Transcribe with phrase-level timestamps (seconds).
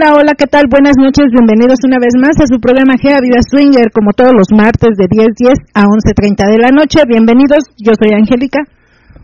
[0.00, 0.64] Hola, hola, ¿qué tal?
[0.64, 4.48] Buenas noches, bienvenidos una vez más a su programa Gea Vida Swinger, como todos los
[4.48, 7.04] martes de 10.10 a 11.30 de la noche.
[7.04, 8.64] Bienvenidos, yo soy Angélica.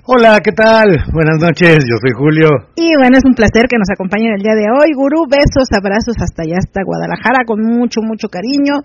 [0.05, 1.01] Hola, ¿qué tal?
[1.17, 2.69] Buenas noches, yo soy Julio.
[2.77, 4.93] Y bueno, es un placer que nos acompañen el día de hoy.
[4.93, 8.85] Gurú, besos, abrazos hasta allá, hasta Guadalajara, con mucho, mucho cariño.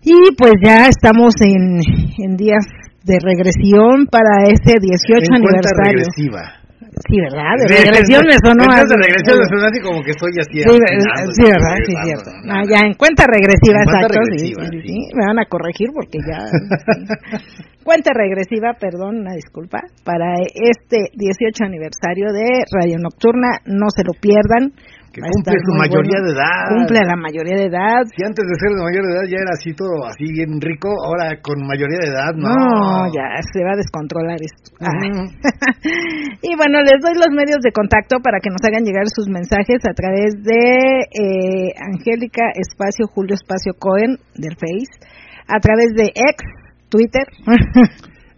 [0.00, 1.76] Y pues ya estamos en,
[2.24, 2.64] en días
[3.04, 6.08] de regresión para ese 18 En aniversario.
[6.08, 6.64] regresiva.
[7.06, 7.54] Sí, ¿verdad?
[7.58, 8.94] De regresión me sonó así.
[8.98, 10.58] regresión me sonó así como que estoy así.
[10.58, 11.76] Sí, ¿verdad?
[11.86, 12.30] Sí, cierto.
[12.42, 12.54] ¿no?
[12.54, 14.14] No, ya en cuenta regresiva, En exacto.
[14.14, 14.96] sí, regresiva, sí, sí.
[15.14, 16.40] Me van a corregir porque ya.
[17.86, 23.62] Cuenta regresiva, perdón, una disculpa, para este 18 aniversario de Radio Nocturna.
[23.64, 24.74] No se lo pierdan.
[25.16, 26.28] Que Va cumple su mayoría bueno.
[26.28, 26.64] de edad.
[26.76, 28.04] Cumple la mayoría de edad.
[28.12, 30.92] Si antes de ser de mayor de edad ya era así todo así bien rico,
[30.92, 32.52] ahora con mayoría de edad no.
[32.52, 34.76] No, ya se va a descontrolar esto.
[34.84, 34.92] Ah.
[36.44, 39.80] Y bueno, les doy los medios de contacto para que nos hagan llegar sus mensajes
[39.88, 40.60] a través de
[41.08, 45.00] eh, Angélica Espacio Julio Espacio Cohen del Face,
[45.48, 46.44] a través de ex
[46.92, 47.24] Twitter,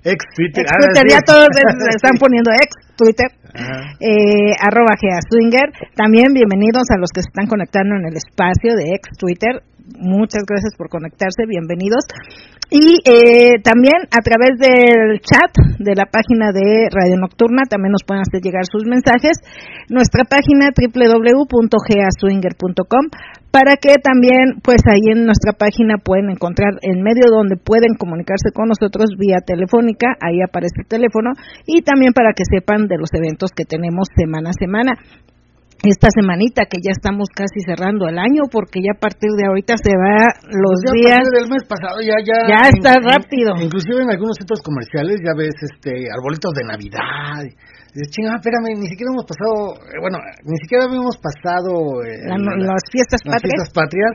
[0.05, 0.63] Ex Twitter.
[0.63, 1.49] ex ah, Twitter, ya todos
[1.97, 3.27] están poniendo ex Twitter.
[3.59, 5.73] Eh, arroba Swinger.
[5.95, 9.63] También bienvenidos a los que se están conectando en el espacio de ex Twitter.
[9.99, 12.05] Muchas gracias por conectarse, bienvenidos.
[12.71, 15.49] Y eh, también a través del chat
[15.79, 19.41] de la página de Radio Nocturna también nos pueden hacer llegar sus mensajes.
[19.89, 23.09] Nuestra página www.geaswinger.com
[23.59, 28.55] para que también pues ahí en nuestra página pueden encontrar el medio donde pueden comunicarse
[28.55, 31.35] con nosotros vía telefónica, ahí aparece el teléfono.
[31.67, 34.93] Y también para que sepan de los eventos que tenemos semana a semana.
[35.83, 39.75] Esta semanita que ya estamos casi cerrando el año porque ya a partir de ahorita
[39.79, 41.19] se va los Pues a días.
[41.23, 43.55] partir del mes pasado ya ya Ya está rápido.
[43.63, 47.43] inclusive en algunos centros comerciales ya ves este arbolitos de navidad
[47.95, 52.37] Dices, chinga espérame ni siquiera hemos pasado eh, bueno ni siquiera habíamos pasado eh, la-
[52.37, 53.55] la- las fiestas las patrias.
[53.57, 54.15] fiestas patrias.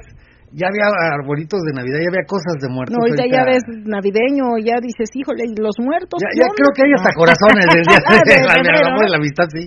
[0.53, 0.85] Ya había
[1.17, 2.93] arbolitos de navidad ya había cosas de muertos.
[2.93, 6.69] No ya ahorita- ves navideño ya dices híjole ¿y los muertos ya, ¿qué ya creo
[6.77, 7.97] que hay hasta corazones del día
[8.29, 9.63] De de la, y la amistad sí.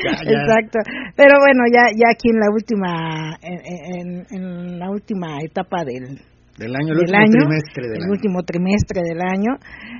[0.00, 0.40] Ya, ya.
[0.40, 0.78] Exacto.
[1.12, 2.90] Pero bueno, ya ya aquí en la última
[3.44, 4.44] en, en- en
[4.80, 6.16] la última etapa del
[6.56, 8.12] del año el del último año, trimestre del el año.
[8.12, 9.52] último trimestre del año.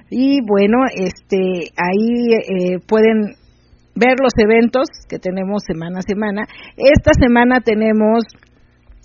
[0.08, 3.36] Y bueno, este ahí eh, pueden
[3.94, 6.42] ver los eventos que tenemos semana a semana.
[6.76, 8.24] Esta semana tenemos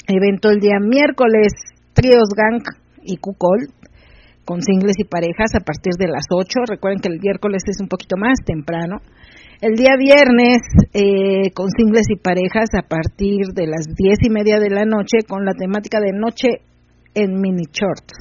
[0.08, 1.54] evento el día miércoles
[1.94, 2.62] Trios Gang
[3.04, 3.70] y Cucol
[4.46, 6.70] con singles y parejas a partir de las 8.
[6.70, 9.02] Recuerden que el miércoles es un poquito más temprano.
[9.60, 10.62] El día viernes
[10.94, 15.26] eh, con singles y parejas a partir de las diez y media de la noche
[15.28, 16.62] con la temática de noche
[17.16, 18.14] en mini shorts.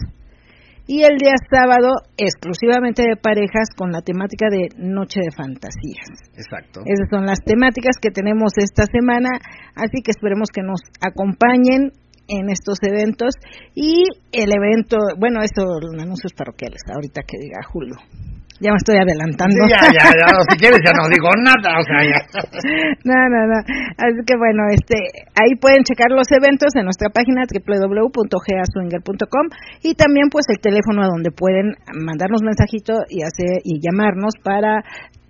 [0.86, 6.08] Y el día sábado exclusivamente de parejas con la temática de noche de fantasías.
[6.36, 9.30] exacto Esas son las temáticas que tenemos esta semana,
[9.74, 11.92] así que esperemos que nos acompañen
[12.28, 13.34] en estos eventos
[13.74, 17.96] y el evento, bueno, esto los anuncios parroquiales, ahorita que diga Julio.
[18.64, 19.60] Ya me estoy adelantando.
[19.60, 22.16] Sí, ya, ya, ya, si quieres ya no digo nada, o sea, ya.
[23.04, 23.58] no, no, no.
[24.00, 24.96] Así que bueno, este,
[25.36, 29.46] ahí pueden checar los eventos en nuestra página www.geaswinger.com
[29.82, 34.82] y también pues el teléfono a donde pueden mandarnos mensajito y hacer y llamarnos para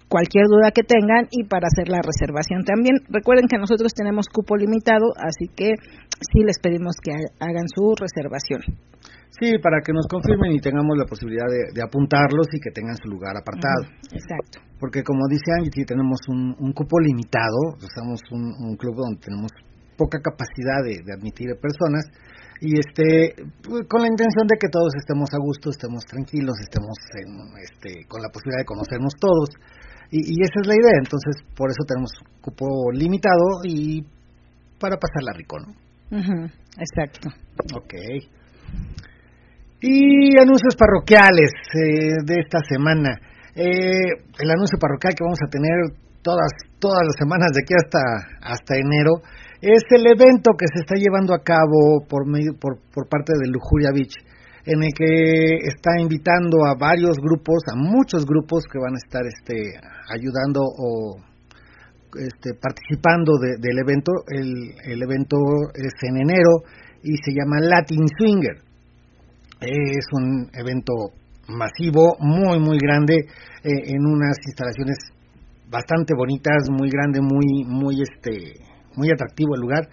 [0.09, 2.97] cualquier duda que tengan y para hacer la reservación también.
[3.11, 5.75] Recuerden que nosotros tenemos cupo limitado, así que
[6.21, 8.63] sí les pedimos que ha- hagan su reservación.
[9.41, 12.97] Sí, para que nos confirmen y tengamos la posibilidad de, de apuntarlos y que tengan
[12.97, 13.91] su lugar apartado.
[14.13, 14.63] Exacto.
[14.79, 19.51] Porque como dice Angie, tenemos un, un cupo limitado, somos un, un club donde tenemos
[19.97, 22.05] poca capacidad de, de admitir personas
[22.61, 26.95] y este pues, con la intención de que todos estemos a gusto, estemos tranquilos, estemos
[27.19, 27.31] en,
[27.63, 29.51] este, con la posibilidad de conocernos todos
[30.11, 30.99] y, y esa es la idea.
[30.99, 32.11] Entonces por eso tenemos
[32.41, 34.03] cupo limitado y
[34.79, 35.75] para pasarla rico, ¿no?
[36.79, 37.31] Exacto.
[37.75, 37.95] Ok.
[39.85, 43.21] Y anuncios parroquiales eh, de esta semana.
[43.55, 45.77] Eh, el anuncio parroquial que vamos a tener
[46.23, 46.49] todas
[46.81, 48.01] todas las semanas de aquí hasta
[48.41, 49.21] hasta enero
[49.61, 53.93] es el evento que se está llevando a cabo por medio por, parte de Lujuria
[53.93, 54.17] Beach
[54.65, 59.21] en el que está invitando a varios grupos, a muchos grupos que van a estar
[59.29, 59.77] este
[60.09, 61.21] ayudando o
[62.17, 64.13] este, participando del evento.
[64.33, 65.37] El, el evento
[65.77, 66.65] es en enero
[67.03, 68.65] y se llama Latin Swinger.
[69.65, 70.93] Es un evento
[71.49, 73.17] masivo, muy, muy grande,
[73.63, 74.97] eh, en unas instalaciones
[75.71, 78.61] bastante bonitas, muy grande, muy, muy, este,
[78.97, 79.89] muy atractivo el lugar.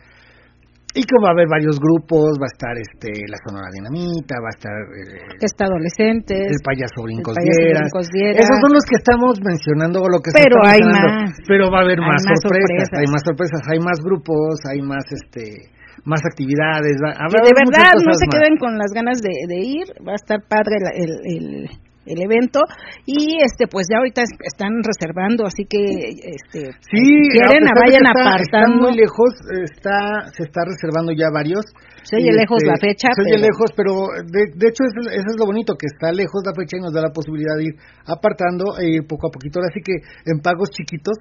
[0.94, 4.52] Y que va a haber varios grupos, va a estar este la Sonora Dinamita, va
[4.52, 7.88] a estar eh, está adolescentes, el payaso Brincos Dieras.
[7.96, 11.32] Esos son los que estamos mencionando lo que Pero hay más.
[11.48, 15.72] Pero va a haber más, sorpresas, hay más sorpresas, hay más grupos, hay más este
[16.06, 16.98] más actividades.
[17.04, 20.40] Va, de verdad no se queden con las ganas de, de, ir, va a estar
[20.48, 21.70] padre el, el
[22.06, 22.62] el evento.
[23.06, 25.78] Y este pues ya ahorita están reservando así que
[26.18, 28.90] este sí, quieren vayan apartando.
[28.90, 29.30] muy lejos
[29.64, 31.66] está se está reservando ya varios.
[32.04, 35.36] Se oye lejos la este, fecha se oye lejos pero de, de hecho eso, es
[35.38, 37.76] lo bonito que está lejos la fecha y nos da la posibilidad de ir
[38.06, 39.60] apartando e ir poco a poquito.
[39.62, 41.18] Así que en pagos chiquitos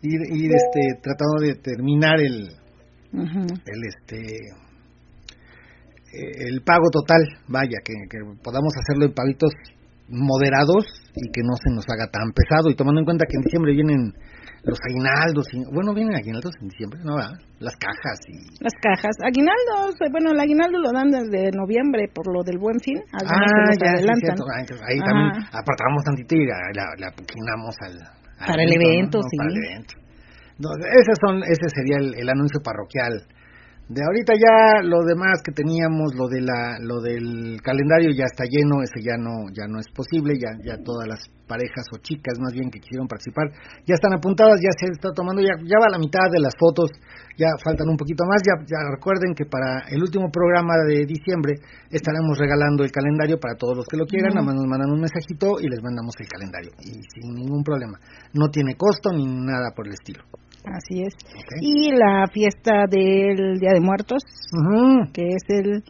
[0.00, 2.61] ir, ir este tratando de terminar el
[3.12, 4.26] el este
[6.12, 9.52] el pago total vaya que, que podamos hacerlo en pavitos
[10.12, 10.84] moderados
[11.16, 12.70] y que no se nos haga tan pesado.
[12.70, 14.12] Y tomando en cuenta que en diciembre vienen
[14.62, 17.16] los aguinaldos, y, bueno, vienen aguinaldos en diciembre, ¿no?
[17.58, 18.62] Las cajas y...
[18.62, 19.16] Las cajas.
[19.26, 23.02] Aguinaldos, eh, bueno, el aguinaldo lo dan desde noviembre por lo del buen fin.
[23.10, 24.38] Ah, ya, adelantan.
[24.38, 27.98] Ah, ahí también apartamos tantito y la, la, al,
[28.46, 29.36] Para el evento, sí.
[29.36, 30.01] Para el evento.
[30.70, 33.26] Ese, son, ese sería el anuncio parroquial.
[33.92, 38.48] De ahorita ya lo demás que teníamos, lo de la, lo del calendario ya está
[38.48, 42.38] lleno, ese ya no, ya no es posible, ya, ya todas las parejas o chicas
[42.40, 43.52] más bien que quisieron participar
[43.84, 46.88] ya están apuntadas, ya se está tomando, ya, ya va la mitad de las fotos,
[47.36, 51.60] ya faltan un poquito más, ya, ya recuerden que para el último programa de diciembre
[51.90, 55.04] estaremos regalando el calendario para todos los que lo quieran, nada más nos mandan un
[55.04, 57.98] mensajito y les mandamos el calendario, y sin ningún problema,
[58.32, 60.24] no tiene costo ni nada por el estilo.
[60.64, 61.14] Así es.
[61.60, 64.22] Y la fiesta del Día de Muertos,
[65.12, 65.82] que es el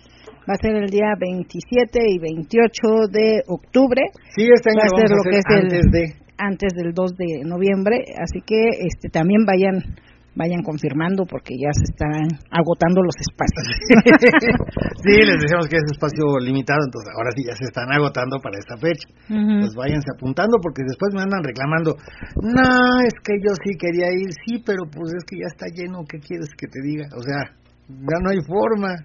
[0.48, 2.72] va a ser el día 27 y 28
[3.10, 4.02] de octubre.
[4.34, 7.16] Sí, este año va a ser lo que es antes el de antes del 2
[7.16, 9.94] de noviembre, así que este también vayan
[10.34, 13.64] vayan confirmando porque ya se están agotando los espacios.
[15.04, 18.56] sí, les decíamos que es espacio limitado, entonces ahora sí ya se están agotando para
[18.56, 19.06] esta fecha.
[19.28, 21.96] Pues váyanse apuntando porque después me andan reclamando,
[22.40, 26.04] no, es que yo sí quería ir, sí, pero pues es que ya está lleno,
[26.08, 27.06] ¿qué quieres que te diga?
[27.16, 27.52] O sea,
[27.88, 28.96] ya no hay forma.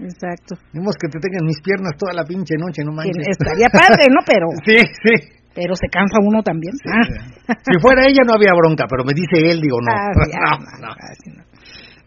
[0.00, 0.56] Exacto.
[0.72, 3.36] Tenemos que te tengan mis piernas toda la pinche noche, no manches.
[3.36, 4.20] Estaría padre, ¿no?
[4.24, 4.46] Pero...
[4.64, 6.72] sí, sí pero se cansa uno también.
[6.88, 7.04] Ah.
[7.60, 9.92] Si fuera ella no había bronca, pero me dice él, digo no.
[9.92, 10.88] Ah, no,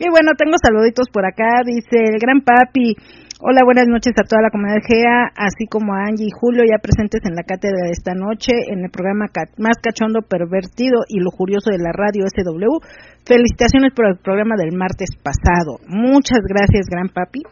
[0.02, 2.98] Y bueno, tengo saluditos por acá, dice el gran papi.
[3.46, 6.82] Hola, buenas noches a toda la comunidad GEA, así como a Angie y Julio, ya
[6.82, 9.28] presentes en la cátedra de esta noche, en el programa
[9.60, 12.82] más cachondo, pervertido y lujurioso de la radio SW.
[13.22, 15.78] Felicitaciones por el programa del martes pasado.
[15.86, 17.44] Muchas gracias, gran papi.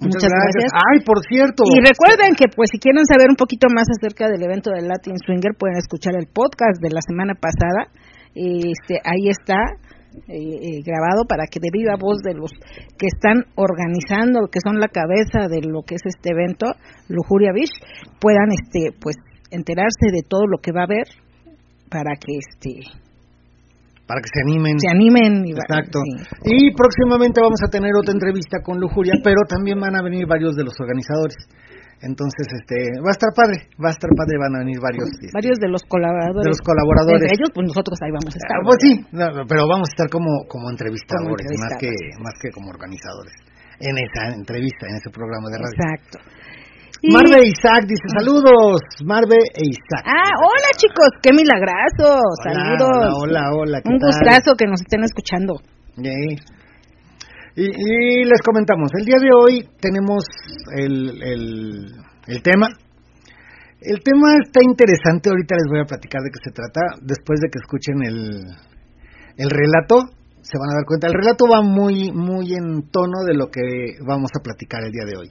[0.00, 0.70] Muchas, gracias.
[0.74, 1.62] Ay, por cierto.
[1.70, 5.14] Y recuerden que, pues, si quieren saber un poquito más acerca del evento del Latin
[5.18, 7.94] Swinger, pueden escuchar el podcast de la semana pasada.
[8.34, 9.78] Este, ahí está
[10.26, 12.50] eh, eh, grabado para que de viva voz de los
[12.98, 16.74] que están organizando, que son la cabeza de lo que es este evento,
[17.08, 17.74] Lujuria Beach,
[18.20, 19.14] puedan, este, pues,
[19.50, 21.06] enterarse de todo lo que va a haber
[21.88, 22.82] para que, este,
[24.14, 24.78] para que se animen.
[24.78, 25.32] Se animen.
[25.42, 25.98] Y Exacto.
[26.46, 30.54] Y próximamente vamos a tener otra entrevista con Lujuria, pero también van a venir varios
[30.54, 31.34] de los organizadores.
[31.98, 35.08] Entonces, este, va a estar padre, va a estar padre, van a venir varios.
[35.08, 36.46] Este, varios de los colaboradores.
[36.46, 37.26] De los colaboradores.
[37.32, 38.54] ellos, pues nosotros ahí vamos a estar.
[38.54, 38.92] Ah, pues sí,
[39.50, 41.90] pero vamos a estar como, como entrevistadores, más que,
[42.22, 43.34] más que como organizadores.
[43.80, 45.74] En esa entrevista, en ese programa de radio.
[45.74, 46.16] Exacto.
[47.04, 50.08] Marve e Isaac dice saludos, Marve e Isaac.
[50.08, 53.20] Ah, hola chicos, qué milagrazo, saludos.
[53.20, 53.82] Hola, hola, hola.
[53.84, 55.60] Un gustazo que nos estén escuchando.
[57.56, 60.24] Y, les comentamos, el día de hoy tenemos
[60.74, 61.92] el, el,
[62.26, 62.68] el tema.
[63.82, 67.50] El tema está interesante, ahorita les voy a platicar de qué se trata, después de
[67.52, 68.48] que escuchen el,
[69.36, 70.08] el relato,
[70.40, 71.08] se van a dar cuenta.
[71.08, 75.04] El relato va muy, muy en tono de lo que vamos a platicar el día
[75.04, 75.30] de hoy.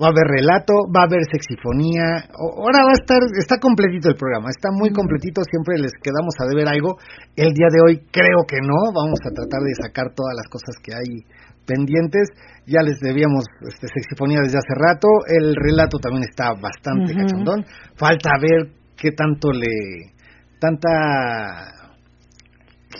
[0.00, 4.16] Va a haber relato, va a haber sexifonía, ahora va a estar, está completito el
[4.16, 6.96] programa, está muy completito, siempre les quedamos a deber algo,
[7.36, 10.76] el día de hoy creo que no, vamos a tratar de sacar todas las cosas
[10.82, 11.24] que hay
[11.66, 12.28] pendientes,
[12.66, 17.64] ya les debíamos este, sexifonía desde hace rato, el relato también está bastante cachondón,
[17.96, 20.12] falta ver qué tanto le,
[20.58, 21.72] tanta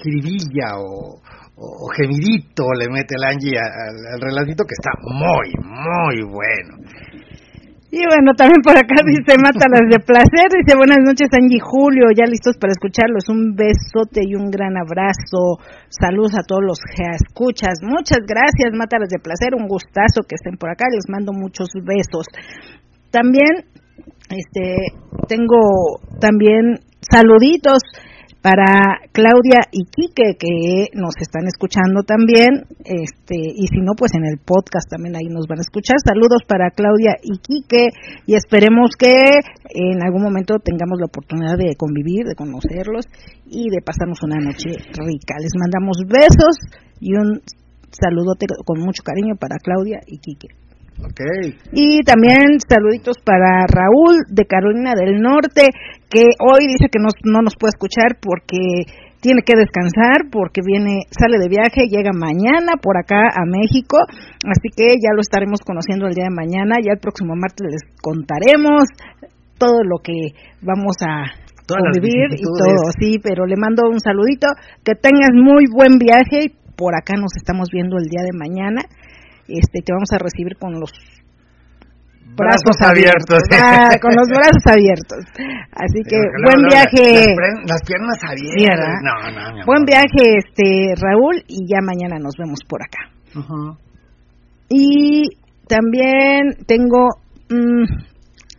[0.03, 1.21] jiribilla o,
[1.57, 6.77] o, gemidito le mete el Angie al, relatito que está muy, muy bueno.
[7.93, 12.25] Y bueno, también por acá dice Mátalas de placer, dice buenas noches Angie Julio, ya
[12.25, 15.61] listos para escucharlos, un besote y un gran abrazo,
[15.93, 20.57] saludos a todos los que escuchas, muchas gracias Mátalas de placer, un gustazo que estén
[20.57, 22.25] por acá, les mando muchos besos.
[23.13, 23.69] También,
[24.33, 24.97] este,
[25.29, 27.85] tengo también saluditos,
[28.43, 34.27] para Claudia y Quique que nos están escuchando también, este y si no pues en
[34.27, 35.97] el podcast también ahí nos van a escuchar.
[36.05, 37.95] Saludos para Claudia y Quique
[38.27, 39.39] y esperemos que
[39.71, 43.07] en algún momento tengamos la oportunidad de convivir, de conocerlos
[43.47, 45.39] y de pasarnos una noche rica.
[45.39, 46.59] Les mandamos besos
[46.99, 47.41] y un
[47.93, 50.62] saludote con mucho cariño para Claudia y Quique.
[50.99, 51.59] Okay.
[51.73, 55.69] Y también saluditos para Raúl de Carolina del Norte,
[56.09, 58.85] que hoy dice que no, no nos puede escuchar porque
[59.23, 63.97] tiene que descansar porque viene, sale de viaje, llega mañana por acá a México,
[64.45, 67.83] así que ya lo estaremos conociendo el día de mañana, ya el próximo martes les
[68.03, 68.91] contaremos
[69.59, 71.31] todo lo que vamos a
[71.71, 74.49] convivir y todo, sí, pero le mando un saludito,
[74.85, 78.83] que tengas muy buen viaje, por acá nos estamos viendo el día de mañana
[79.59, 80.93] este, te vamos a recibir con los
[82.37, 85.25] brazos, abiertos, ah, con los brazos abiertos.
[85.73, 87.35] Así que buen viaje.
[87.67, 89.01] Las, piernas abiertas.
[89.03, 93.11] No, no, buen viaje, este Raúl, y ya mañana nos vemos por acá.
[94.69, 95.25] Y
[95.69, 97.09] también tengo
[97.51, 97.85] mm,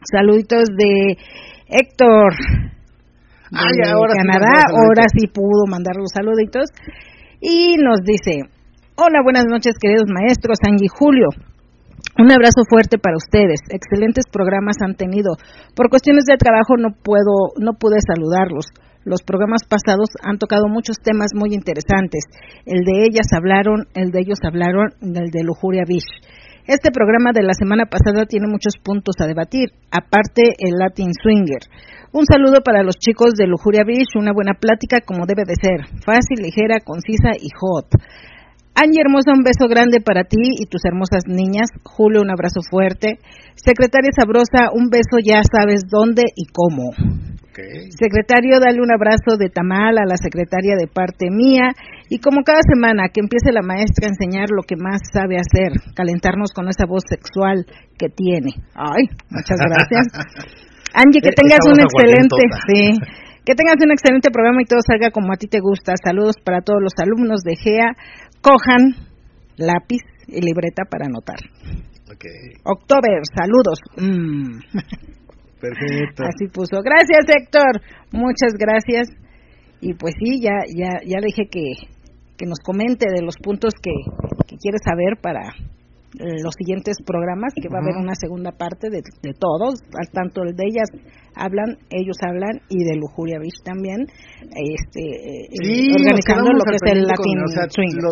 [0.03, 1.17] saluditos de
[1.67, 2.33] Héctor.
[3.51, 6.69] de ahora Canadá, ahora sí pudo mandar los saluditos.
[7.39, 8.52] Y nos dice,
[8.95, 11.25] Hola, buenas noches, queridos maestros, Angie Julio.
[12.13, 13.57] Un abrazo fuerte para ustedes.
[13.73, 15.33] Excelentes programas han tenido.
[15.73, 18.69] Por cuestiones de trabajo no puedo, no pude saludarlos.
[19.03, 22.21] Los programas pasados han tocado muchos temas muy interesantes.
[22.67, 26.05] El de ellas hablaron, el de ellos hablaron, el de Lujuria Beach.
[26.67, 31.65] Este programa de la semana pasada tiene muchos puntos a debatir, aparte el Latin Swinger.
[32.13, 35.81] Un saludo para los chicos de Lujuria Beach, una buena plática como debe de ser,
[36.05, 37.89] fácil, ligera, concisa y hot.
[38.75, 41.69] Angie Hermosa, un beso grande para ti y tus hermosas niñas.
[41.83, 43.19] Julio, un abrazo fuerte.
[43.55, 46.89] Secretaria Sabrosa, un beso ya sabes dónde y cómo.
[47.53, 51.69] Secretario, dale un abrazo de tamal a la secretaria de parte mía.
[52.09, 55.77] Y como cada semana, que empiece la maestra a enseñar lo que más sabe hacer,
[55.95, 57.65] calentarnos con esa voz sexual
[57.97, 58.57] que tiene.
[58.73, 60.07] Ay, muchas gracias.
[60.97, 62.93] Angie, que tengas un excelente, sí,
[63.45, 65.93] que tengas un excelente programa y todo salga como a ti te gusta.
[66.01, 67.97] Saludos para todos los alumnos de GEA
[68.43, 69.07] cojan
[69.57, 71.39] lápiz y libreta para anotar.
[72.13, 72.59] Okay.
[72.65, 73.79] October, saludos.
[73.97, 74.59] Mm.
[75.59, 76.23] Perfecto.
[76.23, 76.81] Así puso.
[76.83, 77.81] Gracias, Héctor.
[78.11, 79.07] Muchas gracias.
[79.79, 81.71] Y pues sí, ya ya ya le dije que,
[82.37, 83.91] que nos comente de los puntos que,
[84.45, 85.39] que quiere saber para
[86.19, 89.81] los siguientes programas, que va a haber una segunda parte de, de todos,
[90.13, 90.89] tanto el de ellas
[91.35, 94.05] hablan, ellos hablan, y de Lujuria Beach también,
[94.53, 97.41] este, eh, organizando lo que es el Latin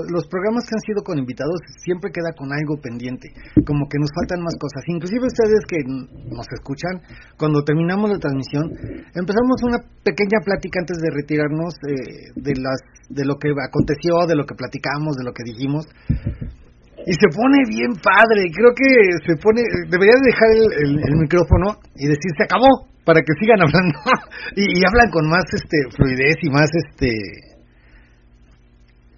[0.09, 3.29] los programas que han sido con invitados siempre queda con algo pendiente,
[3.65, 4.83] como que nos faltan más cosas.
[4.87, 7.01] Inclusive ustedes que nos escuchan,
[7.37, 8.69] cuando terminamos la transmisión,
[9.13, 14.35] empezamos una pequeña plática antes de retirarnos eh, de las de lo que aconteció, de
[14.35, 15.85] lo que platicamos, de lo que dijimos
[17.05, 18.49] y se pone bien padre.
[18.53, 18.89] Creo que
[19.25, 19.61] se pone.
[19.89, 20.49] Debería dejar
[20.85, 23.97] el, micrófono y decir se acabó para que sigan hablando
[24.55, 27.09] y, hablan con más este fluidez y más este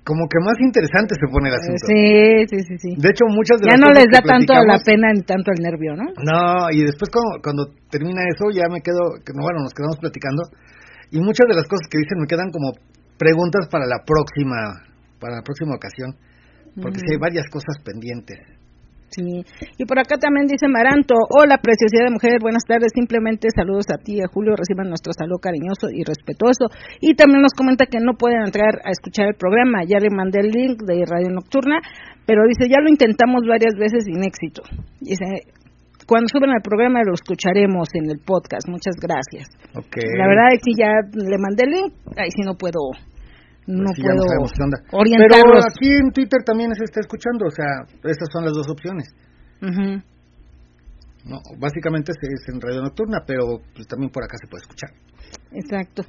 [0.04, 1.88] como que más interesante se pone el asunto.
[1.88, 2.90] Sí, sí, sí, sí.
[3.00, 5.96] De hecho, muchas de ya no les da tanto la pena ni tanto el nervio,
[5.96, 6.12] ¿no?
[6.20, 10.44] No, y después cuando, cuando termina eso ya me quedo, bueno, nos quedamos platicando
[11.08, 12.76] y muchas de las cosas que dicen me quedan como
[13.16, 14.84] preguntas para la próxima,
[15.24, 16.20] para la próxima ocasión
[16.82, 18.40] porque hay varias cosas pendientes.
[19.14, 19.46] Sí,
[19.78, 24.02] y por acá también dice Maranto, hola preciosidad de mujer, buenas tardes, simplemente saludos a
[24.02, 26.74] ti, a Julio, reciban nuestro saludo cariñoso y respetuoso.
[27.00, 30.42] Y también nos comenta que no pueden entrar a escuchar el programa, ya le mandé
[30.42, 31.78] el link de Radio Nocturna,
[32.26, 34.64] pero dice, ya lo intentamos varias veces sin éxito.
[35.00, 35.46] Dice,
[36.08, 39.46] cuando suben al programa lo escucharemos en el podcast, muchas gracias.
[39.78, 40.10] Okay.
[40.18, 42.98] La verdad es que ya le mandé el link, ahí sí no puedo
[43.68, 48.46] no pues puedo Pero aquí en Twitter también se está escuchando, o sea, estas son
[48.46, 49.08] las dos opciones.
[51.26, 51.40] ¿no?
[51.58, 54.92] Básicamente es en radio nocturna, pero pues, también por acá se puede escuchar.
[55.52, 56.04] Exacto.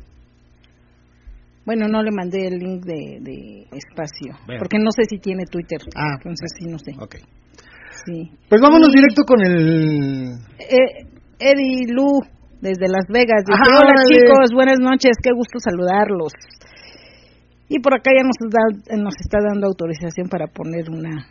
[1.65, 5.81] Bueno, no le mandé el link de, espacio, porque no sé si tiene Twitter.
[5.97, 6.93] Ah, entonces sí, no sé.
[7.01, 7.17] Ok.
[8.05, 8.31] Sí.
[8.51, 10.35] Pues vámonos directo con el...
[10.59, 11.07] Eh,
[11.39, 12.21] Eddie Lu,
[12.61, 13.45] desde Las Vegas.
[13.47, 16.33] Dice, Hola chicos, buenas noches, qué gusto saludarlos.
[17.69, 18.37] Y por acá ya nos,
[19.03, 21.27] nos está dando autorización para poner una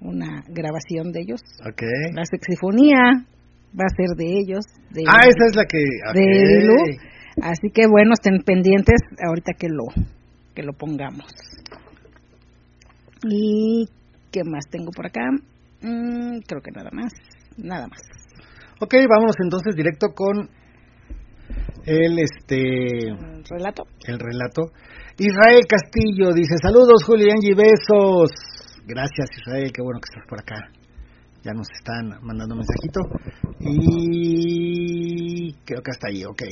[0.00, 1.40] una grabación de ellos.
[1.60, 2.12] Okay.
[2.14, 3.26] La sexifonía
[3.78, 4.64] va a ser de ellos.
[4.90, 5.78] De, ah, esa es la que...
[6.14, 6.76] De Lu.
[7.42, 9.84] Así que bueno, estén pendientes ahorita que lo,
[10.54, 11.26] que lo pongamos.
[13.28, 13.86] ¿Y
[14.30, 15.22] qué más tengo por acá?
[15.82, 17.12] Mm, creo que nada más.
[17.56, 18.00] Nada más.
[18.80, 20.48] Ok, vámonos entonces directo con
[21.84, 23.84] el este ¿El relato.
[24.06, 24.72] El relato.
[25.18, 28.30] Israel Castillo dice, "Saludos, Julián y besos."
[28.86, 30.70] Gracias Israel, qué bueno que estás por acá.
[31.42, 33.00] Ya nos están mandando un mensajito.
[33.60, 36.42] Y creo que hasta ahí, ok.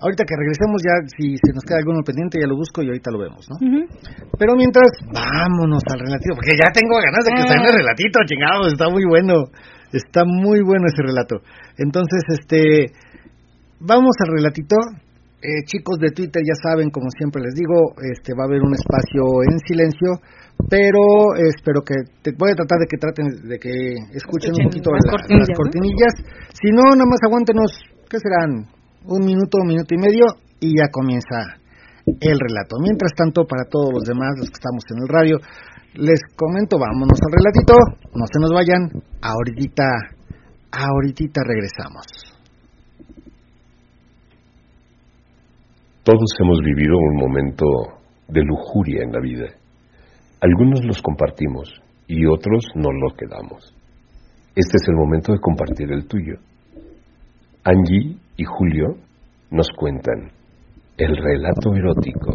[0.00, 3.10] Ahorita que regresemos ya, si se nos queda alguno pendiente, ya lo busco y ahorita
[3.10, 3.56] lo vemos, ¿no?
[4.38, 7.78] Pero mientras, vámonos al relatito, porque ya tengo ganas de que salga el ah.
[7.78, 9.48] relatito, chingados, está muy bueno.
[9.92, 11.40] Está muy bueno ese relato.
[11.78, 12.90] Entonces, este,
[13.78, 14.76] vamos al relatito.
[15.44, 18.72] Eh, chicos de Twitter ya saben, como siempre les digo, este va a haber un
[18.72, 20.16] espacio en silencio
[20.68, 23.70] pero espero que te voy a tratar de que traten de que
[24.14, 25.04] escuchen, un poquito las,
[25.52, 26.14] cortinillas,
[26.54, 27.70] si no nada más aguántenos
[28.08, 28.64] qué serán
[29.04, 30.24] un minuto un minuto y medio
[30.60, 31.60] y ya comienza
[32.06, 32.76] el relato.
[32.80, 35.36] Mientras tanto para todos los demás los que estamos en el radio
[35.94, 37.74] les comento vámonos al relatito
[38.14, 39.84] no se nos vayan ahorita
[40.72, 42.33] ahorita regresamos
[46.04, 47.66] todos hemos vivido un momento
[48.28, 49.46] de lujuria en la vida
[50.44, 51.72] algunos los compartimos
[52.06, 53.74] y otros no los quedamos.
[54.54, 56.34] Este es el momento de compartir el tuyo.
[57.64, 58.98] Angie y Julio
[59.50, 60.32] nos cuentan
[60.98, 62.34] el relato erótico.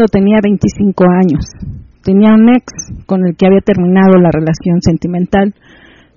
[0.00, 1.44] Cuando tenía 25 años.
[2.02, 2.72] Tenía un ex
[3.04, 5.52] con el que había terminado la relación sentimental,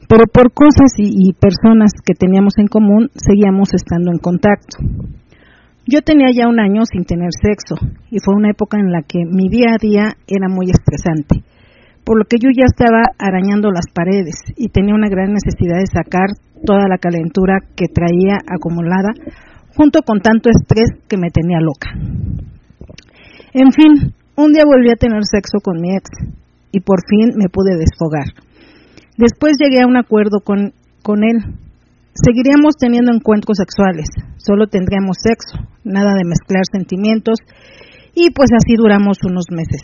[0.08, 4.78] pero por cosas y, personas que teníamos en común seguíamos estando en contacto.
[5.86, 7.76] Yo tenía ya un año sin tener sexo
[8.10, 11.43] y fue una época en la que mi día a día era muy estresante,
[12.06, 15.91] por lo que yo ya estaba arañando las paredes y tenía una gran necesidad de
[15.91, 16.32] sacar
[16.65, 19.12] toda la calentura que traía acumulada
[19.76, 21.91] junto con tanto estrés que me tenía loca.
[23.54, 26.10] En fin, un día volví a tener sexo con mi ex
[26.72, 28.26] y por fin me pude desfogar.
[29.16, 31.38] Después llegué a un acuerdo con, con él.
[32.16, 37.38] Seguiríamos teniendo encuentros sexuales, solo tendríamos sexo, nada de mezclar sentimientos
[38.16, 39.82] y pues así duramos unos meses.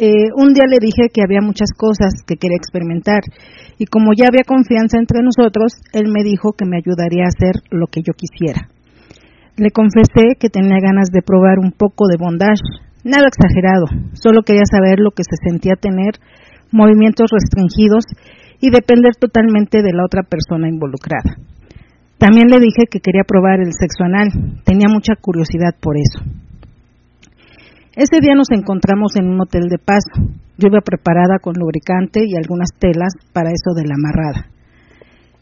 [0.00, 3.22] Eh, un día le dije que había muchas cosas que quería experimentar
[3.78, 7.62] y como ya había confianza entre nosotros, él me dijo que me ayudaría a hacer
[7.70, 8.68] lo que yo quisiera.
[9.58, 12.62] Le confesé que tenía ganas de probar un poco de bondage,
[13.02, 16.14] nada exagerado, solo quería saber lo que se sentía tener
[16.70, 18.04] movimientos restringidos
[18.60, 21.42] y depender totalmente de la otra persona involucrada.
[22.18, 26.22] También le dije que quería probar el sexo anal, tenía mucha curiosidad por eso.
[27.98, 30.22] Ese día nos encontramos en un hotel de paso.
[30.56, 34.46] Yo iba preparada con lubricante y algunas telas para eso de la amarrada.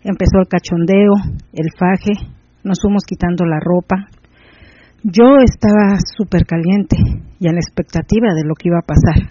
[0.02, 1.12] Empezó el cachondeo,
[1.52, 2.12] el faje,
[2.66, 4.08] nos fuimos quitando la ropa.
[5.04, 6.96] Yo estaba súper caliente
[7.38, 9.30] y a la expectativa de lo que iba a pasar.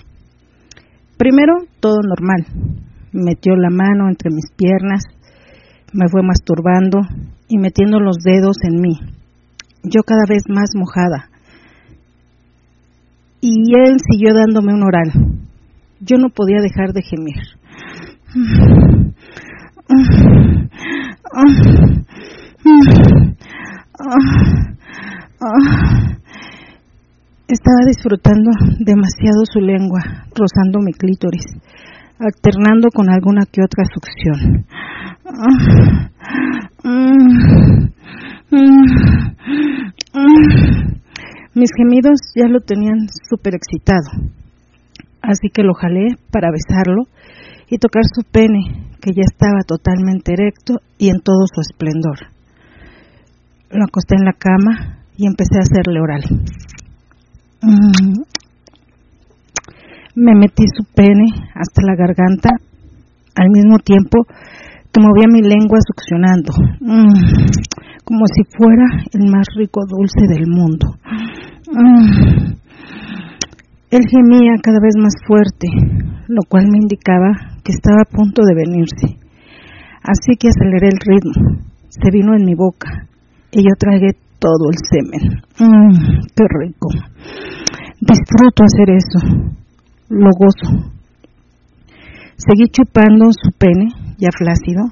[1.17, 2.45] Primero, todo normal.
[3.12, 5.04] Metió la mano entre mis piernas,
[5.93, 7.00] me fue masturbando
[7.50, 9.00] y metiendo los dedos en mí.
[9.84, 11.30] Yo cada vez más mojada.
[13.41, 15.12] Y él siguió dándome un oral.
[16.00, 17.36] Yo no podía dejar de gemir.
[27.47, 28.49] Estaba disfrutando
[28.80, 30.01] demasiado su lengua,
[30.34, 31.45] rozando mi clítoris,
[32.19, 34.65] alternando con alguna que otra succión.
[41.54, 44.10] Mis gemidos ya lo tenían súper excitado,
[45.21, 47.04] así que lo jalé para besarlo
[47.69, 52.35] y tocar su pene, que ya estaba totalmente erecto y en todo su esplendor.
[53.76, 56.24] Lo acosté en la cama y empecé a hacerle oral.
[57.62, 58.24] Mm.
[60.16, 62.52] Me metí su pene hasta la garganta,
[63.36, 64.24] al mismo tiempo
[64.94, 68.06] que movía mi lengua succionando, mm.
[68.06, 70.96] como si fuera el más rico dulce del mundo.
[71.70, 72.56] Mm.
[73.92, 75.68] Él gemía cada vez más fuerte,
[76.30, 79.20] lo cual me indicaba que estaba a punto de venirse.
[80.02, 81.60] Así que aceleré el ritmo.
[81.90, 83.10] Se vino en mi boca
[83.56, 85.41] y yo tragué todo el semen.
[85.60, 86.89] Mmm, qué rico.
[88.02, 89.20] Disfruto hacer eso.
[90.10, 90.91] Lo gozo.
[92.36, 93.88] Seguí chupando su pene,
[94.18, 94.84] ya flácido,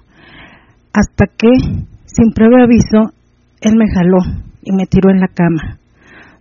[0.93, 1.49] hasta que,
[2.05, 3.11] sin previo aviso,
[3.59, 4.19] él me jaló
[4.61, 5.77] y me tiró en la cama.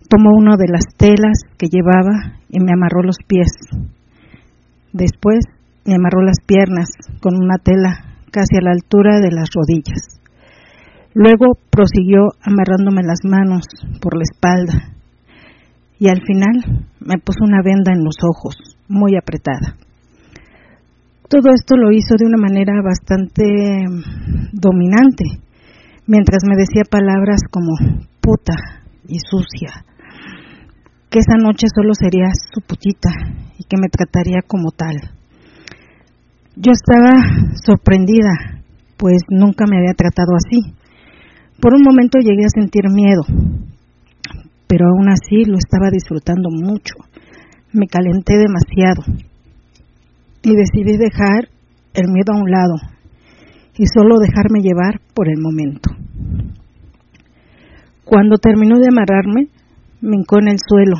[0.09, 3.51] Tomó una de las telas que llevaba y me amarró los pies.
[4.93, 5.41] Después
[5.85, 6.89] me amarró las piernas
[7.21, 7.99] con una tela
[8.31, 10.22] casi a la altura de las rodillas.
[11.15, 13.67] Luego prosiguió amarrándome las manos
[14.01, 14.97] por la espalda
[15.99, 18.57] y al final me puso una venda en los ojos,
[18.89, 19.77] muy apretada.
[21.29, 23.45] Todo esto lo hizo de una manera bastante
[24.53, 25.25] dominante,
[26.07, 27.73] mientras me decía palabras como
[28.21, 28.57] puta
[29.07, 29.85] y sucia,
[31.11, 33.11] que esa noche solo sería su putita
[33.59, 34.97] y que me trataría como tal.
[36.57, 37.13] Yo estaba
[37.65, 38.63] sorprendida,
[38.97, 40.75] pues nunca me había tratado así
[41.63, 43.23] por un momento llegué a sentir miedo,
[44.67, 46.95] pero aún así lo estaba disfrutando mucho.
[47.73, 49.03] Me calenté demasiado
[50.43, 51.49] y decidí dejar
[51.95, 52.75] el miedo a un lado
[53.79, 55.91] y solo dejarme llevar por el momento.
[58.05, 59.47] Cuando terminó de amarrarme,
[60.01, 60.97] me hincó en el suelo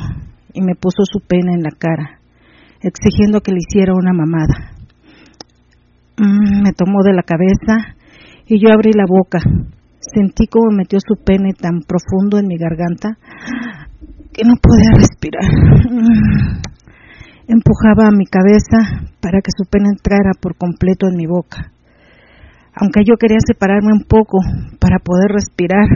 [0.53, 2.21] y me puso su pena en la cara,
[2.79, 4.71] exigiendo que le hiciera una mamada.
[6.15, 7.97] Mm, me tomó de la cabeza
[8.47, 9.39] y yo abrí la boca,
[10.11, 13.17] Sentí como metió su pene tan profundo en mi garganta
[14.33, 15.45] que no podía respirar.
[17.47, 21.71] Empujaba mi cabeza para que su pene entrara por completo en mi boca.
[22.75, 24.39] Aunque yo quería separarme un poco
[24.79, 25.87] para poder respirar.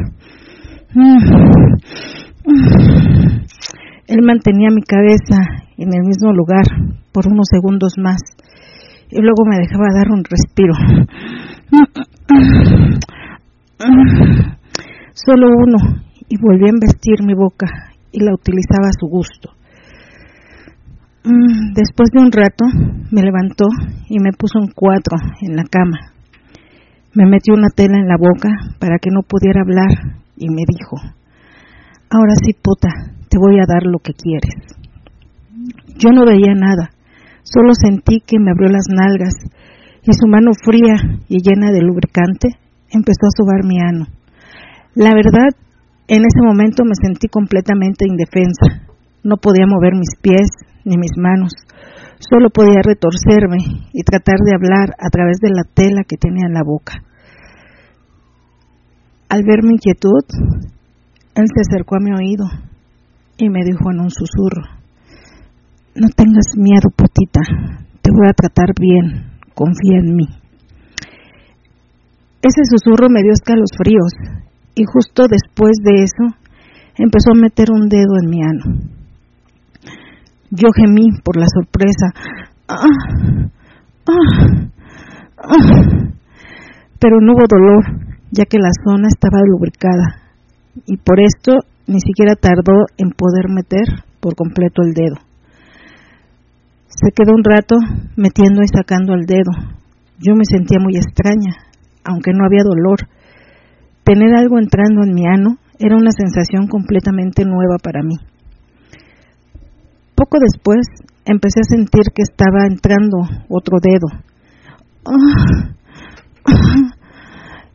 [4.08, 5.36] Él mantenía mi cabeza
[5.78, 6.66] en el mismo lugar
[7.12, 8.22] por unos segundos más
[9.10, 10.74] y luego me dejaba dar un respiro.
[15.14, 17.68] Solo uno, y volví a investir mi boca
[18.12, 19.52] y la utilizaba a su gusto.
[21.24, 22.66] Mm, después de un rato
[23.12, 23.66] me levantó
[24.10, 26.14] y me puso un cuatro en la cama.
[27.14, 30.98] Me metió una tela en la boca para que no pudiera hablar y me dijo,
[32.10, 32.90] ahora sí puta,
[33.30, 34.56] te voy a dar lo que quieres.
[35.98, 36.90] Yo no veía nada,
[37.44, 39.34] solo sentí que me abrió las nalgas
[40.04, 40.96] y su mano fría
[41.28, 42.50] y llena de lubricante
[42.90, 44.06] empezó a sobar mi ano.
[44.96, 45.54] La verdad,
[46.08, 48.88] en ese momento me sentí completamente indefensa.
[49.24, 50.48] No podía mover mis pies
[50.86, 51.52] ni mis manos.
[52.20, 53.58] Solo podía retorcerme
[53.94, 57.04] y tratar de hablar a través de la tela que tenía en la boca.
[59.30, 60.24] Al ver mi inquietud,
[61.36, 62.46] él se acercó a mi oído
[63.38, 64.64] y me dijo en un susurro,
[65.94, 67.42] no tengas miedo, putita,
[68.02, 70.47] te voy a tratar bien, confía en mí.
[72.42, 74.14] Ese susurro me dio escalofríos
[74.76, 76.38] y justo después de eso
[76.98, 78.80] empezó a meter un dedo en mi ano.
[80.52, 82.14] Yo gemí por la sorpresa,
[82.68, 83.50] ah,
[84.08, 84.70] ah,
[85.38, 86.08] ah,
[87.00, 87.84] pero no hubo dolor,
[88.32, 90.22] ya que la zona estaba lubricada
[90.86, 91.54] y por esto
[91.88, 95.16] ni siquiera tardó en poder meter por completo el dedo.
[96.88, 97.76] Se quedó un rato
[98.16, 99.52] metiendo y sacando el dedo.
[100.20, 101.67] Yo me sentía muy extraña,
[102.08, 103.08] aunque no había dolor.
[104.04, 108.16] Tener algo entrando en mi ano era una sensación completamente nueva para mí.
[110.16, 110.88] Poco después
[111.26, 113.18] empecé a sentir que estaba entrando
[113.50, 114.08] otro dedo.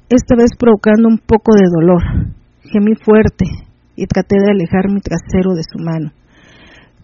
[0.09, 2.03] Esta vez provocando un poco de dolor.
[2.65, 3.45] Gemí fuerte
[3.95, 6.13] y traté de alejar mi trasero de su mano.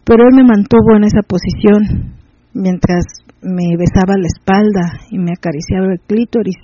[0.05, 2.15] Pero él me mantuvo en esa posición
[2.55, 3.05] mientras
[3.43, 6.57] me besaba la espalda y me acariciaba el clítoris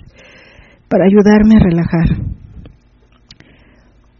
[0.89, 2.35] para ayudarme a relajar.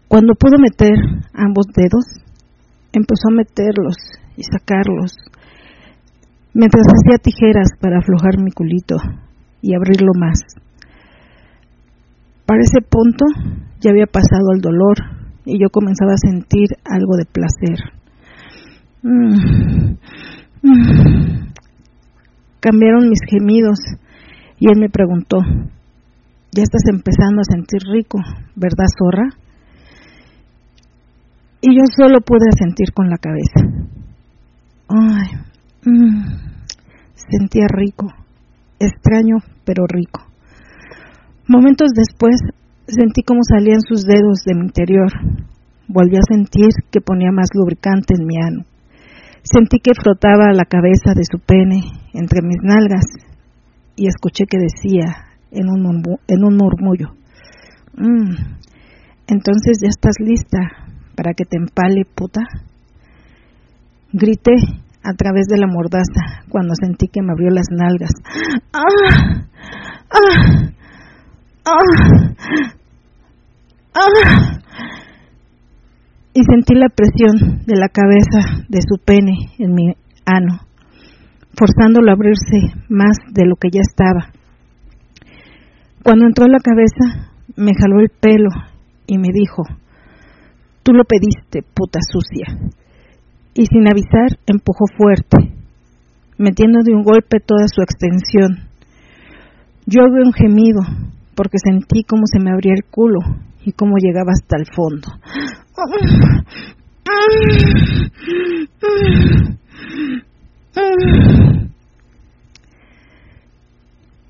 [0.08, 0.94] Cuando pudo meter
[1.34, 2.04] ambos dedos,
[2.92, 3.96] empezó a meterlos
[4.36, 5.16] y sacarlos,
[6.54, 8.96] mientras hacía tijeras para aflojar mi culito
[9.60, 10.40] y abrirlo más.
[12.46, 13.24] Para ese punto
[13.80, 14.96] ya había pasado el dolor
[15.44, 17.78] y yo comenzaba a sentir algo de placer.
[19.02, 19.96] Mm,
[20.62, 21.52] mm.
[22.60, 23.78] Cambiaron mis gemidos
[24.58, 25.38] y él me preguntó,
[26.56, 28.18] ya estás empezando a sentir rico,
[28.56, 29.28] ¿verdad, zorra?
[31.60, 33.60] Y yo solo pude sentir con la cabeza.
[34.88, 35.36] Ay,
[35.84, 36.24] mm,
[37.14, 38.06] sentía rico,
[38.78, 40.22] extraño pero rico.
[41.46, 42.36] Momentos después
[42.86, 45.12] sentí como salían sus dedos de mi interior.
[45.88, 48.64] Volví a sentir que ponía más lubricante en mi ano.
[49.42, 51.82] Sentí que frotaba la cabeza de su pene
[52.14, 53.04] entre mis nalgas
[53.94, 57.14] y escuché que decía en un, en un murmullo,
[59.26, 60.58] entonces ya estás lista
[61.16, 62.42] para que te empale, puta.
[64.12, 64.52] Grité
[65.02, 68.12] a través de la mordaza cuando sentí que me abrió las nalgas.
[68.72, 69.46] ¡Ah!
[70.10, 70.72] ¡Ah!
[71.64, 71.80] ¡Ah!
[73.94, 74.60] ¡Ah!
[76.34, 79.94] Y sentí la presión de la cabeza de su pene en mi
[80.26, 80.60] ano,
[81.56, 84.35] forzándolo a abrirse más de lo que ya estaba.
[86.06, 88.50] Cuando entró la cabeza, me jaló el pelo
[89.08, 89.64] y me dijo,
[90.84, 92.46] tú lo pediste, puta sucia.
[93.54, 95.52] Y sin avisar, empujó fuerte,
[96.38, 98.68] metiendo de un golpe toda su extensión.
[99.86, 100.78] Yo oí un gemido,
[101.34, 103.18] porque sentí cómo se me abría el culo
[103.64, 105.08] y cómo llegaba hasta el fondo.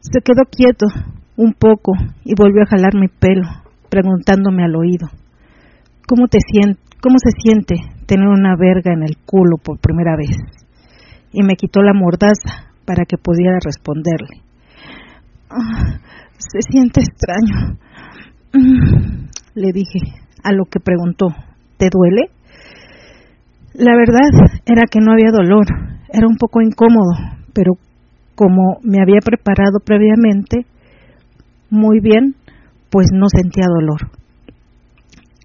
[0.01, 0.87] Se quedó quieto
[1.37, 1.93] un poco
[2.25, 3.47] y volvió a jalar mi pelo,
[3.91, 5.09] preguntándome al oído,
[6.07, 6.39] ¿cómo, te
[7.03, 7.75] ¿cómo se siente
[8.07, 10.37] tener una verga en el culo por primera vez?
[11.33, 14.43] Y me quitó la mordaza para que pudiera responderle.
[15.51, 16.01] Ah,
[16.39, 17.79] se siente extraño.
[18.53, 19.99] Mm, le dije,
[20.43, 21.27] a lo que preguntó,
[21.77, 22.31] ¿te duele?
[23.75, 25.67] La verdad era que no había dolor,
[26.11, 27.13] era un poco incómodo,
[27.53, 27.73] pero
[28.35, 30.67] como me había preparado previamente
[31.71, 32.35] muy bien,
[32.91, 34.11] pues no sentía dolor.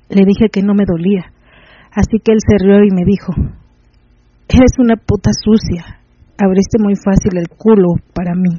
[0.10, 1.32] Le dije que no me dolía,
[1.92, 3.34] así que él se rió y me dijo,
[4.48, 6.00] eres una puta sucia,
[6.38, 8.58] abriste muy fácil el culo para mí.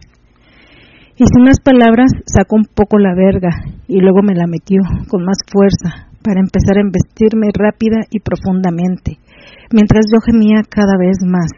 [1.17, 3.51] Y sin más palabras sacó un poco la verga
[3.87, 9.19] y luego me la metió con más fuerza para empezar a embestirme rápida y profundamente,
[9.73, 11.51] mientras yo gemía cada vez más.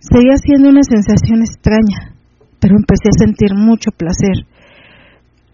[0.00, 2.14] Seguía siendo una sensación extraña,
[2.60, 4.46] pero empecé a sentir mucho placer.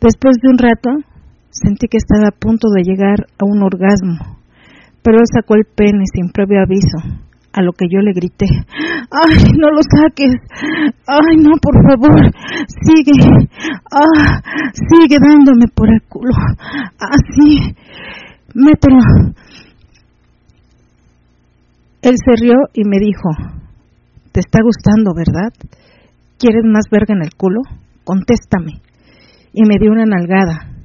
[0.00, 0.90] Después de un rato,
[1.62, 4.36] Sentí que estaba a punto de llegar a un orgasmo,
[5.02, 6.98] pero él sacó el pene sin previo aviso,
[7.56, 8.44] a lo que yo le grité,
[9.10, 10.34] ¡ay, no lo saques!
[11.06, 12.30] ¡ay, no, por favor!
[12.84, 13.48] ¡Sigue!
[13.90, 14.42] ¡ah,
[14.72, 16.34] sigue dándome por el culo!
[17.00, 17.74] ¡así!
[18.54, 19.00] ¡mételo!
[22.02, 23.30] Él se rió y me dijo,
[24.32, 25.50] ¿te está gustando, verdad?
[26.38, 27.62] ¿Quieres más verga en el culo?
[28.04, 28.82] Contéstame.
[29.54, 30.75] Y me dio una nalgada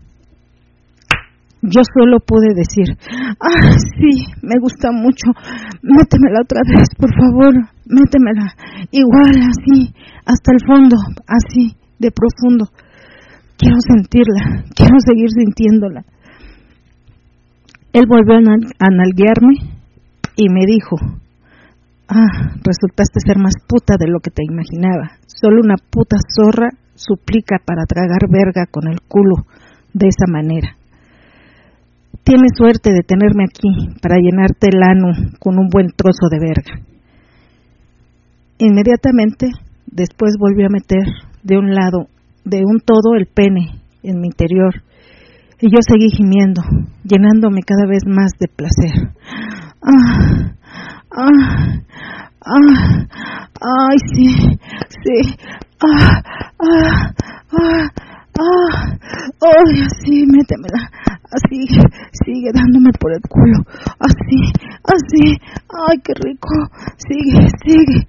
[1.62, 2.98] yo solo pude decir,
[3.40, 5.30] ah, sí, me gusta mucho,
[5.84, 7.54] métemela otra vez, por favor,
[7.86, 8.54] métemela,
[8.92, 9.94] igual, así,
[10.26, 10.98] hasta el fondo,
[11.28, 12.66] así, de profundo.
[13.58, 16.04] Quiero sentirla, quiero seguir sintiéndola.
[17.94, 19.54] Él volvió a nalguearme
[20.36, 20.96] y me dijo,
[22.08, 25.18] ah, resultaste ser más puta de lo que te imaginaba.
[25.28, 29.46] Solo una puta zorra suplica para tragar verga con el culo
[29.94, 30.81] de esa manera.
[32.24, 35.08] Tienes suerte de tenerme aquí para llenarte el ano
[35.40, 36.86] con un buen trozo de verga.
[38.60, 39.48] Inmediatamente
[39.88, 41.04] después volvió a meter
[41.44, 42.08] de un lado,
[42.46, 44.84] de un todo el pene en mi interior,
[45.60, 46.62] y yo seguí gimiendo,
[47.04, 49.14] llenándome cada vez más de placer.
[49.82, 50.54] Ah,
[51.12, 51.82] ah,
[52.42, 53.08] ah,
[53.62, 54.36] ay, sí,
[54.90, 55.36] sí,
[55.84, 56.22] ah,
[56.60, 57.14] ah,
[57.52, 57.90] ah,
[58.40, 58.98] ah,
[59.42, 60.92] ay, así, métemela,
[61.32, 61.68] así,
[62.24, 63.60] sigue dándome por el culo,
[64.00, 64.40] así,
[64.84, 65.38] así,
[65.90, 66.50] ay, qué rico,
[66.98, 68.08] sigue, sigue,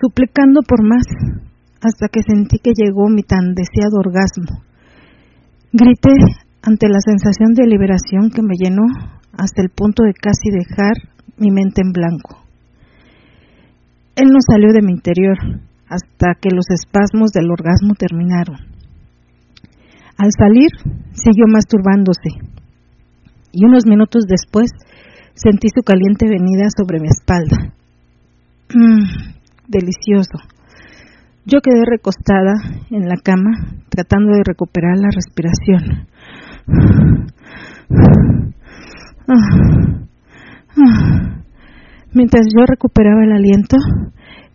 [0.00, 1.04] suplicando por más,
[1.80, 4.62] hasta que sentí que llegó mi tan deseado orgasmo.
[5.72, 6.12] Grité
[6.62, 8.84] ante la sensación de liberación que me llenó
[9.36, 10.94] hasta el punto de casi dejar
[11.36, 12.42] mi mente en blanco.
[14.14, 15.36] Él no salió de mi interior
[15.88, 18.71] hasta que los espasmos del orgasmo terminaron.
[20.22, 20.70] Al salir,
[21.14, 22.30] siguió masturbándose
[23.50, 24.70] y unos minutos después
[25.34, 27.74] sentí su caliente venida sobre mi espalda.
[28.72, 29.02] Mm,
[29.66, 30.38] delicioso.
[31.44, 32.52] Yo quedé recostada
[32.90, 33.50] en la cama
[33.88, 36.06] tratando de recuperar la respiración.
[42.14, 43.76] Mientras yo recuperaba el aliento,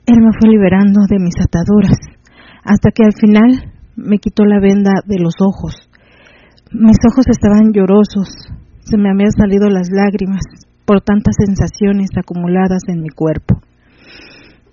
[0.05, 1.97] él me fue liberando de mis ataduras,
[2.63, 5.73] hasta que al final me quitó la venda de los ojos.
[6.71, 8.29] Mis ojos estaban llorosos,
[8.85, 10.43] se me habían salido las lágrimas
[10.85, 13.59] por tantas sensaciones acumuladas en mi cuerpo.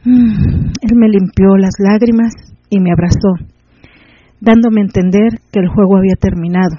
[0.05, 2.35] Mm, él me limpió las lágrimas
[2.69, 3.33] y me abrazó,
[4.41, 6.77] dándome a entender que el juego había terminado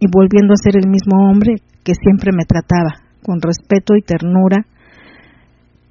[0.00, 1.54] y volviendo a ser el mismo hombre
[1.84, 4.66] que siempre me trataba, con respeto y ternura.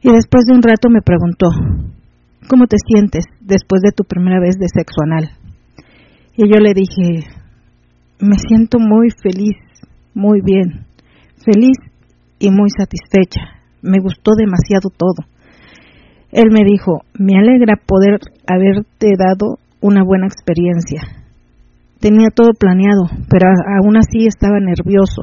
[0.01, 1.47] Y después de un rato me preguntó,
[2.49, 5.42] ¿cómo te sientes después de tu primera vez de sexo anal?
[6.35, 7.27] Y yo le dije,
[8.19, 9.55] me siento muy feliz,
[10.15, 10.87] muy bien,
[11.45, 11.77] feliz
[12.39, 13.61] y muy satisfecha.
[13.83, 15.27] Me gustó demasiado todo.
[16.31, 21.01] Él me dijo, me alegra poder haberte dado una buena experiencia.
[21.99, 25.21] Tenía todo planeado, pero aún así estaba nervioso.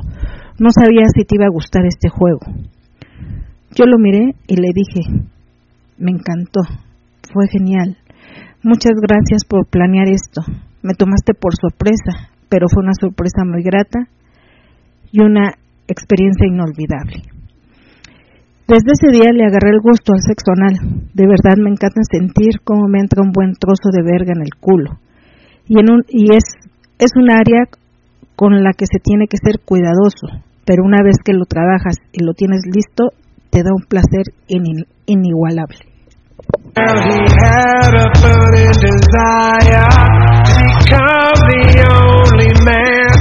[0.60, 2.40] No sabía si te iba a gustar este juego.
[3.74, 5.26] Yo lo miré y le dije,
[5.98, 6.60] me encantó,
[7.32, 7.96] fue genial.
[8.62, 10.42] Muchas gracias por planear esto.
[10.82, 14.08] Me tomaste por sorpresa, pero fue una sorpresa muy grata
[15.12, 15.54] y una
[15.86, 17.22] experiencia inolvidable.
[18.66, 21.10] Desde ese día le agarré el gusto al sexo anal.
[21.12, 24.54] De verdad me encanta sentir cómo me entra un buen trozo de verga en el
[24.60, 25.00] culo.
[25.66, 26.44] Y, en un, y es,
[26.98, 27.64] es un área
[28.36, 32.24] con la que se tiene que ser cuidadoso, pero una vez que lo trabajas y
[32.24, 33.10] lo tienes listo,
[33.50, 34.22] te da un placer
[35.06, 35.89] inigualable.
[36.40, 39.92] Well, he had a burning desire
[40.48, 43.12] to become the only man,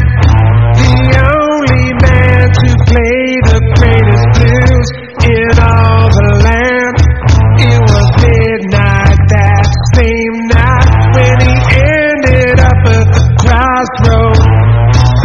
[0.80, 4.88] the only man to play the greatest blues
[5.28, 6.96] in all the land.
[7.60, 9.68] It was midnight that
[10.00, 14.48] same night when he ended up at the crossroads,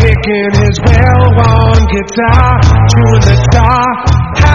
[0.02, 4.53] picking his well-worn guitar to the star.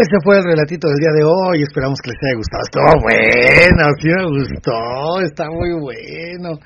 [0.00, 1.62] Ese fue el relatito del día de hoy.
[1.62, 2.62] Esperamos que les haya gustado.
[2.64, 5.20] Estuvo bueno, sí me gustó.
[5.22, 6.58] Está muy bueno.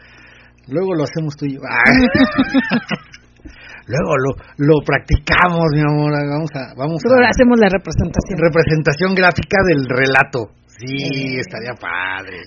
[0.68, 1.60] Luego lo hacemos tú y yo.
[3.90, 6.12] Luego lo, lo practicamos, mi amor.
[6.12, 6.74] Vamos a.
[6.76, 8.38] Vamos Luego hacemos la representación.
[8.38, 10.50] Representación gráfica del relato.
[10.66, 12.42] Sí, estaría padre.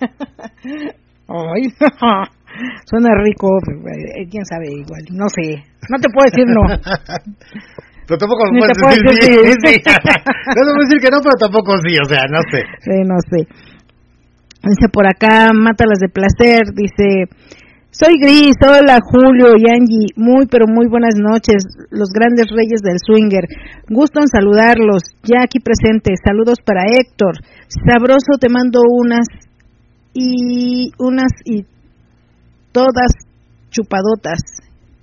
[1.26, 1.72] Ay,
[2.84, 3.48] suena rico.
[3.66, 5.02] Eh, quién sabe, igual.
[5.10, 5.64] No sé.
[5.88, 6.62] No te puedo decir no.
[8.06, 9.32] Pero tampoco me puedes decir,
[9.64, 9.74] sí.
[9.88, 12.60] no te puedo decir que no, pero tampoco sí, o sea, no sé.
[12.84, 13.48] Sí, no sé.
[14.64, 17.32] Dice por acá, Mátalas de Placer, dice,
[17.90, 23.00] soy Gris, hola Julio y Angie, muy pero muy buenas noches, los grandes reyes del
[23.00, 23.44] swinger.
[23.88, 27.40] Gusto en saludarlos, ya aquí presentes, saludos para Héctor.
[27.68, 29.26] Sabroso, te mando unas
[30.12, 31.64] y unas y
[32.72, 33.12] todas
[33.70, 34.40] chupadotas,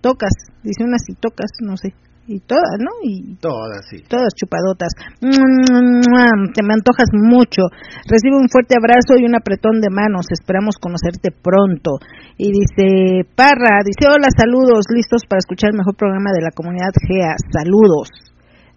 [0.02, 0.34] tocas,
[0.64, 1.94] dice unas y tocas, no sé
[2.32, 2.92] y todas, ¿no?
[3.04, 4.04] Y todas, sí.
[4.08, 4.96] Todas chupadotas.
[5.20, 7.68] Te me antojas mucho.
[8.08, 10.32] Recibe un fuerte abrazo y un apretón de manos.
[10.32, 12.00] Esperamos conocerte pronto.
[12.38, 16.96] Y dice Parra, dice hola, saludos, listos para escuchar el mejor programa de la comunidad
[16.96, 17.36] GEA.
[17.52, 18.08] Saludos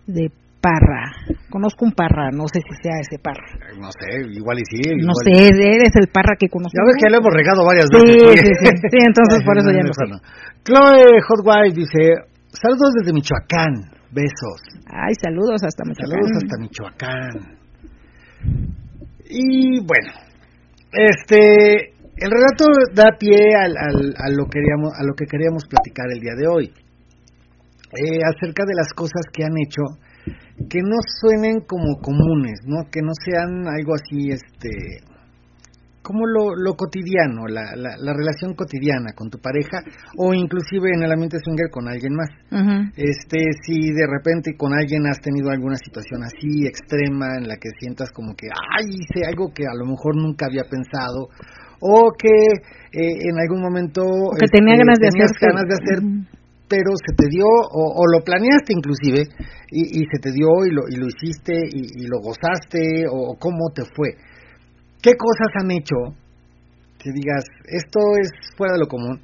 [0.07, 0.31] de
[0.65, 1.13] Parra.
[1.51, 3.45] Conozco un Parra, no sé si sea ese Parra.
[3.79, 4.81] No sé, igual y sí.
[5.05, 6.73] No sé, eres el Parra que conozco.
[6.75, 8.11] Ya ves que le hemos regado varias veces.
[8.11, 10.05] Sí, sí, sí, sí, entonces por eso ya no sé.
[10.65, 13.91] Chloe Hotwise dice, Saludos desde Michoacán.
[14.11, 14.61] Besos.
[14.87, 16.11] Ay, saludos hasta Michoacán.
[16.11, 17.65] Saludos hasta Michoacán.
[19.29, 20.13] Y bueno,
[20.93, 26.07] este, el relato da pie al, al, a, lo queríamos, a lo que queríamos platicar
[26.13, 26.73] el día de hoy.
[27.97, 29.83] Eh, acerca de las cosas que han hecho
[30.69, 32.89] que no suenen como comunes, ¿no?
[32.91, 34.71] Que no sean algo así, este,
[36.05, 39.81] como lo, lo cotidiano, la, la, relación cotidiana con tu pareja
[40.19, 42.29] o inclusive en el ambiente swinger con alguien más.
[42.95, 47.71] Este, si de repente con alguien has tenido alguna situación así extrema en la que
[47.81, 51.33] sientas como que, ay, hice algo que a lo mejor nunca había pensado
[51.81, 52.29] o que
[52.93, 54.05] eh, en algún momento
[54.39, 55.99] que tenía este, ganas de tenías hacer ganas de hacer
[56.69, 59.25] pero se te dio o, lo planeaste inclusive
[59.71, 63.71] y, se te dio y lo, y lo hiciste y, y lo gozaste o cómo
[63.75, 64.17] te fue
[65.05, 66.17] qué cosas han hecho
[66.97, 69.21] que digas esto es fuera de lo común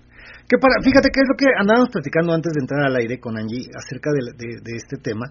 [0.51, 3.39] que para, fíjate que es lo que andábamos platicando antes de entrar al aire con
[3.39, 5.31] Angie acerca de, de, este tema.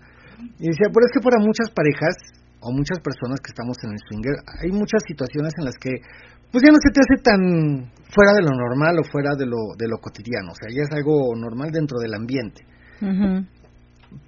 [0.57, 2.15] Y decía, pero es que para muchas parejas
[2.63, 5.91] o muchas personas que estamos en el swinger, hay muchas situaciones en las que
[6.51, 9.75] pues ya no se te hace tan fuera de lo normal o fuera de lo,
[9.77, 12.63] de lo cotidiano, o sea, ya es algo normal dentro del ambiente.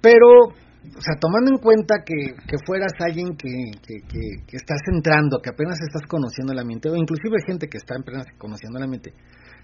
[0.00, 3.48] Pero, o sea, tomando en cuenta que, que fueras alguien que,
[3.86, 7.78] que, que, que, estás entrando, que apenas estás conociendo el ambiente, o inclusive gente que
[7.78, 9.14] está apenas conociendo el ambiente,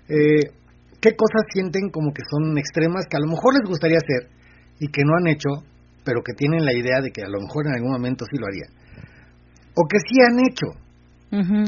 [0.09, 0.55] eh,
[1.01, 4.31] qué cosas sienten como que son extremas que a lo mejor les gustaría hacer
[4.79, 5.67] y que no han hecho,
[6.05, 8.47] pero que tienen la idea de que a lo mejor en algún momento sí lo
[8.47, 8.71] harían.
[9.75, 10.67] O que sí han hecho,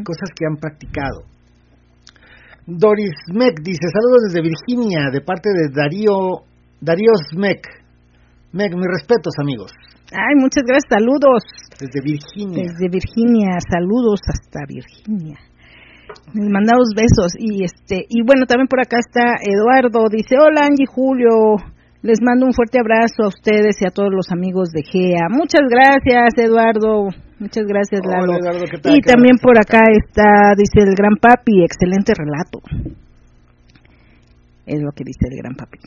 [0.04, 1.26] cosas que han practicado.
[2.66, 6.46] Doris Meck dice, saludos desde Virginia, de parte de Darío,
[6.80, 7.79] Darío Smek.
[8.52, 9.72] Meg, mis respetos, amigos.
[10.10, 11.42] Ay, muchas gracias, saludos.
[11.78, 12.66] Desde Virginia.
[12.66, 15.38] Desde Virginia, saludos hasta Virginia.
[16.34, 17.38] Les mandamos besos.
[17.38, 20.08] Y este y bueno también por acá está Eduardo.
[20.10, 21.62] Dice hola Angie Julio.
[22.02, 25.28] Les mando un fuerte abrazo a ustedes y a todos los amigos de GEA.
[25.30, 27.08] Muchas gracias Eduardo.
[27.38, 28.34] Muchas gracias Lalo.
[28.90, 32.58] Y también por acá está dice el gran papi excelente relato
[34.66, 35.78] es lo que dice el gran papi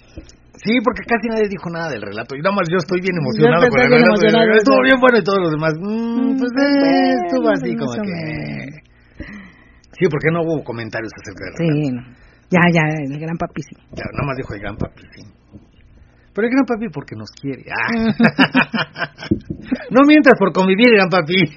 [0.63, 2.35] Sí, porque casi nadie dijo nada del relato.
[2.35, 4.21] Y nada más yo estoy bien emocionado con el relato.
[4.23, 5.73] Estuvo bien bueno y todos los demás.
[5.75, 8.83] Mm, pues eh, estuvo así como que.
[9.97, 11.91] Sí, porque no hubo comentarios acerca de Sí,
[12.49, 13.75] ya, ya, el gran papi sí.
[13.91, 15.23] Ya, más dijo el gran papi, sí.
[16.33, 17.63] Pero el gran papi porque nos quiere.
[17.69, 17.91] Ah.
[19.91, 21.35] no mientas por convivir, gran papi.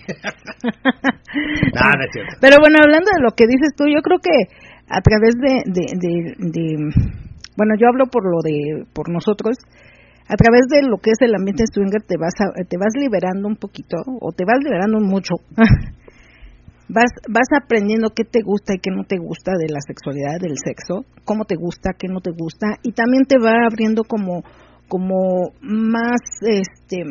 [1.76, 2.36] no, no es cierto.
[2.40, 4.48] Pero bueno, hablando de lo que dices tú, yo creo que
[4.88, 6.76] a través de, de,
[7.56, 9.56] bueno, yo hablo por lo de, por nosotros,
[10.28, 12.34] a través de lo que es el ambiente swinger te vas
[12.68, 15.34] te vas liberando un poquito o te vas liberando mucho
[16.88, 20.56] vas, vas aprendiendo qué te gusta y qué no te gusta de la sexualidad, del
[20.62, 24.42] sexo, cómo te gusta, qué no te gusta, y también te va abriendo como,
[24.88, 27.02] como más, este,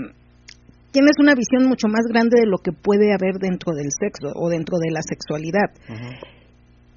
[0.91, 4.49] tienes una visión mucho más grande de lo que puede haber dentro del sexo o
[4.49, 5.71] dentro de la sexualidad.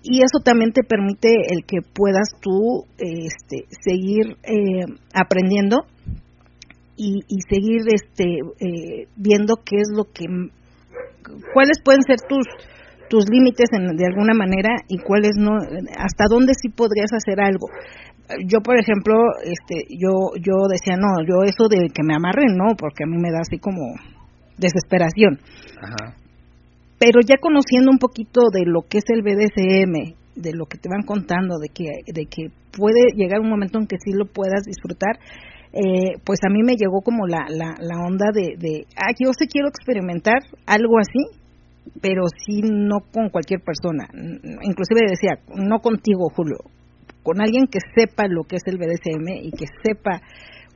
[0.02, 5.86] Y eso también te permite el que puedas tú este, seguir eh, aprendiendo
[6.96, 10.24] y, y, seguir este, eh, viendo qué es lo que
[11.52, 12.46] cuáles pueden ser tus
[13.08, 15.56] tus límites de alguna manera y cuáles no
[15.96, 17.68] hasta dónde sí podrías hacer algo.
[18.46, 22.76] Yo por ejemplo este yo yo decía no yo eso de que me amarren no
[22.76, 23.94] porque a mí me da así como
[24.58, 25.38] desesperación
[26.98, 30.88] pero ya conociendo un poquito de lo que es el BDSM de lo que te
[30.88, 34.62] van contando de que de que puede llegar un momento en que sí lo puedas
[34.64, 35.18] disfrutar
[35.72, 39.32] eh, pues a mí me llegó como la, la, la onda de, de, ah, yo
[39.38, 41.38] sí quiero experimentar algo así,
[42.00, 44.08] pero sí no con cualquier persona.
[44.62, 46.58] Inclusive decía, no contigo, Julio,
[47.22, 50.22] con alguien que sepa lo que es el BDSM y que sepa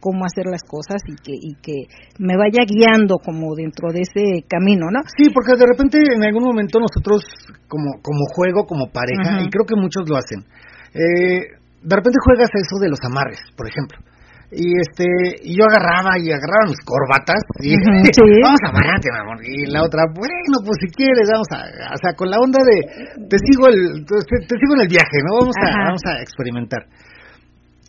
[0.03, 1.87] cómo hacer las cosas y que y que
[2.19, 4.99] me vaya guiando como dentro de ese camino, ¿no?
[5.17, 7.23] Sí, porque de repente en algún momento nosotros
[7.71, 10.43] como como juego, como pareja, y creo que muchos lo hacen,
[10.93, 14.03] eh, de repente juegas eso de los amarres, por ejemplo
[14.53, 15.09] y este
[15.49, 17.73] y yo agarraba y agarraba mis corbatas y
[18.45, 21.97] vamos a amarrarte mi amor y la otra bueno pues si quieres vamos a o
[21.97, 25.57] sea con la onda de te sigo el te, sigo en el viaje no vamos
[25.57, 26.85] a vamos a experimentar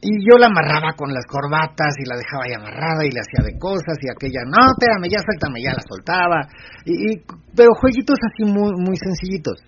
[0.04, 3.42] y yo la amarraba con las corbatas y la dejaba ahí amarrada y le hacía
[3.48, 6.40] de cosas y aquella no espérame ya suéltame ya la soltaba.
[6.84, 7.24] Y, y
[7.56, 9.64] pero jueguitos así muy muy sencillitos.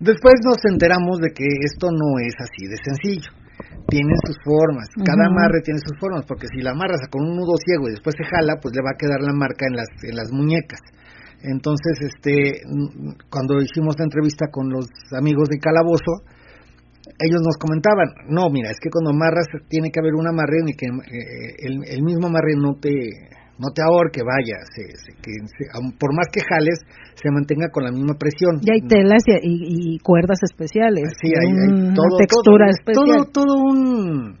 [0.00, 3.30] Después nos enteramos de que esto no es así de sencillo.
[3.86, 7.52] Tienen sus formas, cada amarre tiene sus formas, porque si la amarras con un nudo
[7.60, 10.16] ciego y después se jala, pues le va a quedar la marca en las, en
[10.16, 10.80] las muñecas.
[11.42, 12.64] Entonces, este,
[13.28, 16.24] cuando hicimos la entrevista con los amigos de Calabozo,
[17.18, 20.76] ellos nos comentaban, no, mira, es que cuando amarras tiene que haber un amarre y
[20.76, 22.90] que eh, el, el mismo amarre no te
[23.60, 24.88] no te ahorque, vaya, se,
[25.20, 25.36] que
[26.00, 26.80] por más que jales,
[27.14, 28.56] se mantenga con la misma presión.
[28.64, 31.12] Y hay telas y, cuerdas especiales.
[31.20, 33.28] Sí, hay, una textura especial.
[33.28, 34.38] Todo, todo un,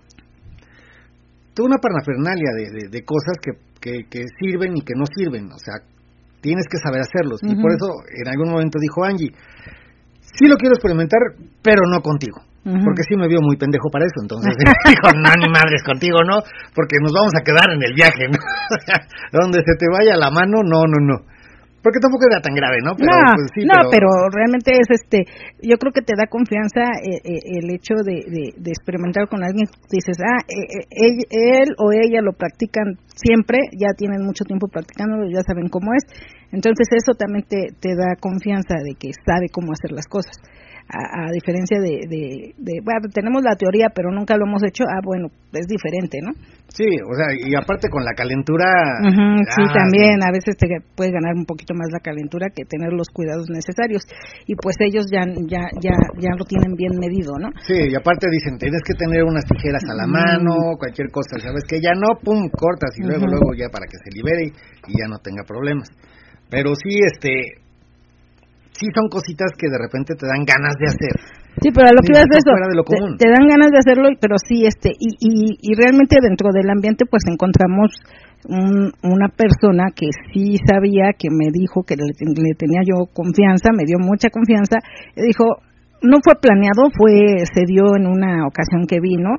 [1.52, 5.84] toda una parafernalia de, de, cosas que, que, sirven y que no sirven, o sea,
[6.40, 7.40] tienes que saber hacerlos.
[7.42, 7.92] Y por eso
[8.24, 9.32] en algún momento dijo Angie,
[10.32, 11.20] sí lo quiero experimentar,
[11.60, 12.40] pero no contigo.
[12.62, 14.52] Porque sí me vio muy pendejo para eso, entonces
[14.84, 16.44] dijo, no, ni madres contigo, ¿no?
[16.76, 18.36] Porque nos vamos a quedar en el viaje, ¿no?
[19.32, 21.24] Donde se te vaya la mano, no, no, no.
[21.80, 22.92] Porque tampoco era tan grave, ¿no?
[22.92, 24.04] Pero, no, pues, sí, no pero...
[24.28, 25.24] realmente es este,
[25.64, 29.64] yo creo que te da confianza eh, eh, el hecho de, de, experimentar con alguien.
[29.88, 35.40] Dices, ah, eh, él, o ella lo practican siempre, ya tienen mucho tiempo practicándolo, ya
[35.40, 36.04] saben cómo es.
[36.52, 40.36] Entonces eso también te, te da confianza de que sabe cómo hacer las cosas
[40.90, 45.28] a, diferencia de, de, bueno, tenemos la teoría, pero nunca lo hemos hecho, ah, bueno,
[45.52, 46.32] es diferente, ¿no?
[46.70, 48.66] Sí, o sea, y aparte con la calentura...
[49.02, 52.92] sí, ah, también, a veces te puede ganar un poquito más la calentura que tener
[52.92, 54.02] los cuidados necesarios,
[54.46, 57.50] y pues ellos ya, ya, ya, ya lo tienen bien medido, ¿no?
[57.66, 61.64] Sí, y aparte dicen, tienes que tener unas tijeras a la mano, cualquier cosa, ¿sabes?
[61.68, 64.50] Que ya no, pum, cortas, y luego, luego ya para que se libere
[64.86, 65.88] y ya no tenga problemas.
[66.50, 67.62] Pero sí, este,
[68.80, 71.14] sí son cositas que de repente te dan ganas de hacer.
[71.60, 72.50] Sí, pero a lo que ibas de eso,
[73.20, 77.04] te, dan ganas de hacerlo, pero sí, este, y, y, y realmente dentro del ambiente
[77.04, 78.00] pues encontramos
[78.48, 83.84] una persona que sí sabía, que me dijo que le, le, tenía yo confianza, me
[83.84, 84.78] dio mucha confianza,
[85.14, 85.44] y dijo,
[86.02, 89.36] no fue planeado, fue se dio en una ocasión que vino.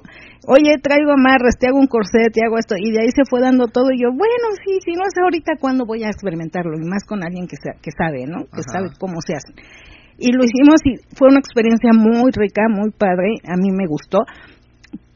[0.47, 3.41] Oye, traigo amarras, te hago un corset, te hago esto y de ahí se fue
[3.41, 6.87] dando todo y yo, bueno, sí, sí, no sé ahorita cuándo voy a experimentarlo y
[6.87, 8.45] más con alguien que que sabe, ¿no?
[8.45, 9.53] Que sabe cómo se hace.
[10.17, 14.19] Y lo hicimos y fue una experiencia muy rica, muy padre, a mí me gustó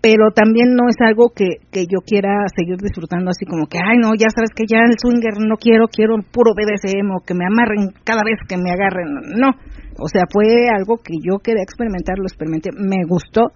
[0.06, 3.98] pero también no es algo que, que yo quiera seguir disfrutando así como que, ay,
[3.98, 7.50] no, ya sabes que ya el swinger no quiero, quiero puro BDSM o que me
[7.50, 9.34] amarren cada vez que me agarren.
[9.34, 9.50] No,
[9.98, 13.50] o sea, fue algo que yo quería experimentar, lo experimenté, me gustó,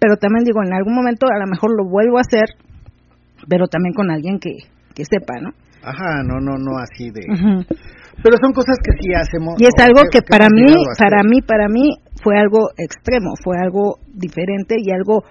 [0.00, 2.56] pero también digo, en algún momento a lo mejor lo vuelvo a hacer,
[3.46, 4.64] pero también con alguien que,
[4.96, 5.52] que sepa, ¿no?
[5.84, 7.20] Ajá, no, no, no así de...
[8.22, 9.60] Pero son cosas que sí hacemos.
[9.60, 13.98] Y es algo que, para mí, para mí, para mí fue algo extremo, fue algo
[14.14, 15.24] diferente y algo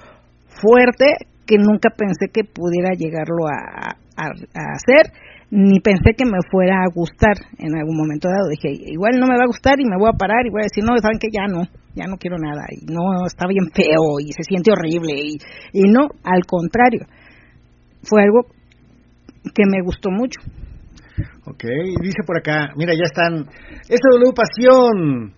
[0.62, 5.12] fuerte que nunca pensé que pudiera llegarlo a, hacer,
[5.49, 8.49] ni pensé que me fuera a gustar en algún momento dado.
[8.49, 10.70] Dije, igual no me va a gustar y me voy a parar y voy a
[10.70, 11.64] decir, no, saben que ya no,
[11.95, 15.38] ya no quiero nada, y no, está bien feo y se siente horrible, y,
[15.74, 17.07] y no, al contrario,
[18.03, 18.45] fue algo
[19.53, 20.39] que me gustó mucho.
[21.45, 21.66] Ok,
[22.01, 23.45] dice por acá, mira, ya están,
[23.89, 25.34] SW Pasión,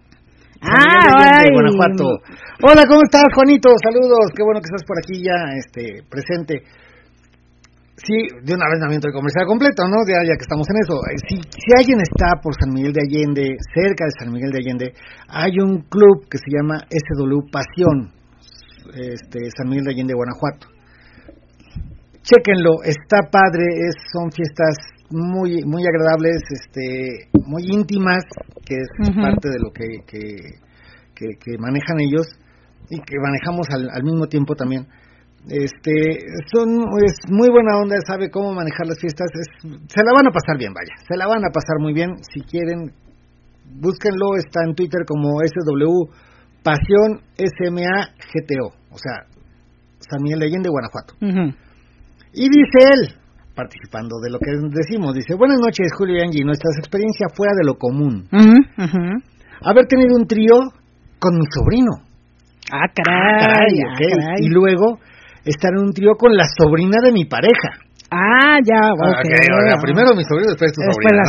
[0.64, 2.24] Ah, Guanajuato.
[2.64, 3.68] Hola, ¿cómo estás, Juanito?
[3.84, 6.64] Saludos, qué bueno que estás por aquí ya este, presente.
[8.00, 10.00] Sí, de una vez también estoy comercial completo, ¿no?
[10.08, 10.96] Ya, ya que estamos en eso.
[11.04, 13.44] Eh, si, si alguien está por San Miguel de Allende,
[13.76, 14.88] cerca de San Miguel de Allende,
[15.28, 18.16] hay un club que se llama SW Pasión,
[18.96, 20.68] este, San Miguel de Allende, Guanajuato.
[22.24, 28.24] Chéquenlo, está padre, es, son fiestas muy muy agradables, este, muy íntimas,
[28.66, 30.04] que es parte de lo que,
[31.16, 32.28] que, manejan ellos
[32.90, 34.88] y que manejamos al, mismo tiempo también.
[35.48, 36.24] Este,
[36.54, 36.70] son
[37.04, 39.28] es muy buena onda, sabe cómo manejar las fiestas,
[39.62, 42.16] se la van a pasar bien, vaya, se la van a pasar muy bien.
[42.34, 42.94] Si quieren,
[43.80, 46.10] búsquenlo, está en Twitter como SW
[46.64, 49.28] Pasión SMA GTO, o sea,
[50.00, 51.16] San Miguel de Allende, Guanajuato.
[52.34, 53.23] Y dice él,
[53.56, 55.14] participando de lo que decimos.
[55.14, 56.44] Dice, buenas noches, Julio y Angie.
[56.44, 58.28] Nuestra experiencia fuera de lo común.
[59.62, 60.60] Haber tenido un trío
[61.20, 61.92] con mi sobrino.
[62.72, 63.74] Ah, caray.
[63.88, 65.00] Ah, ah, y luego
[65.46, 67.80] estar en un trío con la sobrina de mi pareja.
[68.12, 69.82] Ah, ya, okay.
[69.82, 71.24] primero mi sobrino, después tu sobrina.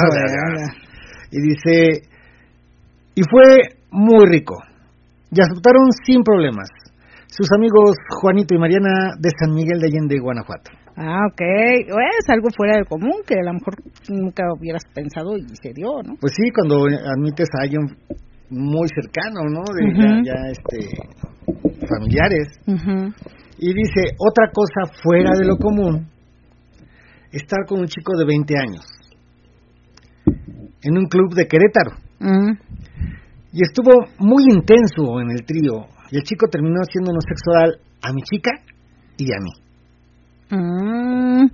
[1.31, 2.03] Y dice,
[3.15, 4.57] y fue muy rico.
[5.31, 6.69] Y aceptaron sin problemas.
[7.27, 10.71] Sus amigos Juanito y Mariana de San Miguel de Allende, Guanajuato.
[10.97, 11.41] Ah, ok.
[11.41, 13.75] Es algo fuera del común que a lo mejor
[14.09, 16.15] nunca hubieras pensado y se dio, ¿no?
[16.21, 17.83] Pues sí, cuando admites a alguien
[18.51, 19.63] muy cercano, ¿no?
[19.75, 20.79] De ya, este,
[21.89, 22.49] familiares.
[23.59, 26.09] Y dice, otra cosa fuera de lo común,
[27.33, 28.85] estar con un chico de 20 años
[30.83, 31.93] en un club de Querétaro.
[33.53, 35.87] Y estuvo muy intenso en el trío.
[36.11, 38.51] Y el chico terminó haciendo sexo oral a mi chica
[39.17, 39.64] y a mí.
[40.51, 41.47] Mm.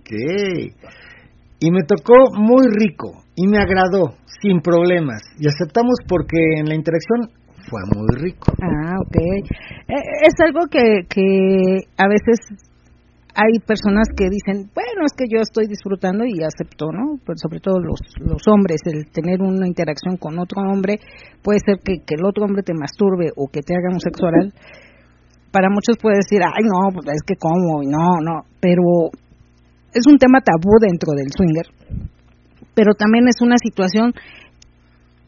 [1.61, 5.23] Y me tocó muy rico y me agradó, sin problemas.
[5.39, 7.31] Y aceptamos porque en la interacción
[7.69, 8.53] fue muy rico.
[8.63, 9.17] Ah, ok.
[9.17, 12.39] Eh, es algo que, que a veces
[13.35, 17.19] hay personas que dicen, bueno, es que yo estoy disfrutando y acepto, ¿no?
[17.25, 20.99] Pero sobre todo los, los hombres, el tener una interacción con otro hombre,
[21.43, 24.27] puede ser que, que el otro hombre te masturbe o que te haga un sexo
[24.27, 24.53] oral
[25.51, 29.11] para muchos puede decir, ay, no, pues es que como, no, no, pero
[29.93, 31.67] es un tema tabú dentro del swinger,
[32.75, 34.13] pero también es una situación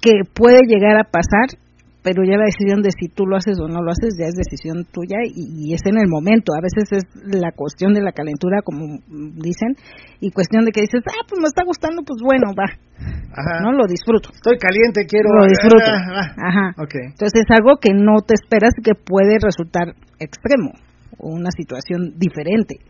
[0.01, 1.59] que puede llegar a pasar
[2.03, 4.35] pero ya la decisión de si tú lo haces o no lo haces ya es
[4.35, 6.53] decisión tuya y, es en el momento.
[6.53, 8.99] A veces es la cuestión de la calentura, como
[9.39, 9.79] dicen,
[10.19, 12.67] y cuestión de que dices, ah, pues me está gustando, pues bueno, va.
[12.67, 13.63] Ajá.
[13.63, 14.31] No lo disfruto.
[14.35, 15.31] Estoy caliente, quiero.
[15.31, 15.87] Lo disfruto.
[15.87, 16.75] Ajá.
[16.77, 17.15] Okay.
[17.15, 20.75] Entonces es algo que no te esperas que puede resultar extremo
[21.19, 22.83] o una situación diferente.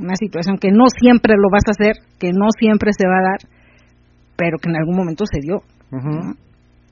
[0.00, 3.28] Una situación que no siempre lo vas a hacer, que no siempre se va a
[3.36, 3.40] dar,
[4.36, 5.60] pero que en algún momento se dio.
[5.92, 6.36] Ajá.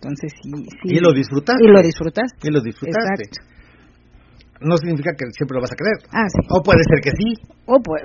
[0.05, 0.51] Entonces, sí,
[0.85, 1.65] Y lo disfrutaste.
[1.65, 2.49] Y lo disfrutaste.
[2.49, 3.25] Y lo disfrutaste.
[4.61, 5.97] No significa que siempre lo vas a creer.
[6.13, 6.47] Ah, sí.
[6.51, 7.33] O puede ser que sí.
[7.65, 8.03] O pues,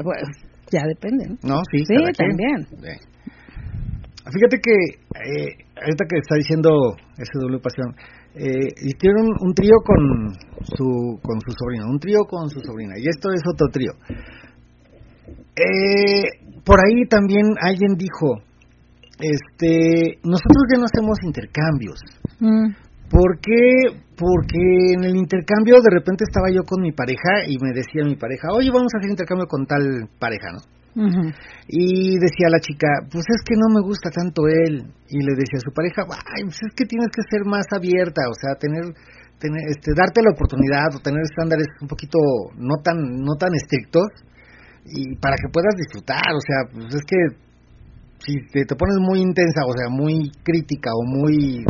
[0.72, 1.36] ya depende.
[1.44, 1.84] No, sí.
[1.84, 2.68] Sí, también.
[4.32, 7.96] Fíjate que, eh, ahorita que está diciendo ese doble pasión,
[8.36, 10.34] eh, hicieron un trío con
[10.64, 13.92] su, con su sobrina, un trío con su sobrina, y esto es otro trío.
[15.56, 16.24] Eh,
[16.64, 18.44] por ahí también alguien dijo,
[19.20, 22.00] este, nosotros ya no hacemos intercambios.
[22.40, 22.72] Mm.
[23.10, 24.00] ¿Por qué?
[24.16, 28.16] Porque en el intercambio de repente estaba yo con mi pareja y me decía mi
[28.16, 30.62] pareja, oye, vamos a hacer intercambio con tal pareja, ¿no?
[31.68, 34.84] Y decía la chica, pues es que no me gusta tanto él.
[35.08, 38.22] Y le decía a su pareja, ay, pues es que tienes que ser más abierta,
[38.28, 38.84] o sea, tener,
[39.40, 42.20] tener este, darte la oportunidad o tener estándares un poquito
[42.58, 44.08] no tan, no tan estrictos
[44.86, 47.49] y para que puedas disfrutar, o sea, pues es que
[48.26, 51.66] si te, pones muy intensa, o sea, muy crítica o muy...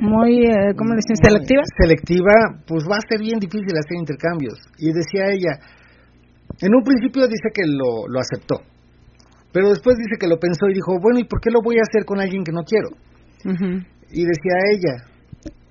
[0.00, 1.16] Muy, eh, ¿cómo le dicen?
[1.20, 1.62] ¿Selectiva?
[1.76, 4.56] Selectiva, pues va a ser bien difícil hacer intercambios.
[4.78, 5.60] Y decía ella,
[6.60, 8.62] en un principio dice que lo, lo aceptó,
[9.52, 11.84] pero después dice que lo pensó y dijo, bueno, ¿y por qué lo voy a
[11.84, 12.88] hacer con alguien que no quiero?
[13.44, 14.94] Y decía ella,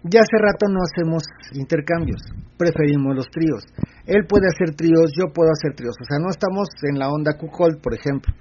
[0.04, 1.24] ya hace rato no hacemos
[1.54, 2.22] intercambios,
[2.58, 3.64] preferimos los tríos.
[4.06, 5.96] Él puede hacer tríos, yo puedo hacer tríos.
[6.02, 8.34] O sea, no estamos en la onda Q-Hold, por ejemplo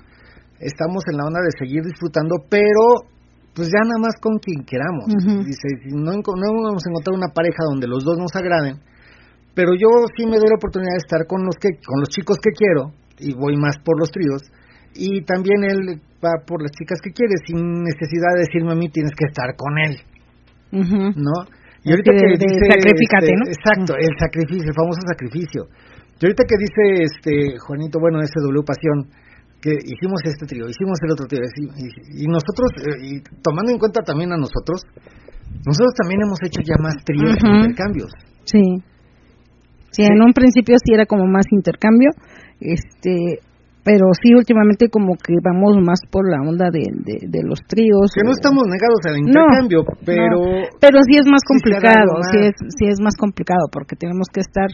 [0.61, 3.09] estamos en la onda de seguir disfrutando, pero
[3.54, 5.06] pues ya nada más con quien queramos.
[5.44, 8.78] Dice, no, no vamos a encontrar una pareja donde los dos nos agraden,
[9.54, 12.38] pero yo sí me doy la oportunidad de estar con los que con los chicos
[12.38, 14.42] que quiero y voy más por los tríos
[14.94, 18.88] y también él va por las chicas que quiere sin necesidad de decirme a mí
[18.90, 19.94] tienes que estar con él.
[20.70, 21.34] ¿No?
[21.84, 23.44] Y ahorita que dice sacrificate, ¿no?
[23.46, 25.61] Este, exacto, el sacrificio, el famoso sacrificio.
[26.18, 29.06] Y ahorita que dice este Juanito, bueno, ese W pasión,
[29.61, 31.42] que hicimos este trío, hicimos el otro trío,
[32.14, 34.82] y, nosotros, eh, y tomando en cuenta también a nosotros,
[35.66, 38.12] nosotros también hemos hecho ya más tríos uh intercambios.
[38.44, 38.62] Sí.
[39.90, 40.02] sí.
[40.04, 42.11] en un principio sí era como más intercambio,
[42.61, 43.40] este,
[43.82, 48.12] pero sí últimamente como que vamos más por la onda de, de, los tríos.
[48.14, 50.68] Que no estamos negados al intercambio, pero...
[50.80, 54.68] pero sí es más complicado, sí es, sí es más complicado porque tenemos que estar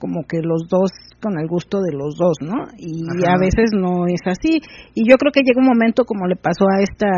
[0.00, 0.90] como que los dos
[1.20, 2.64] con el gusto de los dos, ¿no?
[2.78, 4.58] Y a veces no es así.
[4.94, 7.12] Y yo creo que llega un momento, como le pasó a esta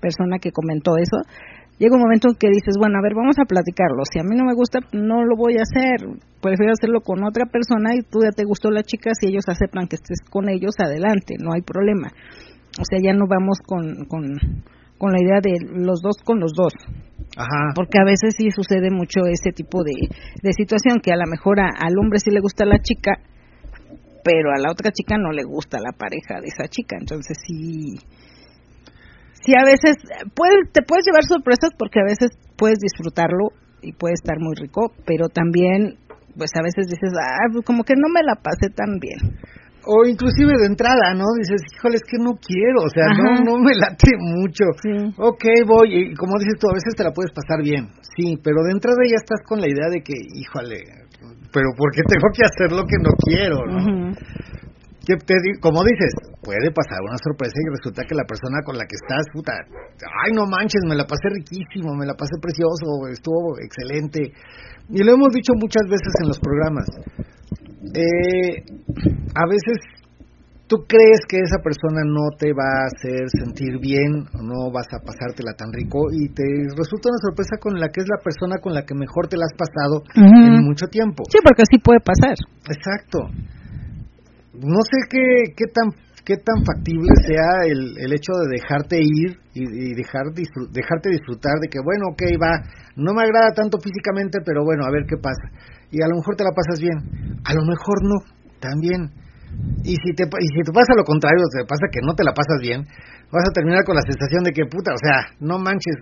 [0.00, 1.24] persona que comentó eso,
[1.78, 4.04] llega un momento en que dices, bueno, a ver, vamos a platicarlo.
[4.04, 6.04] Si a mí no me gusta, no lo voy a hacer.
[6.40, 9.88] Prefiero hacerlo con otra persona y tú ya te gustó la chica, si ellos aceptan
[9.88, 12.12] que estés con ellos, adelante, no hay problema.
[12.78, 14.36] O sea, ya no vamos con, con,
[14.98, 16.72] con la idea de los dos con los dos.
[17.74, 19.92] Porque a veces sí sucede mucho ese tipo de,
[20.42, 23.18] de situación, que a lo mejor al hombre sí le gusta la chica,
[24.24, 26.96] pero a la otra chica no le gusta la pareja de esa chica.
[26.98, 27.98] Entonces sí,
[29.44, 29.96] sí a veces
[30.34, 33.50] puedes, te puedes llevar sorpresas porque a veces puedes disfrutarlo
[33.82, 35.98] y puede estar muy rico, pero también
[36.36, 39.38] pues a veces dices, ah, como que no me la pasé tan bien
[39.86, 41.24] o inclusive de entrada, ¿no?
[41.38, 44.64] Dices, híjole, es que no quiero, o sea, no no me late mucho.
[44.82, 45.14] Sí.
[45.18, 48.62] Ok, voy, y como dices tú, a veces te la puedes pasar bien, sí, pero
[48.64, 50.80] de entrada ya estás con la idea de que, híjole,
[51.52, 54.12] pero ¿por qué tengo que hacer lo que no quiero, no?
[55.04, 58.88] que te, como dices, puede pasar una sorpresa y resulta que la persona con la
[58.88, 59.52] que estás, puta,
[60.24, 64.32] ay, no manches, me la pasé riquísimo, me la pasé precioso, estuvo excelente.
[64.88, 66.88] Y lo hemos dicho muchas veces en los programas
[67.92, 68.64] eh,
[69.34, 69.76] a veces
[70.66, 74.88] tú crees que esa persona no te va a hacer sentir bien o no vas
[74.92, 76.44] a pasártela tan rico y te
[76.76, 79.44] resulta una sorpresa con la que es la persona con la que mejor te la
[79.44, 81.24] has pasado en mucho tiempo.
[81.28, 82.36] Sí, porque así puede pasar.
[82.70, 83.28] Exacto.
[84.54, 85.92] No sé qué, qué tan
[86.24, 91.68] qué tan factible sea el, el hecho de dejarte ir y, dejar dejarte disfrutar de
[91.68, 92.64] que bueno, ok, va,
[92.96, 95.52] no me agrada tanto físicamente, pero bueno, a ver qué pasa
[95.94, 96.98] y a lo mejor te la pasas bien,
[97.46, 98.18] a lo mejor no,
[98.58, 99.14] también.
[99.86, 102.34] Y si te y si te pasa lo contrario, te pasa que no te la
[102.34, 102.82] pasas bien,
[103.30, 105.94] vas a terminar con la sensación de que puta, o sea, no manches,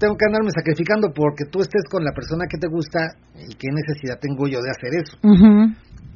[0.00, 3.68] tengo que andarme sacrificando porque tú estés con la persona que te gusta y qué
[3.68, 5.20] necesidad tengo yo de hacer eso.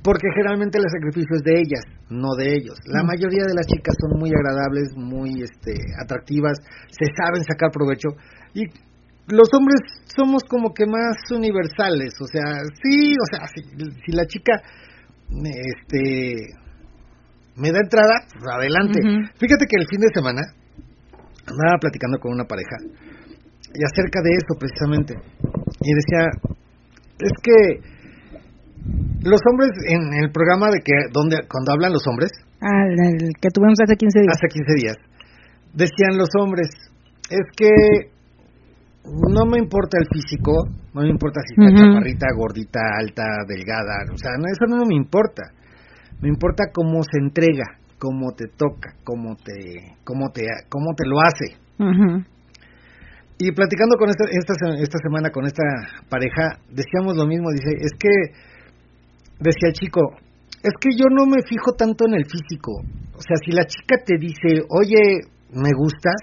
[0.01, 2.81] Porque generalmente el sacrificio es de ellas, no de ellos.
[2.89, 6.57] La mayoría de las chicas son muy agradables, muy este atractivas,
[6.89, 8.17] se saben sacar provecho
[8.57, 8.65] y
[9.31, 9.81] los hombres
[10.17, 13.63] somos como que más universales, o sea, sí, o sea, si,
[14.05, 14.61] si la chica
[15.31, 16.55] este
[17.57, 19.01] me da entrada, pues adelante.
[19.39, 20.41] Fíjate que el fin de semana
[21.47, 22.77] andaba platicando con una pareja
[23.75, 25.15] y acerca de eso precisamente.
[25.83, 26.27] Y decía,
[27.21, 27.59] es que
[29.23, 32.31] los hombres en el programa de que donde cuando hablan los hombres,
[32.63, 34.35] ah, el que tuvimos hace 15 días.
[34.35, 34.97] Hace 15 días.
[35.75, 36.69] Decían los hombres,
[37.31, 38.11] es que
[39.05, 44.17] no me importa el físico, no me importa si está chaparrita, gordita, alta, delgada, o
[44.17, 45.43] sea, eso no me importa.
[46.21, 51.21] Me importa cómo se entrega, cómo te toca, cómo te cómo te cómo te lo
[51.21, 51.57] hace.
[53.39, 55.63] Y platicando con esta, esta esta semana con esta
[56.11, 58.11] pareja, decíamos lo mismo, dice, es que
[59.39, 60.01] decía el chico,
[60.63, 62.83] es que yo no me fijo tanto en el físico.
[63.15, 66.21] O sea, si la chica te dice, "Oye, me gustas",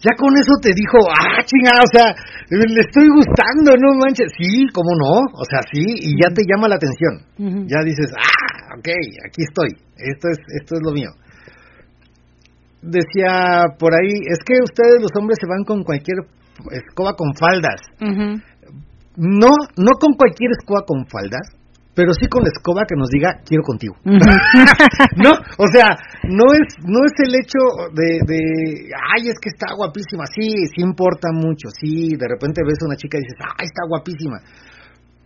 [0.00, 2.14] ya con eso te dijo, ah, chingada, o sea,
[2.50, 4.30] le estoy gustando, no manches.
[4.38, 7.66] Sí, cómo no, o sea, sí, y ya te llama la atención.
[7.66, 8.88] Ya dices, ah, ok,
[9.26, 11.10] aquí estoy, esto es, esto es lo mío.
[12.80, 16.18] Decía por ahí, es que ustedes los hombres se van con cualquier
[16.70, 17.80] escoba con faldas.
[19.16, 21.57] No, no con cualquier escoba con faldas,
[21.98, 23.98] pero sí con la escoba que nos diga quiero contigo.
[24.06, 25.98] no, o sea,
[26.30, 28.38] no es no es el hecho de, de
[28.94, 32.94] ay, es que está guapísima, sí, sí importa mucho, sí, de repente ves a una
[32.94, 34.38] chica y dices, "Ay, está guapísima."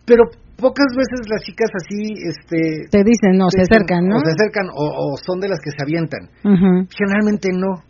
[0.03, 0.25] Pero
[0.57, 4.17] pocas veces las chicas así este te dicen, no, se acercan, ¿no?
[4.17, 6.25] O se acercan o, son de las que se avientan.
[6.89, 7.85] Generalmente no.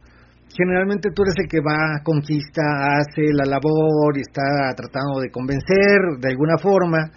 [0.52, 2.62] Generalmente tú eres el que va, conquista,
[3.00, 7.10] hace la labor y está tratando de convencer de alguna forma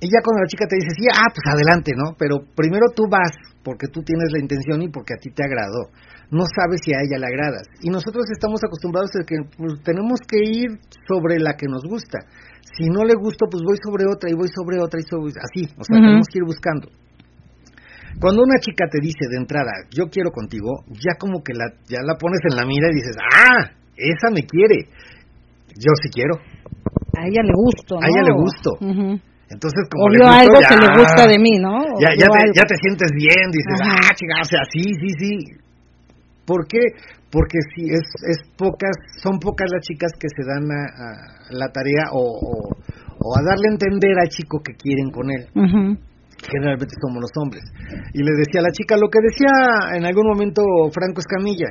[0.00, 2.12] y ya cuando la chica te dice, sí, ah, pues adelante, ¿no?
[2.18, 3.32] Pero primero tú vas
[3.64, 5.88] porque tú tienes la intención y porque a ti te agradó.
[6.30, 7.64] No sabes si a ella le agradas.
[7.80, 10.68] Y nosotros estamos acostumbrados a que pues, tenemos que ir
[11.08, 12.18] sobre la que nos gusta.
[12.76, 15.64] Si no le gusto, pues voy sobre otra y voy sobre otra y sobre así.
[15.80, 16.92] O sea, tenemos que ir buscando.
[18.20, 22.00] Cuando una chica te dice de entrada, yo quiero contigo, ya como que la, ya
[22.04, 24.88] la pones en la mira y dices, ah, esa me quiere.
[25.76, 26.36] Yo sí quiero.
[27.16, 27.96] A ella le gusto.
[27.96, 28.04] ¿no?
[28.04, 28.70] A ella le gusto.
[29.48, 31.78] Entonces, como o algo que le gusta de mí, ¿no?
[32.02, 35.32] Ya, ya, te, ya, te, sientes bien, dices, ah, chingada, o sea, sí, sí, sí.
[36.44, 36.80] ¿Por qué?
[37.30, 42.10] Porque si es, es pocas, son pocas las chicas que se dan a, la tarea
[42.12, 45.46] o, o, a darle a entender al chico que quieren con él.
[46.42, 47.62] Generalmente somos los hombres.
[48.14, 51.70] Y le decía a la chica lo que decía en algún momento Franco Escamilla.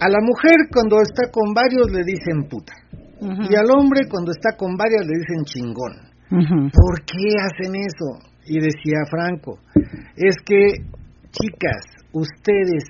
[0.00, 2.72] A la mujer cuando está con varios le dicen puta.
[3.20, 6.07] Y al hombre cuando está con varias le dicen chingón.
[6.30, 8.28] ¿Por qué hacen eso?
[8.46, 9.58] Y decía Franco,
[10.16, 10.84] es que,
[11.30, 12.84] chicas, ustedes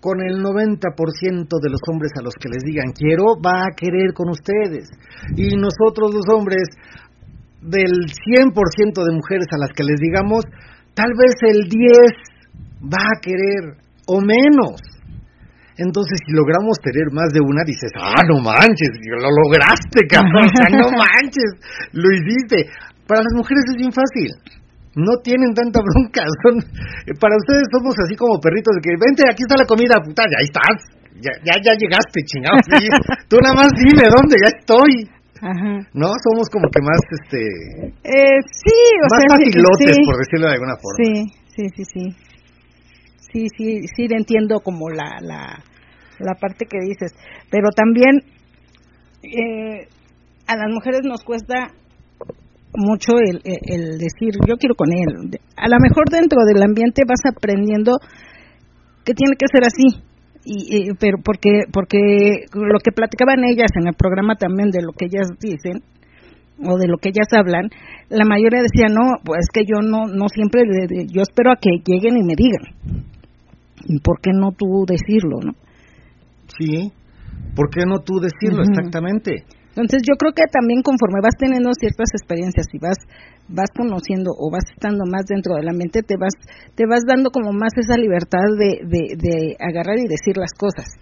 [0.00, 4.12] con el 90% de los hombres a los que les digan quiero, va a querer
[4.14, 4.90] con ustedes.
[5.36, 6.64] Y nosotros los hombres,
[7.62, 10.44] del 100% de mujeres a las que les digamos,
[10.94, 11.82] tal vez el 10
[12.82, 14.80] va a querer o menos.
[15.80, 20.52] Entonces, si logramos tener más de una, dices, ah, no manches, lo lograste, cabrón, o
[20.52, 21.50] sea, no manches,
[21.96, 22.68] lo hiciste.
[23.08, 24.28] Para las mujeres es bien fácil,
[24.96, 26.60] no tienen tanta bronca, son,
[27.16, 30.40] para ustedes somos así como perritos de que, vente, aquí está la comida, puta, ya
[30.44, 30.76] estás,
[31.24, 32.60] ya, ya, ya llegaste, chingado,
[33.28, 35.08] tú nada más dime dónde, ya estoy.
[35.42, 35.82] Ajá.
[35.92, 37.42] No, somos como que más, este...
[37.42, 39.34] Eh, sí, o más sea...
[39.34, 41.02] facilotes, por decirlo de alguna forma.
[41.02, 41.10] Sí,
[41.50, 42.31] sí, sí, sí
[43.32, 45.62] sí, sí, sí entiendo como la, la,
[46.18, 47.12] la parte que dices,
[47.50, 48.22] pero también
[49.22, 49.88] eh,
[50.46, 51.72] a las mujeres nos cuesta
[52.74, 55.38] mucho el, decir yo quiero con él.
[55.56, 57.92] A lo mejor dentro del ambiente vas aprendiendo
[59.04, 60.02] que tiene que ser así.
[60.44, 65.04] Y, pero porque porque lo que platicaban ellas en el programa también de lo que
[65.04, 65.84] ellas dicen
[66.58, 67.70] o de lo que ellas hablan
[68.08, 70.62] la mayoría decía no pues que yo no no siempre
[71.06, 73.11] yo espero a que lleguen y me digan ¿Y
[74.02, 75.52] por qué no tú decirlo, no?
[76.58, 76.92] Sí,
[77.54, 79.44] ¿por qué no tú decirlo exactamente?
[79.72, 83.00] Entonces yo creo que también conforme vas teniendo ciertas experiencias y vas
[83.48, 86.36] vas conociendo o vas estando más dentro del ambiente te vas
[86.76, 90.92] te vas dando como más esa libertad de, de, agarrar y decir las cosas.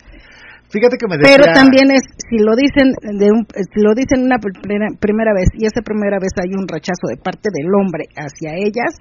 [0.71, 1.35] Fíjate que me decía...
[1.35, 5.67] Pero también es si lo dicen de un, si lo dicen una primera vez y
[5.67, 8.95] esa primera vez hay un rechazo de parte del hombre hacia ellas,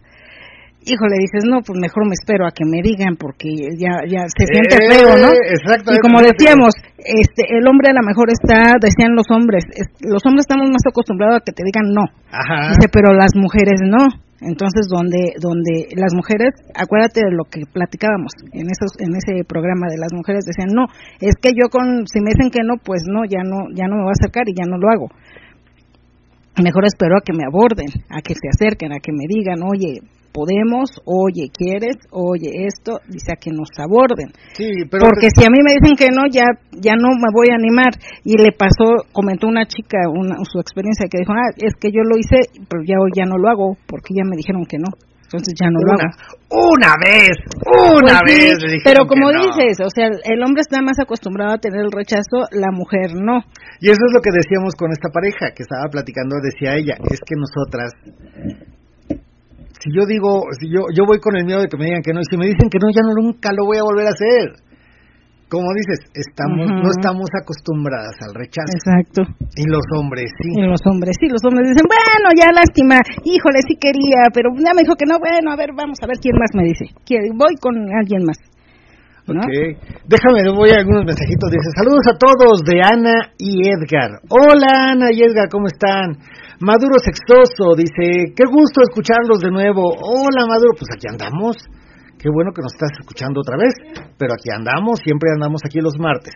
[0.85, 4.43] híjole, dices, no, pues mejor me espero a que me digan porque ya ya se
[4.47, 5.29] siente eh, feo, ¿no?
[5.31, 5.99] Exactamente.
[5.99, 9.65] Y como decíamos, este el hombre a lo mejor está, decían los hombres,
[10.01, 12.07] los hombres estamos más acostumbrados a que te digan no.
[12.31, 12.71] Ajá.
[12.75, 14.07] Dice, pero las mujeres no.
[14.41, 19.87] Entonces, donde, donde las mujeres, acuérdate de lo que platicábamos en esos, en ese programa
[19.91, 20.87] de las mujeres decían, no,
[21.19, 23.97] es que yo con, si me dicen que no, pues no, ya no, ya no
[23.97, 25.11] me voy a acercar y ya no lo hago.
[26.63, 29.99] Mejor espero a que me aborden, a que se acerquen, a que me digan, oye,
[30.31, 31.97] podemos, oye, ¿quieres?
[32.11, 34.29] Oye, esto, dice a que nos aborden.
[34.53, 37.47] Sí, pero Porque si a mí me dicen que no, ya ya no me voy
[37.51, 37.91] a animar.
[38.23, 42.01] Y le pasó, comentó una chica una, su experiencia que dijo, ah, es que yo
[42.03, 44.89] lo hice, pero ya hoy ya no lo hago, porque ya me dijeron que no.
[45.29, 46.09] Entonces ya no lo hago.
[46.73, 47.37] una vez,
[47.69, 48.81] una Pues sí, vez.
[48.83, 49.45] pero como no.
[49.45, 53.37] dices, o sea, el hombre está más acostumbrado a tener el rechazo, la mujer no.
[53.79, 57.19] Y eso es lo que decíamos con esta pareja que estaba platicando, decía ella, es
[57.21, 57.93] que nosotras,
[59.79, 62.11] si yo digo, si yo, yo voy con el miedo de que me digan que
[62.11, 64.15] no, y si me dicen que no, ya no, nunca lo voy a volver a
[64.15, 64.59] hacer.
[65.49, 68.69] Como dices, estamos, no estamos acostumbradas al rechazo.
[68.69, 69.25] Exacto.
[69.57, 70.53] Y los hombres sí.
[70.53, 74.77] Y los hombres, sí, los hombres dicen, bueno, ya lástima, híjole, sí quería, pero ya
[74.77, 76.93] me dijo que no, bueno, a ver, vamos a ver quién más me dice.
[77.33, 78.37] Voy con alguien más.
[79.33, 79.41] ¿no?
[79.41, 79.49] Ok.
[80.05, 81.49] Déjame, voy a algunos mensajitos.
[81.49, 84.21] Dice, saludos a todos de Ana y Edgar.
[84.29, 86.17] Hola Ana y Edgar, ¿cómo están?
[86.59, 89.95] Maduro Sexoso dice, qué gusto escucharlos de nuevo.
[89.95, 91.55] Hola Maduro, pues aquí andamos.
[92.19, 93.71] Qué bueno que nos estás escuchando otra vez,
[94.19, 96.35] pero aquí andamos, siempre andamos aquí los martes.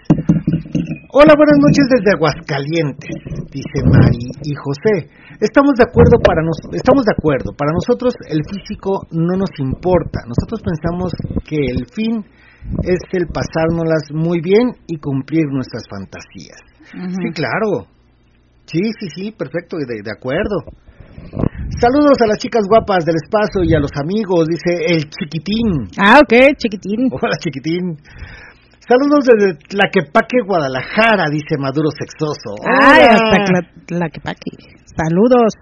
[1.12, 3.20] Hola, buenas noches desde Aguascalientes,
[3.52, 5.12] dice Mari y José.
[5.44, 7.52] Estamos de acuerdo para nos, estamos de acuerdo.
[7.52, 10.24] Para nosotros el físico no nos importa.
[10.24, 11.12] Nosotros pensamos
[11.44, 12.24] que el fin
[12.88, 16.64] es el pasárnoslas muy bien y cumplir nuestras fantasías.
[16.96, 17.92] Sí, claro.
[18.66, 20.64] Sí, sí, sí, perfecto, de, de acuerdo.
[21.80, 25.90] Saludos a las chicas guapas del espacio y a los amigos, dice el chiquitín.
[25.98, 27.10] Ah, ok, chiquitín.
[27.12, 27.98] Hola, chiquitín.
[28.88, 32.56] Saludos desde Tlaquepaque, Guadalajara, dice Maduro Sexoso.
[32.68, 34.52] Ay, hasta la, la que paqui.
[34.96, 35.54] Saludos.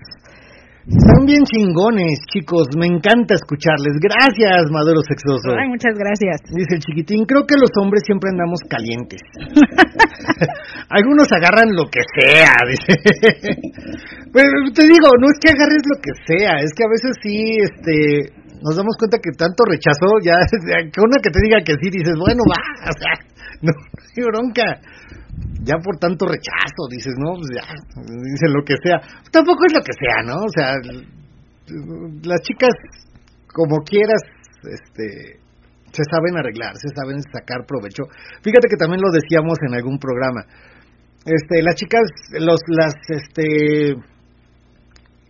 [0.82, 2.74] Están bien chingones, chicos.
[2.74, 4.02] Me encanta escucharles.
[4.02, 5.54] Gracias, Maduro Sexoso.
[5.54, 6.42] Ay, muchas gracias.
[6.50, 9.22] Dice el chiquitín, creo que los hombres siempre andamos calientes.
[10.90, 12.98] Algunos agarran lo que sea, dice.
[14.34, 17.62] Pero te digo, no es que agarres lo que sea, es que a veces sí,
[17.62, 20.42] este, nos damos cuenta que tanto rechazo, ya,
[20.90, 22.58] que una que te diga que sí, dices, bueno, va,
[22.90, 23.14] o sea,
[23.62, 24.82] no, no hay bronca.
[25.64, 27.66] Ya por tanto rechazo, dices, no, pues ya,
[28.02, 29.00] dicen lo que sea.
[29.32, 30.42] Tampoco es lo que sea, ¿no?
[30.42, 30.74] O sea,
[32.24, 32.74] las chicas,
[33.54, 34.22] como quieras,
[34.64, 35.40] este,
[35.92, 38.04] se saben arreglar, se saben sacar provecho.
[38.42, 40.46] Fíjate que también lo decíamos en algún programa.
[41.26, 42.10] Este, las chicas,
[42.40, 43.96] los, las, este,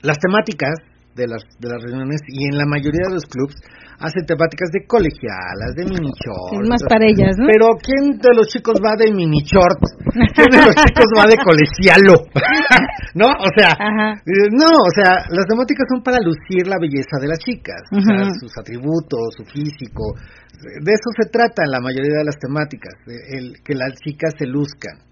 [0.02, 0.76] las temáticas
[1.16, 3.56] de las, de las reuniones y en la mayoría de los clubs
[4.02, 6.58] hacen temáticas de colegialas, de mini shorts.
[6.60, 7.46] Es más para ellas, ¿no?
[7.46, 9.80] Pero ¿quién de los chicos va de mini short?
[10.34, 12.16] ¿Quién de los chicos va de colegialo?
[13.16, 13.28] ¿No?
[13.28, 14.18] O sea, Ajá.
[14.26, 18.00] eh, no, o sea, las temáticas son para lucir la belleza de las chicas, o
[18.02, 20.16] sea, sus atributos, su físico.
[20.62, 24.34] De eso se trata en la mayoría de las temáticas, de el, que las chicas
[24.38, 25.04] se luzcan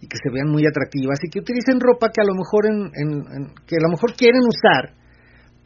[0.00, 2.78] y que se vean muy atractivas y que utilicen ropa que a lo mejor en,
[2.94, 4.94] en- en- que a lo mejor quieren usar,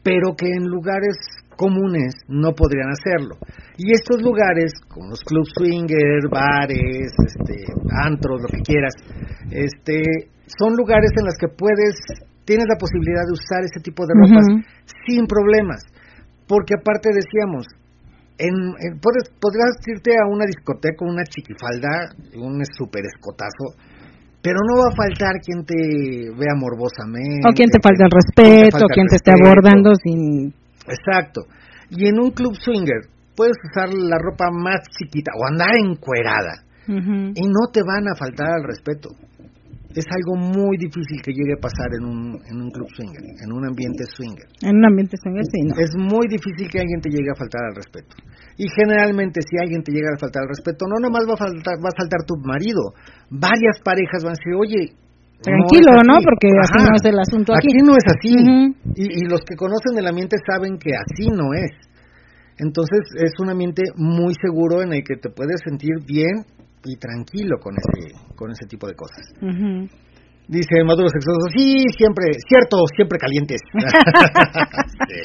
[0.02, 1.16] pero que en lugares
[1.56, 3.36] comunes no podrían hacerlo.
[3.76, 7.64] Y estos lugares, como los club swinger, bares, este,
[8.04, 8.94] antros, lo que quieras,
[9.50, 10.02] este,
[10.46, 11.96] son lugares en los que puedes,
[12.44, 14.46] tienes la posibilidad de usar ese tipo de ropas
[15.06, 15.80] sin problemas,
[16.46, 17.66] porque aparte decíamos,
[18.38, 23.76] en, en- puedes, podrás irte a una discoteca una chiquifalda, un super escotazo,
[24.42, 25.76] pero no va a faltar quien te
[26.34, 27.46] vea morbosamente.
[27.46, 30.52] O quien te falta el respeto, o quien te esté abordando sin...
[30.86, 31.42] Exacto.
[31.90, 37.46] Y en un club swinger puedes usar la ropa más chiquita o andar encuerada y
[37.46, 39.10] no te van a faltar al respeto.
[39.94, 43.52] Es algo muy difícil que llegue a pasar en un, en un club swinger, en
[43.52, 44.48] un ambiente swinger.
[44.62, 45.76] En un ambiente swinger, sí, no.
[45.76, 48.16] Es muy difícil que alguien te llegue a faltar al respeto.
[48.56, 51.76] Y generalmente si alguien te llega a faltar al respeto, no nomás va a faltar,
[51.76, 52.96] va a saltar tu marido.
[53.28, 54.96] Varias parejas van a decir, oye,
[55.42, 56.14] Tranquilo, no, es ¿no?
[56.16, 56.24] así".
[56.24, 57.68] Porque así no es el asunto aquí.
[57.84, 58.34] no es así.
[58.94, 61.72] Y, y los que conocen el ambiente saben que así no es.
[62.58, 66.44] Entonces es un ambiente muy seguro en el que te puedes sentir bien
[66.84, 69.24] y tranquilo con ese, con ese tipo de cosas.
[69.40, 69.88] Ujú.
[70.48, 73.60] Dice Maduro Sexoso, sí, siempre, cierto, siempre calientes.
[75.02, 75.18] Sí.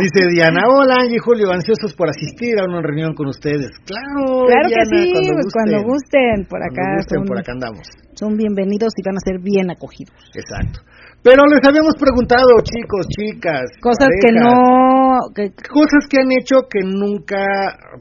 [0.00, 3.68] Dice Diana, hola Angie y Julio, ansiosos por asistir a una reunión con ustedes.
[3.84, 5.52] Claro, Claro que sí, cuando pues gusten.
[5.52, 7.84] cuando gusten, por Cuando acá, gusten, son, por acá andamos.
[8.14, 10.16] son bienvenidos y van a ser bien acogidos.
[10.34, 10.80] Exacto.
[11.22, 15.20] Pero les habíamos preguntado, chicos, chicas, Cosas que no...
[15.36, 17.44] Que, cosas que han hecho que nunca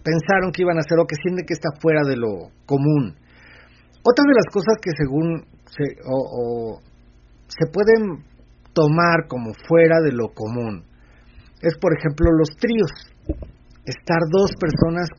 [0.03, 3.13] pensaron que iban a hacer o que sienten que está fuera de lo común.
[3.99, 6.79] Otra de las cosas que según se, o, o
[7.47, 8.23] se pueden
[8.73, 10.89] tomar como fuera de lo común
[11.61, 12.91] es, por ejemplo, los tríos.
[13.83, 15.09] Estar dos personas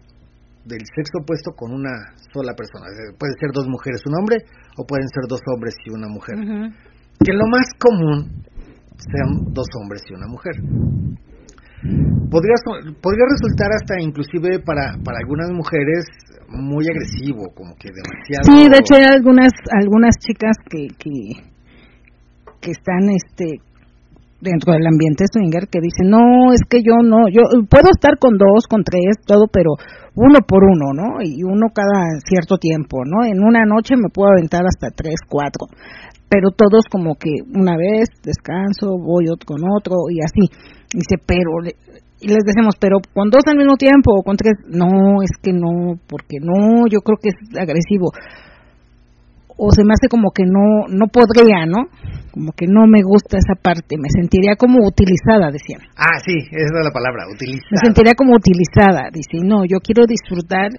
[0.65, 1.91] del sexo opuesto con una
[2.33, 2.87] sola persona.
[2.89, 4.37] Eh, Puede ser dos mujeres, un hombre,
[4.77, 6.37] o pueden ser dos hombres y una mujer.
[7.25, 8.45] Que lo más común
[8.97, 10.55] sean dos hombres y una mujer.
[11.83, 12.55] Podría,
[13.01, 16.05] podría resultar hasta inclusive para, para algunas mujeres
[16.49, 18.45] muy agresivo, como que demasiado...
[18.45, 21.41] Sí, de hecho hay algunas algunas chicas que que,
[22.61, 23.65] que están este
[24.41, 28.37] dentro del ambiente swinger que dicen, "No, es que yo no, yo puedo estar con
[28.37, 29.77] dos, con tres, todo, pero
[30.15, 31.23] uno por uno, ¿no?
[31.23, 33.25] Y uno cada cierto tiempo, ¿no?
[33.25, 35.67] En una noche me puedo aventar hasta tres, cuatro,
[36.29, 40.80] pero todos como que una vez descanso, voy con otro y así.
[40.93, 41.77] Dice, pero le-
[42.21, 45.53] y les decimos, pero con dos al mismo tiempo o con tres, no, es que
[45.53, 48.11] no, porque no, yo creo que es agresivo.
[49.63, 51.89] O se me hace como que no, no podría, ¿no?
[52.33, 55.81] Como que no me gusta esa parte, me sentiría como utilizada, decían.
[55.97, 57.79] Ah, sí, esa es la palabra, Me utilizar.
[57.85, 60.71] sentiría como utilizada, dice, no, yo quiero disfrutar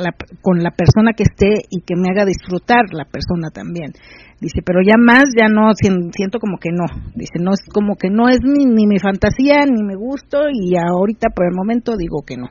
[0.00, 3.92] la- con la persona que esté y que me haga disfrutar la persona también.
[4.40, 6.84] Dice, pero ya más, ya no, sien- siento como que no.
[7.14, 10.74] Dice, no es como que no es ni, ni mi fantasía, ni mi gusto, y
[10.76, 12.48] ahorita por el momento digo que no.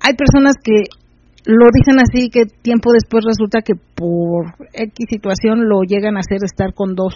[0.00, 0.84] Hay personas que
[1.46, 6.38] lo dicen así que tiempo después resulta que por X situación lo llegan a hacer
[6.44, 7.14] estar con dos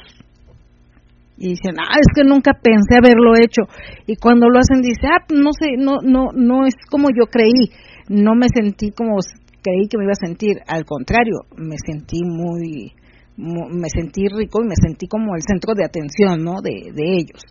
[1.36, 3.62] y dicen, ah, es que nunca pensé haberlo hecho.
[4.06, 7.72] Y cuando lo hacen, dice, ah, no sé, no, no, no es como yo creí.
[8.08, 9.16] No me sentí como
[9.62, 10.56] creí que me iba a sentir.
[10.66, 12.92] Al contrario, me sentí muy,
[13.36, 16.60] mu- me sentí rico y me sentí como el centro de atención, ¿no?
[16.60, 17.42] De, de ellos.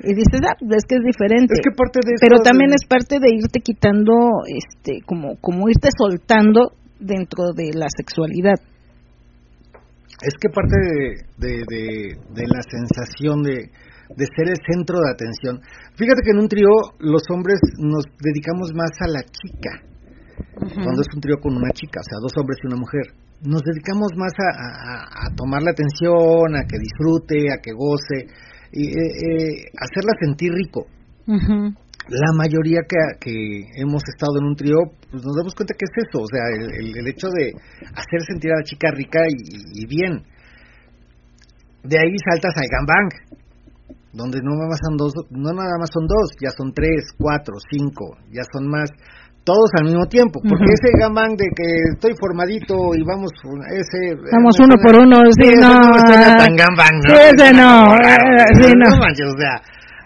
[0.00, 1.54] Y dices, ah, es que es diferente.
[1.54, 4.14] Es que parte de eso Pero de- también es parte de irte quitando,
[4.46, 8.54] este, como, como irte soltando dentro de la sexualidad.
[10.22, 13.70] Es que parte de, de, de- de la sensación de,
[14.16, 15.60] de ser el centro de atención.
[15.96, 19.82] Fíjate que en un trío los hombres nos dedicamos más a la chica.
[20.58, 23.06] Cuando es un trío con una chica, o sea, dos hombres y una mujer.
[23.42, 28.26] Nos dedicamos más a, a- a tomar la atención, a que disfrute, a que goce,
[28.72, 30.86] y eh, eh, hacerla sentir rico.
[32.08, 33.34] La mayoría que, que
[33.76, 34.76] hemos estado en un trío,
[35.10, 37.52] pues nos damos cuenta que es eso, o sea, el, el- el hecho de
[37.94, 40.24] hacer sentir a la chica rica y, y bien.
[41.84, 43.08] De ahí saltas al gangbang,
[44.18, 47.54] donde no nada más son dos, no nada más son dos, ya son tres, cuatro,
[47.70, 48.90] cinco, ya son más,
[49.46, 53.30] todos al mismo tiempo, porque ese gangbang de que estoy formadito y vamos,
[53.70, 54.18] ese...
[54.34, 55.70] Vamos eh, uno me por uno, sí, no.
[55.70, 57.14] me suena tan ¿no?
[57.14, 58.88] Sí, ese no, eh, no.
[58.98, 59.54] manches, o sea,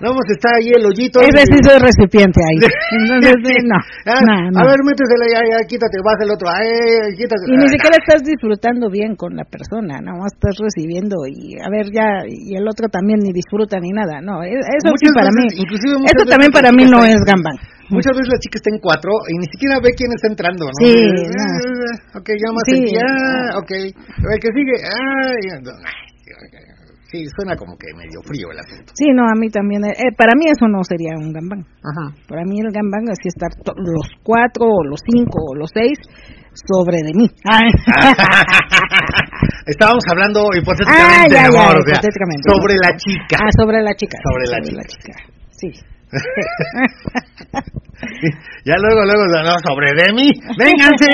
[0.03, 1.22] vamos, está ahí el hoyito.
[1.22, 2.59] Ese y- sí soy recipiente ahí.
[2.98, 3.78] Entonces, sí, no,
[4.12, 4.59] Ah, no, no.
[4.61, 7.42] A ver, métesela ya, ya, quítate, vas el otro, ay, quítate.
[7.46, 11.70] Y ni siquiera estás disfrutando bien con la persona, nada más estás recibiendo y a
[11.70, 15.14] ver ya, y el otro también ni disfruta ni nada, no, e- eso sí Muchas
[15.14, 17.57] para veces, mí, eso también para mí no es gambang.
[17.90, 20.72] Muchas veces la chica está en cuatro y ni siquiera ve quién está entrando, ¿no?
[20.80, 21.44] Sí, Eh, no.
[21.44, 22.78] eh, Ok, ya más Sí.
[22.96, 23.70] ah, ok.
[23.70, 26.11] El que sigue, ah, ya, no, ay,
[27.12, 28.88] Sí, suena como que medio frío el asunto.
[28.96, 31.60] Sí, no, a mí también, eh, para mí eso no sería un gambang.
[31.84, 32.08] Ajá.
[32.26, 36.00] Para mí el gambang es estar los cuatro, o los cinco, o los seis
[36.56, 37.28] sobre de mí.
[39.66, 42.48] Estábamos hablando Ah, hipotéticamente ya, de ya, amor, o sea, hipotéticamente.
[42.48, 43.36] sobre la chica.
[43.44, 44.16] Ah, sobre la chica.
[44.24, 44.56] Sobre la
[44.88, 45.12] chica.
[45.62, 45.70] Sí.
[48.64, 51.06] ya luego, luego, no, sobre Demi, vénganse.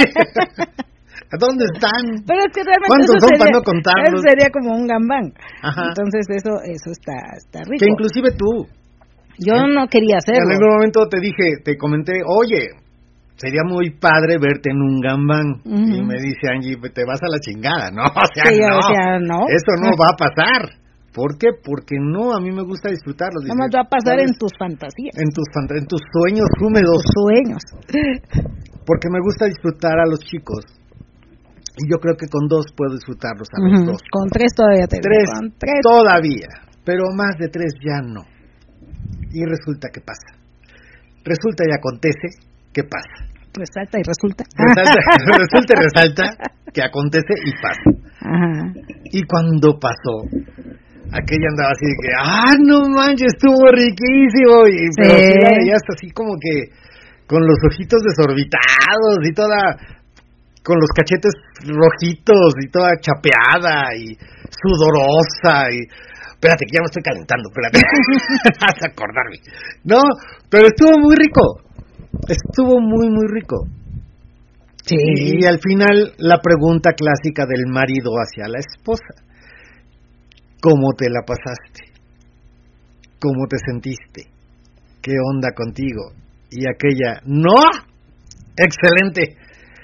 [1.37, 2.25] ¿Dónde están?
[2.25, 4.09] Pero es que realmente ¿Cuántos eso son sería, para no contarlos?
[4.09, 5.27] eso sería como un gambán.
[5.61, 5.83] Ajá.
[5.93, 7.85] Entonces eso eso está está rico.
[7.85, 8.65] Que inclusive tú,
[9.45, 10.57] Yo no quería en hacerlo.
[10.57, 12.73] algún momento te dije, te comenté, oye,
[13.37, 15.61] sería muy padre verte en un gambán.
[15.69, 18.03] Y me dice Angie, te vas a la chingada, ¿no?
[18.17, 19.41] O sea, Sí, yo no, decía, no.
[19.53, 20.63] Eso no va a pasar.
[21.15, 21.49] ¿Por qué?
[21.65, 23.41] Porque no, a mí me gusta disfrutarlo.
[23.43, 24.31] Nada más Dice, va a pasar ¿sabes?
[24.31, 27.03] en tus fantasías, en tus en tus sueños húmedos.
[27.03, 27.63] tus sueños.
[28.87, 30.65] Porque me gusta disfrutar a los chicos.
[31.79, 33.93] Y yo creo que con dos puedo disfrutarlos a los Ujú.
[33.93, 34.01] dos.
[34.11, 35.79] Con tres todavía te Tres, Con tres.
[35.83, 36.49] todavía,
[36.85, 38.23] pero más de tres ya no.
[39.33, 40.35] Y resulta que pasa.
[41.25, 42.29] Resulta y acontece
[42.73, 43.31] que pasa.
[43.55, 44.45] Resalta y resulta.
[44.57, 45.01] Resalta,
[45.39, 46.25] resulta y resalta
[46.73, 47.89] que acontece y pasa.
[48.21, 48.73] Ajá.
[49.13, 50.27] Y cuando pasó,
[51.13, 54.67] aquella andaba así de que, ah, no manches, estuvo riquísimo.
[54.69, 55.33] Y, pero Sí.
[55.43, 56.71] la veías así como que
[57.27, 59.77] con los ojitos desorbitados y toda,
[60.69, 61.33] con los cachetes
[61.65, 64.13] rojitos y toda chapeada y
[64.53, 65.89] sudorosa y...
[66.37, 67.81] Espérate, que ya me estoy calentando, espérate.
[68.61, 69.39] Vas a acordarme.
[69.83, 69.99] No,
[70.49, 71.65] pero estuvo muy rico.
[72.29, 73.67] Estuvo muy, muy rico.
[74.85, 74.97] Sí.
[75.41, 79.19] Y al final la pregunta clásica del marido hacia la esposa.
[80.61, 81.89] ¿Cómo te la pasaste?
[83.21, 84.31] ¿cómo te sentiste?
[85.03, 86.13] ¿Qué onda contigo?
[86.51, 87.59] Y aquella, no,
[88.57, 89.37] excelente.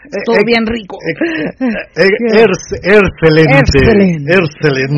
[0.05, 0.99] Eh, bien rico.
[1.01, 1.15] eh,
[3.59, 4.29] Excelente.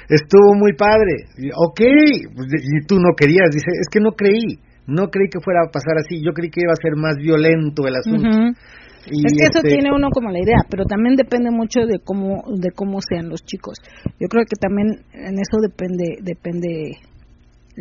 [0.09, 1.31] Estuvo muy padre.
[1.39, 1.81] Y, Ok.
[1.81, 3.51] Y tú no querías.
[3.53, 4.59] Dice, es que no creí.
[4.87, 6.21] No creí que fuera a pasar así.
[6.25, 8.59] Yo creí que iba a ser más violento el asunto.
[9.07, 12.01] Y es que eso este, tiene uno como la idea, pero también depende mucho de
[12.05, 13.79] cómo de cómo sean los chicos.
[14.21, 16.99] Yo creo que también en eso depende depende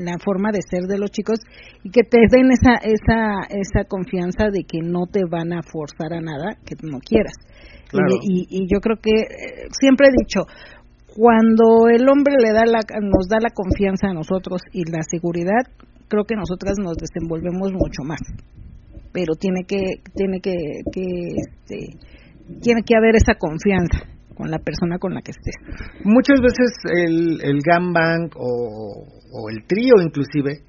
[0.05, 1.39] la forma de ser de los chicos
[1.83, 6.13] y que te den esa esa esa confianza de que no te van a forzar
[6.13, 7.33] a nada que no quieras.
[8.23, 10.41] Y- y yo creo que eh, siempre he dicho
[11.15, 15.63] cuando el hombre le da la nos da la confianza a nosotros y la seguridad,
[16.07, 18.19] creo que nosotras nos desenvolvemos mucho más.
[19.11, 19.81] Pero tiene que
[20.15, 20.53] tiene que,
[20.93, 21.01] que
[21.35, 21.97] este,
[22.61, 24.05] tiene que haber esa confianza
[24.39, 25.55] con la persona con la que estés.
[26.05, 29.03] Muchas veces el, el gangbang o,
[29.35, 30.63] o el trío inclusive,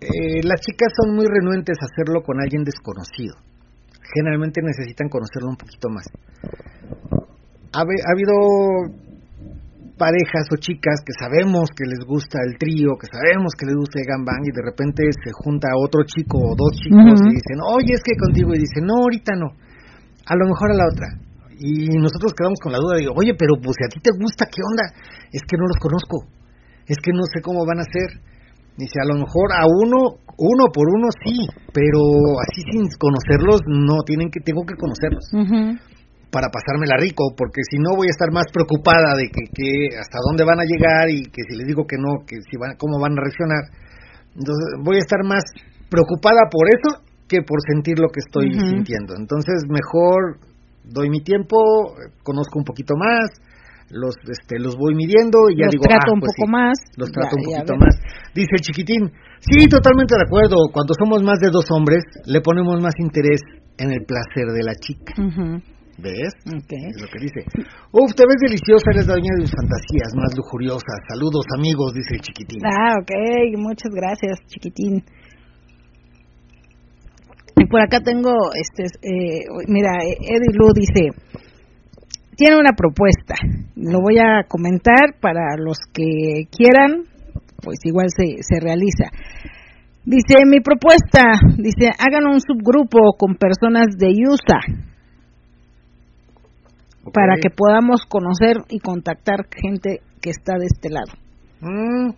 [0.00, 3.34] eh, las chicas son muy renuentes a hacerlo con alguien desconocido.
[4.14, 6.06] Generalmente necesitan conocerlo un poquito más.
[7.74, 8.34] Ha, habi- ha habido
[9.98, 13.98] parejas o chicas que sabemos que les gusta el trío, que sabemos que les gusta
[13.98, 17.94] el gangbang y de repente se junta otro chico o dos chicos y dicen, oye,
[17.98, 19.50] es que contigo y dicen, no, ahorita no,
[20.30, 21.08] a lo mejor a la otra.
[21.58, 24.46] Y nosotros quedamos con la duda, digo, oye, pero pues si a ti te gusta,
[24.46, 24.94] ¿qué onda?
[25.32, 26.24] Es que no los conozco,
[26.86, 28.22] es que no sé cómo van a ser.
[28.78, 31.98] Dice, a lo mejor a uno, uno por uno sí, pero
[32.46, 35.26] así sin conocerlos, no, tienen que, tengo que conocerlos
[36.30, 40.18] para pasármela rico, porque si no voy a estar más preocupada de que, que hasta
[40.28, 43.00] dónde van a llegar y que si les digo que no, que si van, cómo
[43.00, 43.64] van a reaccionar.
[44.36, 45.42] Entonces voy a estar más
[45.88, 49.16] preocupada por eso que por sentir lo que estoy sintiendo.
[49.16, 50.38] Entonces mejor
[50.88, 51.56] doy mi tiempo,
[52.22, 53.28] conozco un poquito más,
[53.90, 56.52] los este los voy midiendo y ya Los digo, trato ah, un pues poco sí,
[56.52, 56.76] más.
[56.96, 57.94] los trato ya- un poquito más.
[58.34, 59.02] Dice el chiquitín,
[59.40, 60.56] sí, totalmente de acuerdo.
[60.72, 63.40] Cuando somos más de dos hombres, le ponemos más interés
[63.78, 65.14] en el placer de la chica.
[65.16, 65.62] Ujú,
[65.98, 66.34] ¿Ves?
[66.46, 66.72] ok.
[66.94, 67.40] Es lo que dice.
[67.90, 70.98] Uf, te ves deliciosa, eres la dueña de mis fantasías más lujuriosas.
[71.08, 72.60] Saludos, amigos, dice el chiquitín.
[72.68, 73.10] Ah, ok,
[73.56, 75.02] muchas gracias, chiquitín.
[77.60, 81.10] Y por acá tengo, este, eh, mira, Eddie Lu dice,
[82.36, 83.34] tiene una propuesta,
[83.74, 87.04] lo voy a comentar para los que quieran,
[87.62, 89.10] pues igual se, se realiza.
[90.04, 91.24] Dice, mi propuesta,
[91.56, 94.60] dice, hagan un subgrupo con personas de USA
[97.12, 101.12] para que podamos conocer y contactar gente que está de este lado.
[101.60, 102.10] Mm,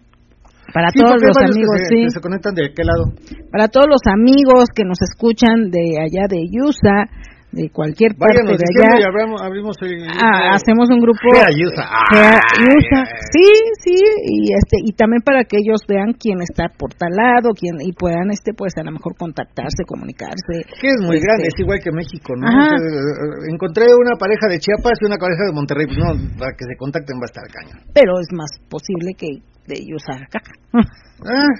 [0.72, 2.02] Para sí, todos los varios que amigos, se, sí.
[2.04, 3.04] que se conectan de aquel lado.
[3.50, 7.10] Para todos los amigos que nos escuchan de allá de USA,
[7.52, 9.10] de cualquier parte Váyanos de y allá,
[9.42, 10.06] abrimos, el...
[10.22, 11.86] ah, hacemos un grupo Gea USA.
[12.14, 13.02] Gea Ay, USA.
[13.02, 13.26] ay, ay.
[13.34, 13.48] Sí,
[13.82, 17.82] sí, y este y también para que ellos vean quién está por tal lado, quién
[17.82, 20.62] y puedan este pues a lo mejor contactarse, comunicarse.
[20.80, 22.46] Que es muy Este, grande, es igual que México, ¿no?
[22.46, 22.70] Ajá.
[22.70, 25.86] Eh, eh, encontré una pareja de Chiapas y una pareja de Monterrey.
[25.90, 27.82] Pues no, para que se contacten va a estar cañón.
[27.92, 30.38] Pero es más posible que de USA acá.
[31.20, 31.52] Ah,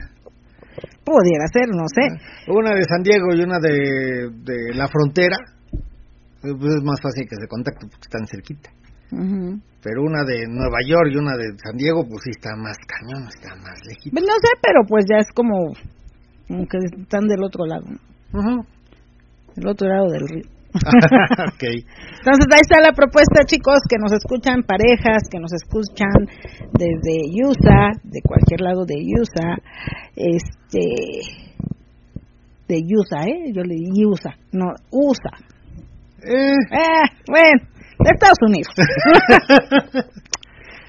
[1.05, 2.07] Pudiera ser, no sé.
[2.49, 5.36] una de San Diego y una de, de la frontera.
[6.43, 8.70] Eh, Pues es más fácil que se contacten porque están cerquita.
[9.11, 13.26] Pero una de Nueva York y una de San Diego, pues sí está más cañón,
[13.26, 14.14] está más lejito.
[14.14, 15.74] Pues no sé, pero pues ya es como,
[16.47, 17.86] como que están del otro lado,
[18.32, 18.64] ¿no?
[19.57, 20.61] Del otro lado del río.
[20.70, 21.64] ok.
[21.66, 26.30] Entonces ahí está la propuesta, chicos, que nos escuchan parejas, que nos escuchan
[26.72, 29.59] desde USA, de cualquier lado de USA,
[30.14, 30.86] este,
[32.68, 33.51] de USA, ¿eh?
[33.53, 35.34] Yo le di USA, no, USA.
[36.25, 37.62] Eh, Eh, bueno,
[37.99, 38.73] de Estados Unidos.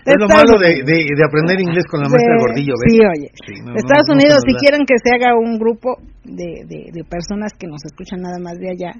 [0.05, 2.93] es lo Estados malo de, de, de aprender inglés con la maestra De- Gordillo, ¿ves?
[2.93, 3.29] Sí, oye.
[3.45, 7.03] Sí, no, Estados no, no Unidos, si quieren que se haga un grupo de, de,
[7.05, 8.93] personas que nos escuchan nada más de allá,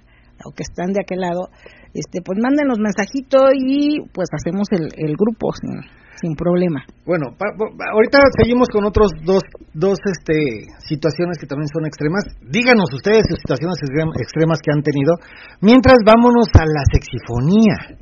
[0.46, 1.50] o que están de aquel lado,
[1.94, 5.82] este pues mándenos mensajito y pues hacemos el, el grupo sin,
[6.22, 6.86] sin problema.
[7.06, 9.42] Bueno, pa- pa- ahorita seguimos con otros dos,
[9.74, 12.24] dos este, situaciones que también son extremas.
[12.48, 15.16] Díganos ustedes sus situaciones extrem- extremas que han tenido.
[15.62, 17.98] Mientras vámonos a la sexifonía.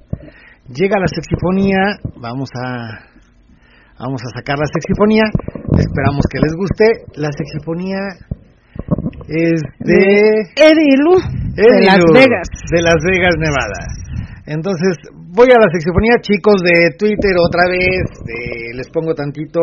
[0.68, 3.08] Llega la sexifonía, vamos a
[3.98, 5.24] vamos a sacar la sexifonía.
[5.80, 6.86] Esperamos que les guste.
[7.16, 7.98] La sexifonía
[9.28, 11.16] es de Eddie Lu,
[11.56, 12.48] de Las Vegas.
[12.72, 13.82] De Las Vegas, Nevada.
[14.46, 14.98] Entonces,
[15.32, 18.04] voy a la sexifonía, chicos de Twitter otra vez.
[18.76, 19.60] les pongo tantito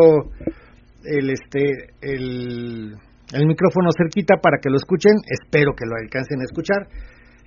[1.03, 2.93] el este el,
[3.33, 5.13] el micrófono cerquita para que lo escuchen.
[5.27, 6.87] Espero que lo alcancen a escuchar.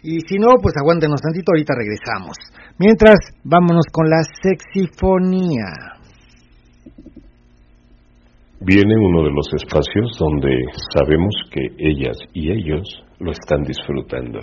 [0.03, 2.37] Y si no, pues aguántenos tantito, ahorita regresamos.
[2.79, 6.01] Mientras, vámonos con la sexifonía.
[8.63, 10.53] Viene uno de los espacios donde
[10.95, 14.39] sabemos que ellas y ellos lo están disfrutando.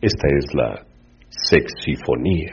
[0.00, 0.86] Esta es la
[1.28, 2.52] sexifonía.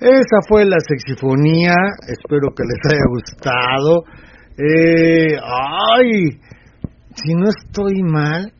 [0.00, 1.74] Esa fue la sexifonía,
[2.06, 4.04] espero que les haya gustado.
[4.58, 6.38] Eh, ay,
[7.14, 8.52] si no estoy mal,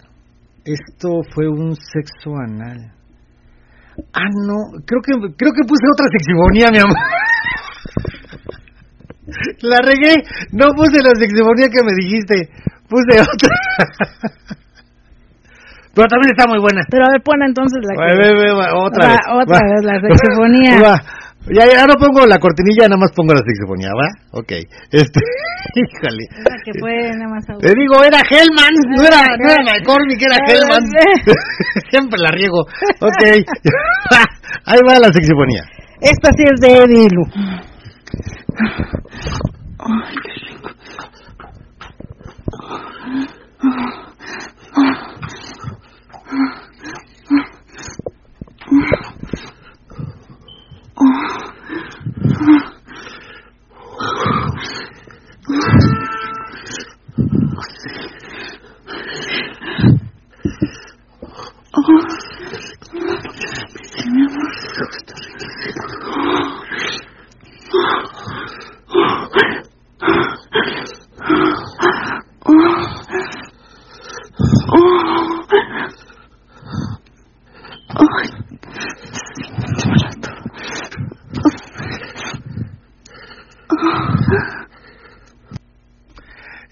[0.64, 2.92] esto fue un sexo anal.
[4.12, 4.56] Ah, no,
[4.86, 6.96] creo que creo que puse otra sexifonía, mi amor.
[9.60, 10.22] La regué,
[10.52, 12.48] no puse la sexifonía que me dijiste,
[12.88, 13.50] puse otra.
[15.96, 16.82] Pero también está muy buena.
[16.90, 18.00] Pero a ver, pon entonces la que...
[18.52, 19.18] va, otra vez.
[19.32, 20.78] otra vez, la saxofonía.
[21.48, 24.08] Ya, ya no pongo la cortinilla, nada más pongo la saxofonía, ¿va?
[24.32, 24.50] Ok.
[24.90, 25.20] Este,
[25.78, 26.26] híjole.
[26.30, 27.46] Esa que fue nada más.
[27.60, 30.82] Te digo, era Hellman, no era, no era McCormick, era Hellman.
[31.90, 32.62] Siempre la riego.
[33.00, 33.22] Ok.
[34.66, 35.62] Ahí va la saxofonía.
[36.00, 37.22] Esta sí es de Eddie Lu.
[50.98, 51.36] Oh,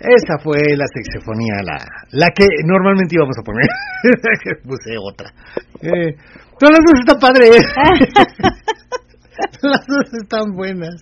[0.05, 1.78] Esa fue la saxofonía, la,
[2.12, 3.66] la que normalmente íbamos a poner.
[4.64, 5.31] Puse otra.
[5.81, 6.14] Eh,
[6.59, 7.51] pero las dos están padres.
[9.62, 10.94] las dos están buenas.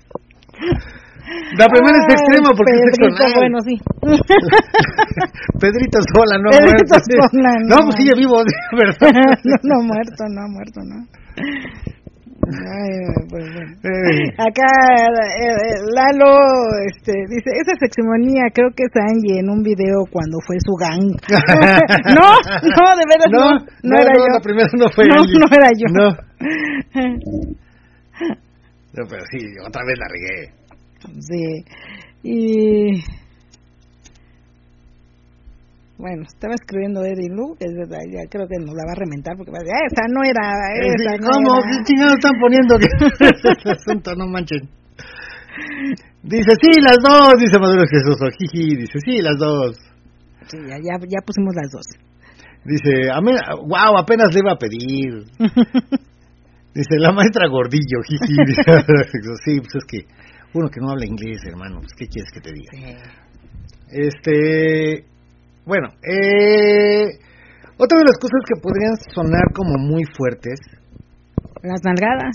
[1.57, 3.39] La primera es Ay, extrema porque es Pedrito, sexo anal.
[3.39, 3.75] bueno, sí.
[5.61, 7.29] Pedrito Sola, no Pedrito muerto.
[7.31, 7.83] Sola, no, no.
[7.85, 8.37] pues sigue vivo,
[8.77, 9.13] ¿verdad?
[9.45, 11.07] no, no muerto, no muerto, no.
[12.53, 13.73] Ay, pues bueno.
[14.39, 14.69] Acá
[14.99, 16.33] eh, eh, Lalo
[16.87, 21.17] este, dice, esa seximonía creo que es Angie en un video cuando fue su gang.
[22.17, 22.29] no,
[22.63, 23.51] no, de verdad no,
[23.83, 24.27] no, era yo.
[24.33, 25.39] La primera no fue No, Angie.
[25.39, 25.89] no era yo.
[25.93, 26.09] No.
[28.95, 30.53] No, pero sí, otra vez la regué.
[31.19, 31.65] Sí.
[32.23, 33.03] Y
[36.03, 38.99] bueno, estaba escribiendo Eddie Lu, que es verdad, ya creo que nos la va a
[38.99, 40.45] reventar porque va a decir, "Ah, esa no era,
[40.83, 41.51] esa no ¿Cómo?
[41.55, 41.69] era".
[41.71, 42.73] ¿Qué chingados están poniendo?
[42.75, 42.91] que
[43.79, 44.67] asunto, no manchen.
[46.27, 49.79] Dice, sí, las dos, dice Maduro Jesús Ojiji, dice, sí, las dos.
[50.51, 51.87] Sí, ya, ya, ya pusimos las dos.
[52.67, 53.07] Dice,
[53.63, 55.23] wow, apenas le iba a pedir.
[56.75, 58.35] Dice, la maestra Gordillo, jiji.
[58.47, 58.63] Dice,
[59.45, 59.99] sí, pues es que
[60.55, 62.73] uno que no habla inglés, hermano, pues ¿qué quieres que te diga?
[63.89, 65.12] Este,
[65.65, 67.19] bueno, eh,
[67.79, 70.59] otra de las cosas que podrían sonar como muy fuertes,
[71.63, 72.35] Las nalgadas.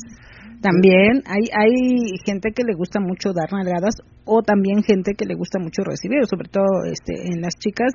[0.61, 3.95] También hay hay gente que le gusta mucho dar nalgadas
[4.25, 7.93] o también gente que le gusta mucho recibir, sobre todo este en las chicas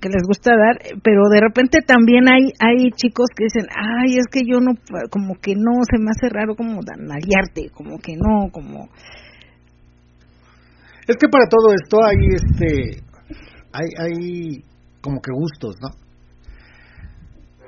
[0.00, 4.26] que les gusta dar, pero de repente también hay hay chicos que dicen, "Ay, es
[4.30, 4.72] que yo no
[5.10, 8.88] como que no se me hace raro como nalguearte, como que no, como
[11.06, 13.03] es que para todo esto hay este,
[13.74, 14.62] hay, hay
[15.02, 15.90] como que gustos, ¿no?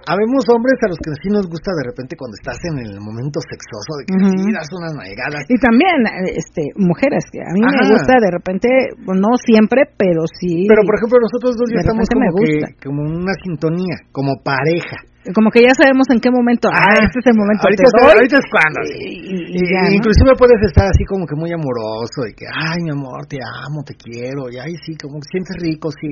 [0.07, 3.43] Habemos hombres a los que sí nos gusta de repente cuando estás en el momento
[3.43, 4.39] sexoso de que Ujú.
[4.39, 5.43] sí das unas nalgadas.
[5.51, 5.99] y también
[6.31, 7.91] este mujeres que a mí me Ajá.
[7.91, 8.69] gusta de repente,
[9.03, 12.55] no siempre, pero sí Pero por ejemplo nosotros dos ya estamos repente me como que
[12.55, 12.69] gusta.
[12.87, 14.99] como una sintonía, como pareja.
[15.35, 17.89] Como que ya sabemos en qué momento, ah, Ah, este es el momento ahorita, te
[17.89, 18.79] es- ahorita es cuando.
[18.87, 18.95] sí.
[18.95, 19.95] y, y- y Y- ya, ¿no?
[19.99, 23.83] Inclusive puedes estar así como que muy amoroso y que, ay, mi amor, te amo,
[23.83, 26.11] te quiero, y ay, sí, como que sientes rico, sí.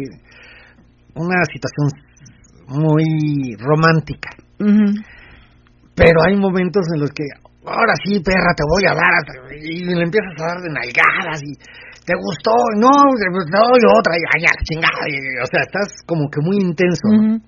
[1.15, 1.87] Una situación
[2.69, 4.31] muy romántica.
[5.95, 7.23] Pero hay momentos en los que,
[7.67, 9.23] ahora sí, perra, te voy a dar,
[9.55, 11.55] y le empiezas a dar de nalgadas y
[12.05, 15.01] te gustó, no, pues no, y otra, y ay, ya, chingada,
[15.43, 17.07] o sea, estás como que muy intenso.
[17.15, 17.39] ¿no?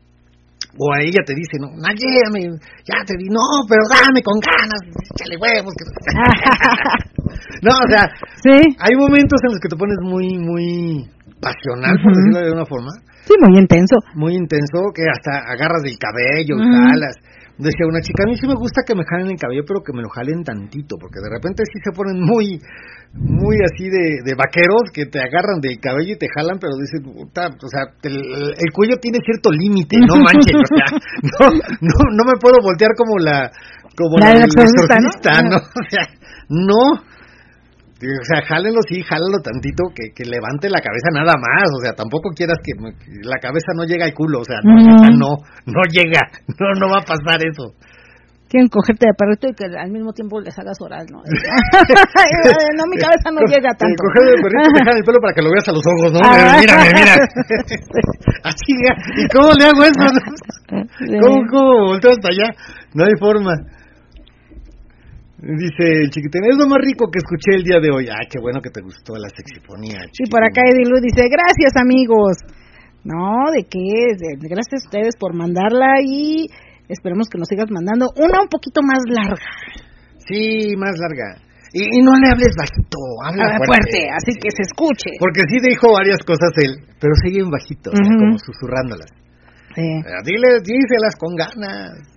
[0.79, 2.53] O a ella te dice, no, nalguéame,
[2.85, 5.73] ya te di, no, pero dame con ganas, échale huevos.
[5.73, 5.89] que-
[7.63, 8.05] no, o sea,
[8.43, 11.09] Sí, hay momentos en los que te pones muy, muy
[11.41, 12.91] pasional, por decirlo de alguna forma,
[13.25, 13.97] sí, muy intenso.
[14.15, 16.65] muy intenso, que hasta agarras del cabello, Ujú.
[16.69, 17.17] jalas.
[17.59, 19.97] Decía una chica, a mí sí me gusta que me jalen el cabello, pero que
[19.97, 22.61] me lo jalen tantito, porque de repente sí se ponen muy,
[23.17, 27.01] muy así de, de vaqueros, que te agarran del cabello y te jalan, pero dices,
[27.01, 28.17] puta, o sea, el,
[28.53, 30.89] el cuello tiene cierto límite, no manches, o sea,
[31.33, 31.49] no,
[31.81, 33.49] no, no me puedo voltear como la,
[33.97, 35.49] como La la, del exorcista, ¿no?
[35.49, 35.57] ¿no?
[35.81, 36.05] O sea,
[36.53, 37.16] no.
[37.97, 41.65] O sea, jálenlo, sí, jálalo tantito, que, que levante la cabeza nada más.
[41.73, 42.77] O sea, tampoco quieras que,
[43.25, 44.41] la cabeza no llega al culo.
[44.41, 44.77] O sea, no,
[45.17, 46.21] no, no llega.
[46.61, 47.73] No, no va a pasar eso.
[48.49, 51.19] Quieren cogerte de perrito y que al mismo tiempo les hagas oral, ¿no?
[52.79, 53.99] no, mi cabeza no llega Te tanto.
[53.99, 56.21] coger el perrito, te jalan el pelo para que lo veas a los ojos, ¿no?
[56.21, 57.17] Mírame, mira.
[58.45, 60.05] Así, ¿y cómo le hago eso?
[61.21, 62.49] ¿Cómo, cómo volteo hasta allá?
[62.95, 63.53] No hay forma.
[65.39, 68.09] Dice el chiquitín, es lo más rico que escuché el día de hoy.
[68.09, 70.01] Ay, qué bueno que te gustó la sexifonía.
[70.13, 72.41] Sí, por acá Edilu dice, gracias amigos.
[73.05, 74.17] No, ¿de qué?
[74.17, 76.49] De- gracias a ustedes por mandarla y
[76.89, 79.45] esperemos que nos sigas mandando una un poquito más larga.
[80.27, 81.37] Sí, más larga.
[81.77, 83.67] Y, y no le hables bajito, habla Ah, fuerte.
[83.93, 85.11] fuerte, así que se escuche.
[85.21, 88.17] Porque sí dijo varias cosas él, pero siguen bajito, o sea, Ujú.
[88.25, 89.11] como susurrándolas.
[89.77, 89.85] Sí.
[89.85, 92.16] Eh, Dile, díselas con ganas.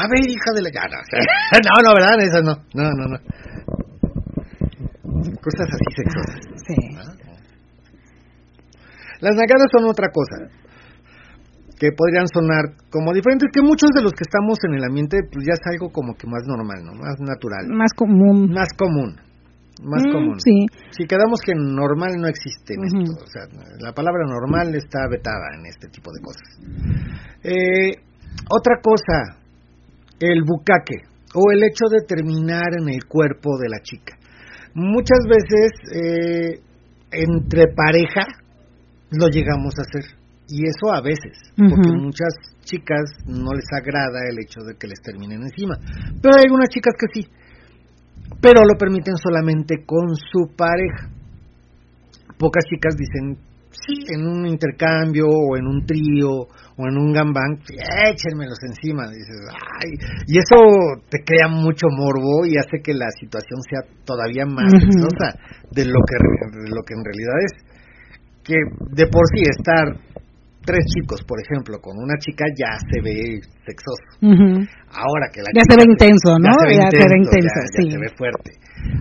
[0.00, 0.98] A ver, hija de la gana.
[1.60, 2.16] no, no, ¿verdad?
[2.20, 2.54] Esas no.
[2.74, 3.18] No, no, no.
[5.40, 6.40] Cosas así sexosas.
[6.66, 6.76] Sí.
[9.20, 10.48] Las nagadas son otra cosa.
[11.78, 15.46] Que podrían sonar como diferentes, que muchos de los que estamos en el ambiente, pues
[15.46, 16.92] ya es algo como que más normal, ¿no?
[16.92, 17.68] Más natural.
[17.68, 18.50] Más común.
[18.52, 19.16] Más común.
[19.82, 20.40] Más Mm, común.
[20.40, 20.66] Sí.
[20.90, 23.44] Si quedamos que normal no existe en esto, o sea,
[23.80, 26.48] la palabra normal está vetada en este tipo de cosas.
[27.44, 27.96] Eh,
[28.50, 29.39] otra cosa,
[30.20, 31.02] el bucaque
[31.34, 34.16] o el hecho de terminar en el cuerpo de la chica.
[34.74, 36.60] Muchas veces eh,
[37.10, 38.26] entre pareja
[39.10, 40.16] lo llegamos a hacer
[40.48, 45.00] y eso a veces, porque muchas chicas no les agrada el hecho de que les
[45.00, 45.76] terminen encima,
[46.20, 47.28] pero hay algunas chicas que sí
[48.40, 51.10] pero lo permiten solamente con su pareja.
[52.38, 53.36] Pocas chicas dicen,
[53.70, 56.48] sí, en un intercambio o en un trío
[56.80, 57.76] o en un gambang, sí,
[58.08, 59.04] échenmelos encima.
[59.10, 59.90] Dices, ay,
[60.26, 60.56] y eso
[61.10, 65.36] te crea mucho morbo y hace que la situación sea todavía más sexosa
[65.72, 66.16] de lo que
[66.64, 67.52] de lo que en realidad es.
[68.42, 68.56] Que
[68.96, 70.00] de por sí estar
[70.64, 74.08] tres chicos, por ejemplo, con una chica ya se ve sexoso.
[74.92, 76.48] Ahora que la Ya chica se ve te- intenso, ¿no?
[76.48, 77.90] Ya se ve Ya se ve intenso, ya- ya sí.
[77.92, 78.50] se ve fuerte.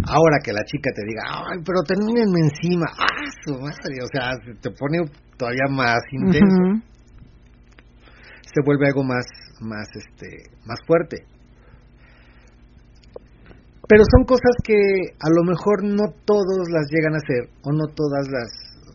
[0.08, 4.36] Ahora que la chica te diga, ay, pero termínenme encima, ah, su madre, o sea,
[4.44, 5.00] se te pone
[5.38, 6.84] todavía más intenso.
[8.54, 9.26] Se vuelve algo más,
[9.62, 11.26] más, este, más fuerte.
[13.88, 14.78] Pero son cosas que
[15.20, 18.50] a lo mejor no todos las llegan a hacer o no todas las,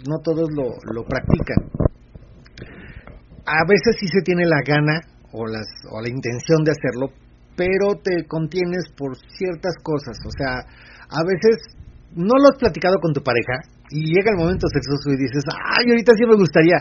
[0.08, 1.70] no todos lo, lo practican.
[3.46, 5.00] A veces sí se tiene la gana
[5.32, 7.10] o las o la intención de hacerlo,
[7.56, 10.62] pero te contienes por ciertas cosas, o sea,
[11.10, 11.74] a veces
[12.14, 15.90] no lo has platicado con tu pareja y llega el momento sexoso y dices, ay,
[15.90, 16.78] ahorita sí me gustaría,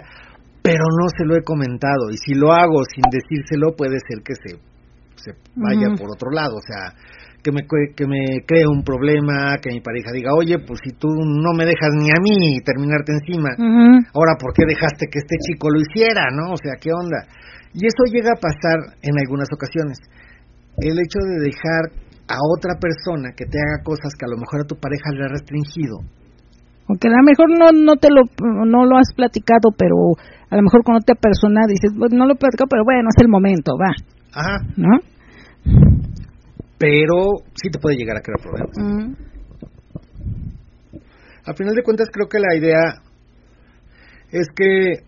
[0.64, 4.34] pero no se lo he comentado y si lo hago sin decírselo puede ser que
[4.34, 4.58] se,
[5.20, 6.96] se vaya por otro lado, o sea,
[7.44, 11.12] que me, que me cree un problema, que mi pareja diga, oye, pues si tú
[11.12, 14.08] no me dejas ni a mí terminarte encima, Ujú.
[14.16, 16.56] ahora ¿por qué dejaste que este chico lo hiciera, no?
[16.56, 17.28] O sea, ¿qué onda?
[17.76, 20.00] Y eso llega a pasar en algunas ocasiones.
[20.80, 21.92] El hecho de dejar
[22.32, 25.26] a otra persona que te haga cosas que a lo mejor a tu pareja le
[25.26, 26.00] ha restringido.
[26.88, 28.24] Porque a lo mejor no, no te lo,
[28.66, 29.96] no lo has platicado, pero
[30.54, 33.20] a lo mejor con otra persona dices, pues no lo he platicado, pero bueno, es
[33.24, 33.90] el momento, va,
[34.38, 34.62] Ajá.
[34.78, 35.02] ¿no?
[36.78, 38.78] Pero sí te puede llegar a crear problemas.
[38.78, 39.16] Mm.
[41.46, 43.02] Al final de cuentas creo que la idea
[44.30, 45.02] es que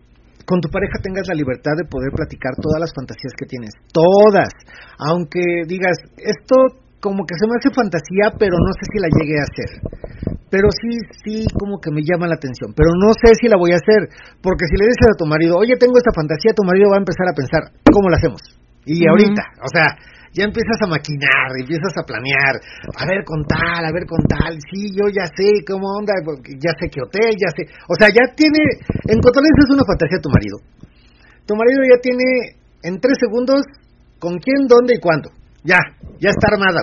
[0.48, 4.50] con tu pareja tengas la libertad de poder platicar todas las fantasías que tienes, todas,
[4.98, 9.38] aunque digas, esto como que se me hace fantasía, pero no sé si la llegue
[9.38, 9.70] a hacer.
[10.50, 13.78] Pero sí, sí, como que me llama la atención, pero no sé si la voy
[13.78, 14.10] a hacer,
[14.42, 17.06] porque si le dices a tu marido, oye, tengo esta fantasía, tu marido va a
[17.06, 17.62] empezar a pensar,
[17.94, 18.42] ¿cómo la hacemos?
[18.90, 19.94] Y ahorita, o sea,
[20.34, 22.58] ya empiezas a maquinar, empiezas a planear,
[22.98, 26.14] a ver con tal, a ver con tal, sí, yo ya sé cómo onda,
[26.58, 28.82] ya sé qué hotel, ya sé, o sea, ya tiene,
[29.14, 30.58] en le dices una fantasía tu marido,
[31.46, 33.62] tu marido ya tiene en tres segundos
[34.18, 35.30] con quién, dónde y cuándo,
[35.66, 35.82] ya,
[36.22, 36.82] ya está armada.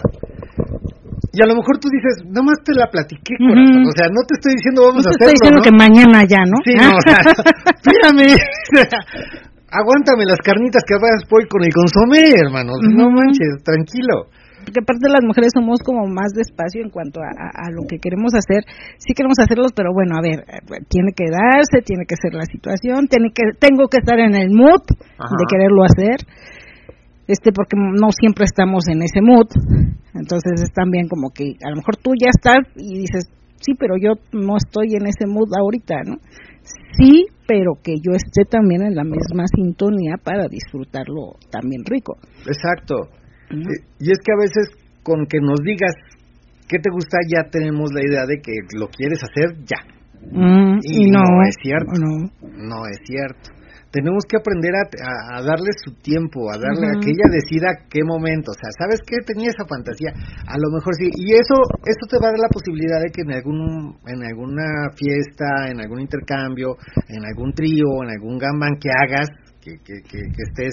[1.33, 4.21] Y a lo mejor tú dices, nada más te la platiqué, corazón, o sea, no
[4.29, 5.65] te estoy diciendo vamos No a te estoy hacerlo, diciendo ¿no?
[5.65, 6.59] que mañana ya, ¿no?
[6.61, 7.21] Sí, no, o sea,
[7.81, 8.37] espérame.
[9.73, 12.77] Aguántame las carnitas que vas voy con el consomé, hermano.
[12.93, 14.29] No manches, tranquilo.
[14.61, 18.69] porque aparte las mujeres somos como más despacio en cuanto a, lo que queremos hacer.
[19.01, 20.45] Sí queremos hacerlos, pero bueno, a ver,
[20.93, 24.53] tiene que darse, tiene que ser la situación, tiene que, tengo que estar en el
[24.53, 26.21] mood de quererlo hacer,
[27.33, 29.49] este, porque no siempre estamos en ese mood.
[30.13, 33.97] Entonces es también como que a lo mejor tú ya estás y dices, sí, pero
[33.97, 36.17] yo no estoy en ese mood ahorita, ¿no?
[36.99, 42.17] Sí, pero que yo esté también en la misma sintonía para disfrutarlo también rico.
[42.47, 43.09] Exacto.
[43.51, 44.69] Y es que a veces
[45.03, 45.93] con que nos digas
[46.69, 49.81] qué te gusta ya tenemos la idea de que lo quieres hacer ya.
[50.31, 51.93] Mm, y, no, es cierto.
[51.99, 52.87] No.
[52.87, 53.51] es cierto.
[53.93, 58.51] Tenemos que aprender a, darle su tiempo, a darle a que ella decida qué momento.
[58.51, 59.21] O sea, ¿sabes qué?
[59.21, 60.17] Tenía esa fantasía.
[60.49, 61.13] A lo mejor sí.
[61.13, 64.89] Y eso eso te va a dar la posibilidad de que en algún en alguna
[64.97, 69.29] fiesta, en algún intercambio, en algún trío, en algún gambán que hagas,
[69.61, 70.73] que, que, que, que estés,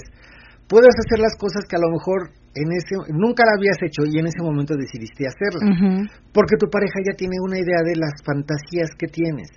[0.70, 4.18] puedas hacer las cosas que a lo mejor en ese nunca la habías hecho y
[4.18, 8.90] en ese momento decidiste hacerla porque tu pareja ya tiene una idea de las fantasías
[8.98, 9.50] que tienes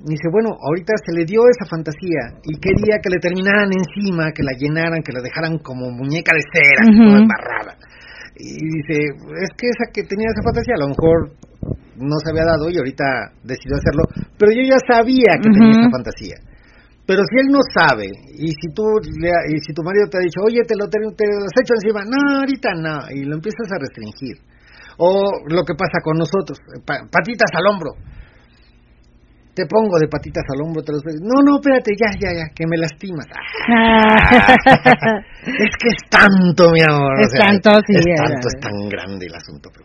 [0.00, 4.42] dice bueno ahorita se le dio esa fantasía y quería que le terminaran encima que
[4.42, 7.76] la llenaran que la dejaran como muñeca de cera toda embarrada
[8.34, 11.18] y dice es que esa que tenía esa fantasía a lo mejor
[11.96, 13.04] no se había dado y ahorita
[13.44, 14.04] decidió hacerlo
[14.38, 16.36] pero yo ya sabía que tenía esa fantasía
[17.04, 20.38] pero si él no sabe, y si tú y si tu marido te ha dicho,
[20.46, 23.66] oye, te lo, te, te lo has hecho encima, no, ahorita no, y lo empiezas
[23.74, 24.38] a restringir.
[24.98, 27.90] O lo que pasa con nosotros, patitas al hombro.
[29.54, 32.64] Te pongo de patitas al hombro, te los No, no, espérate, ya, ya, ya, que
[32.66, 33.26] me lastimas.
[35.44, 37.20] es que es tanto, mi amor.
[37.20, 37.92] Es tanto, sí.
[37.96, 39.68] Es tanto, es tan grande el asunto.
[39.68, 39.84] Pero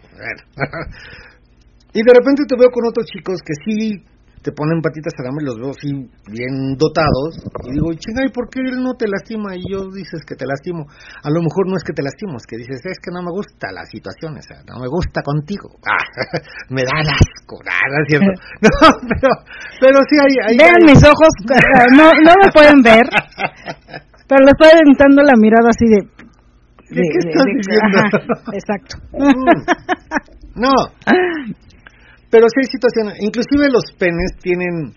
[1.94, 4.04] y de repente te veo con otros chicos que sí
[4.42, 5.92] te ponen patitas a y los veo así
[6.30, 9.56] bien dotados y digo, chinga, ¿y por qué él no te lastima?
[9.56, 10.86] Y yo dices que te lastimo.
[11.24, 13.32] A lo mejor no es que te lastimo, es que dices, es que no me
[13.32, 15.70] gusta la situación, o sea, no me gusta contigo.
[15.88, 16.04] Ah,
[16.70, 18.28] me da asco, ah, no es cierto.
[18.62, 19.30] No, pero,
[19.80, 20.34] pero sí hay...
[20.46, 21.32] hay Vean mis ojos,
[21.96, 23.06] no, no me pueden ver,
[24.28, 26.00] pero le estoy aventando la mirada así de...
[26.90, 27.98] ¿Qué, estás diciendo?
[28.54, 28.98] exacto.
[29.14, 30.62] Mm.
[30.62, 30.74] No,
[32.30, 34.94] pero sí hay situaciones, inclusive los penes tienen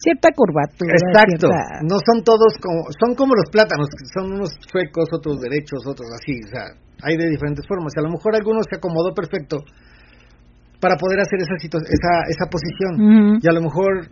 [0.00, 0.96] cierta curvatura.
[0.96, 1.48] Exacto,
[1.84, 6.32] no son todos como, son como los plátanos, son unos suecos, otros derechos, otros así,
[6.32, 6.64] o sea,
[7.02, 7.92] hay de diferentes formas.
[7.96, 9.58] Y a lo mejor algunos se acomodó perfecto
[10.80, 13.38] para poder hacer esa esa, esa posición.
[13.42, 14.08] Y a lo mejor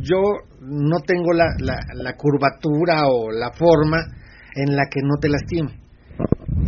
[0.00, 0.22] yo
[0.60, 3.98] no tengo la, la, la curvatura o la forma
[4.54, 5.82] en la que no te lastime.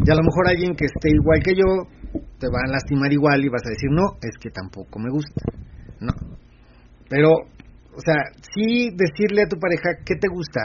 [0.04, 1.86] Y a lo mejor alguien que esté igual que yo
[2.38, 5.44] te va a lastimar igual y vas a decir, no, es que tampoco me gusta.
[6.00, 6.12] No.
[7.08, 8.22] Pero, o sea,
[8.54, 10.60] sí decirle a tu pareja qué te gusta.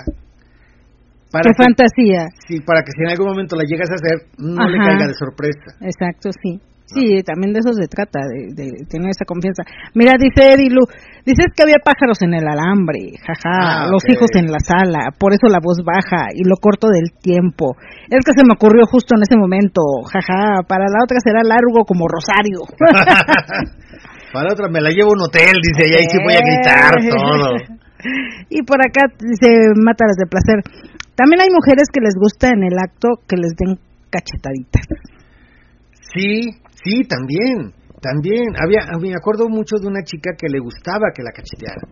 [1.31, 2.25] Para ¿Qué fantasía?
[2.47, 5.13] Sí, para que si en algún momento la llegas a hacer, no le caiga de
[5.13, 5.77] sorpresa.
[5.81, 6.59] Exacto, sí.
[6.89, 9.61] Sí, también de eso se trata, de, tener esa confianza.
[9.93, 10.89] Mira, dice Edilu,
[11.21, 15.33] dices que había pájaros en el alambre, jaja, ah, los hijos en la sala, por
[15.33, 17.77] eso la voz baja y lo corto del tiempo.
[18.09, 21.85] Es que se me ocurrió justo en ese momento, jaja, para la otra será largo
[21.85, 22.65] como Rosario.
[24.33, 26.41] para la otra me la llevo a un hotel, dice, y ahí sí voy a
[26.41, 27.53] gritar todo.
[28.49, 30.57] y por acá dice, mátalas de placer.
[31.13, 33.77] También hay mujeres que les gusta en el acto que les den
[34.09, 34.89] cachetaditas.
[36.13, 38.55] Sí, Sí, también, también.
[38.55, 41.83] Había, me acuerdo mucho de una chica que le gustaba que la cacheteara.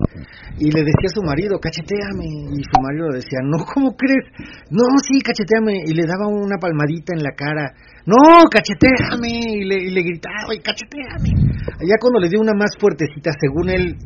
[0.57, 2.55] Y le decía a su marido, cacheteame.
[2.55, 4.25] Y su marido le decía, no, ¿cómo crees?
[4.71, 5.83] No, sí, cacheteame.
[5.85, 7.73] Y le daba una palmadita en la cara.
[8.05, 9.59] No, cacheteame.
[9.59, 11.35] Y le, y le gritaba, y cacheteame.
[11.83, 13.97] Ya cuando le dio una más fuertecita, según él,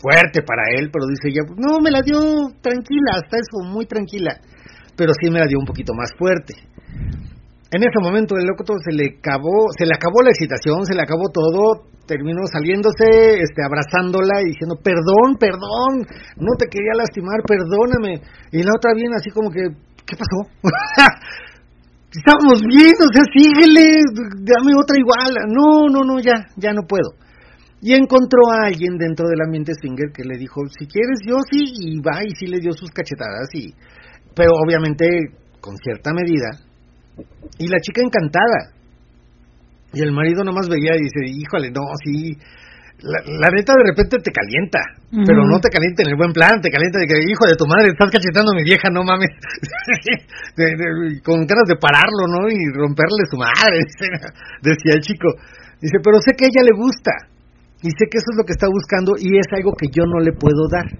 [0.00, 4.38] fuerte para él, pero dice ella, no, me la dio tranquila, hasta eso, muy tranquila.
[4.96, 6.54] Pero sí me la dio un poquito más fuerte.
[7.70, 11.02] En ese momento el loco se le acabó, se le acabó la excitación, se le
[11.02, 16.08] acabó todo, terminó saliéndose, este, abrazándola y diciendo, perdón, perdón,
[16.40, 18.24] no te quería lastimar, perdóname.
[18.52, 19.68] Y la otra viene así como que,
[20.08, 20.48] ¿qué pasó?
[22.08, 24.00] Estamos bien, o sea, síguele,
[24.40, 25.36] dame otra igual.
[25.52, 27.20] No, no, no, ya, ya no puedo.
[27.82, 31.68] Y encontró a alguien dentro del ambiente swinger que le dijo, si quieres, yo sí,
[31.84, 33.74] y va, y sí le dio sus cachetadas, y,
[34.34, 35.06] pero obviamente
[35.60, 36.67] con cierta medida,
[37.58, 38.74] y la chica encantada.
[39.92, 42.36] Y el marido nomás veía y dice, híjole, no, sí.
[42.98, 44.82] La, neta de repente te calienta,
[45.24, 47.64] pero no te calienta en el buen plan, te calienta de que, hijo de tu
[47.64, 49.30] madre, estás cachetando a mi vieja, no mames.
[51.22, 52.50] con ganas de pararlo, ¿no?
[52.50, 53.86] Y romperle su madre,
[54.66, 55.30] decía el chico.
[55.80, 57.14] Dice, pero sé que a ella le gusta
[57.86, 60.18] y sé que eso es lo que está buscando y es algo que yo no
[60.18, 60.90] le puedo dar.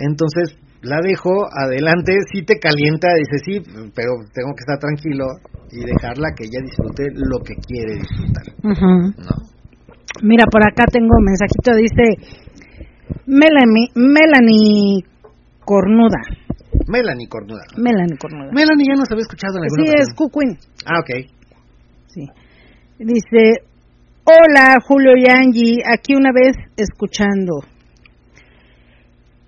[0.00, 0.56] Entonces,
[0.86, 3.60] la dejo, adelante, si te calienta, dice sí,
[3.94, 5.26] pero tengo que estar tranquilo
[5.70, 8.46] y dejarla que ella disfrute lo que quiere disfrutar.
[10.22, 12.46] Mira, por acá tengo un mensajito, dice
[13.26, 15.04] Melanie, Melanie
[15.64, 16.22] Cornuda.
[16.86, 17.64] Melanie Cornuda.
[17.76, 18.52] Melanie Cornuda.
[18.52, 20.56] Melanie ya nos había escuchado en alguna Sí, es Cucuín.
[20.86, 21.10] Ah, ok.
[22.06, 22.26] Sí.
[22.98, 23.66] Dice,
[24.24, 27.60] hola Julio y Angie, aquí una vez escuchando.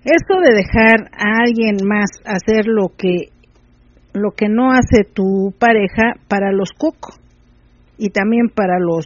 [0.03, 3.29] Esto de dejar a alguien más hacer lo que
[4.13, 7.13] lo que no hace tu pareja para los cook
[7.97, 9.05] y también para los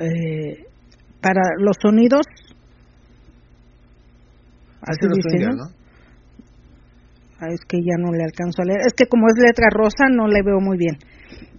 [0.00, 0.64] eh,
[1.20, 2.26] para los sonidos
[4.86, 5.66] Así dice, ¿no?
[7.50, 8.80] es que ya no le alcanzo a leer.
[8.86, 10.96] Es que como es letra rosa no le veo muy bien.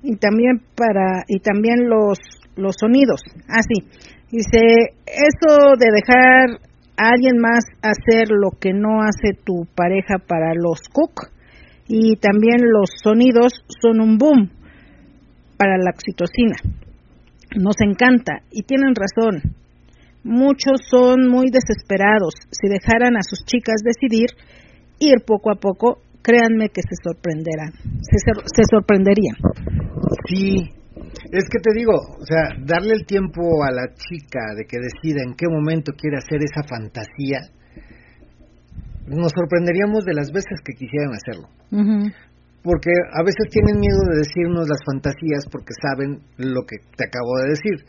[0.02, 2.18] Y también para y también los
[2.56, 3.22] los sonidos.
[3.48, 3.84] Así.
[3.84, 6.60] Ah, dice, eso de dejar
[6.98, 11.30] alguien más hacer lo que no hace tu pareja para los cook
[11.88, 14.50] y también los sonidos son un boom
[15.58, 16.58] para la oxitocina.
[17.56, 19.56] Nos encanta y tienen razón.
[20.24, 22.34] Muchos son muy desesperados.
[22.52, 24.30] Si dejaran a sus chicas decidir,
[25.00, 27.72] ir poco a poco, créanme que se sorprenderán,
[28.02, 29.38] se, se sorprenderían.
[30.28, 30.74] Sí,
[31.32, 35.24] es que te digo, o sea, darle el tiempo a la chica de que decida
[35.24, 37.50] en qué momento quiere hacer esa fantasía,
[39.08, 41.48] nos sorprenderíamos de las veces que quisieran hacerlo.
[42.64, 47.40] Porque a veces tienen miedo de decirnos las fantasías porque saben lo que te acabo
[47.44, 47.86] de decir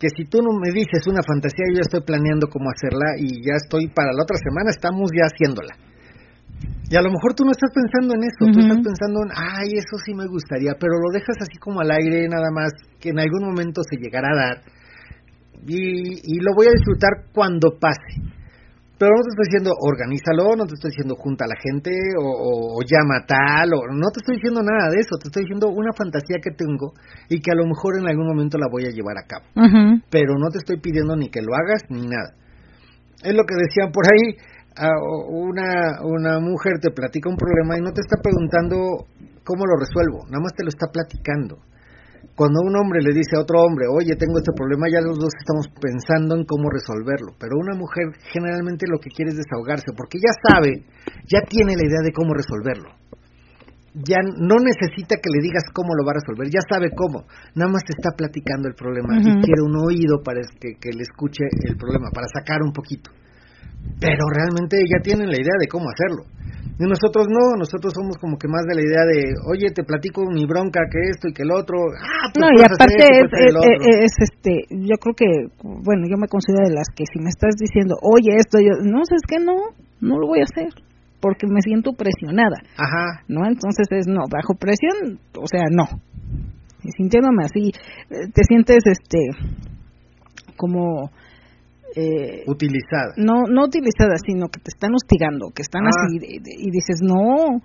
[0.00, 3.44] que si tú no me dices una fantasía, yo ya estoy planeando cómo hacerla y
[3.44, 5.76] ya estoy para la otra semana, estamos ya haciéndola.
[6.90, 9.78] Y a lo mejor tú no estás pensando en eso, tú estás pensando en, ay,
[9.78, 13.20] eso sí me gustaría, pero lo dejas así como al aire, nada más, que en
[13.20, 14.56] algún momento se llegará a dar.
[15.66, 18.40] Y, y lo voy a disfrutar cuando pase.
[19.00, 21.88] Pero no te estoy diciendo organízalo, no te estoy diciendo junta a la gente
[22.20, 25.88] o, llama tal, o no te estoy diciendo nada de eso, te estoy diciendo una
[25.96, 26.92] fantasía que tengo
[27.30, 29.48] y que a lo mejor en algún momento la voy a llevar a cabo.
[30.12, 32.36] Pero no te estoy pidiendo ni que lo hagas ni nada.
[33.24, 34.36] Es lo que decían por ahí,
[35.30, 39.06] una, una mujer te platica un problema y no te está preguntando
[39.44, 41.58] cómo lo resuelvo, nada más te lo está platicando
[42.40, 45.28] cuando un hombre le dice a otro hombre, oye, tengo este problema, ya los dos
[45.36, 47.36] estamos pensando en cómo resolverlo.
[47.36, 50.80] Pero una mujer generalmente lo que quiere es desahogarse, porque ya sabe,
[51.28, 52.96] ya tiene la idea de cómo resolverlo.
[53.92, 57.28] Ya no necesita que le digas cómo lo va a resolver, ya sabe cómo.
[57.52, 61.04] Nada más te está platicando el problema y quiere un oído para que, que le
[61.04, 63.12] escuche el problema, para sacar un poquito.
[63.98, 66.40] Pero realmente ya tienen la idea de cómo hacerlo
[66.80, 70.24] y nosotros no, nosotros somos como que más de la idea de, oye, te platico
[70.32, 71.76] mi bronca, que esto y que el otro.
[71.92, 73.04] Ah, pues no, y aparte
[74.00, 75.28] es, este, yo creo que,
[75.60, 79.02] bueno, yo me considero de las que si me estás diciendo, oye, esto, yo, no,
[79.04, 80.72] es que no, no lo voy a hacer
[81.20, 82.64] porque me siento presionada.
[82.80, 83.28] Ajá.
[83.28, 83.44] ¿No?
[83.44, 85.84] Entonces es no, bajo presión, o sea, no.
[86.82, 87.72] Y sintiéndome así,
[88.08, 89.20] eh, te sientes este
[90.56, 91.10] como
[91.96, 93.14] eh, utilizada.
[93.16, 95.90] No, no utilizada, sino que te están hostigando, que están ah.
[95.90, 97.60] así y dices, no,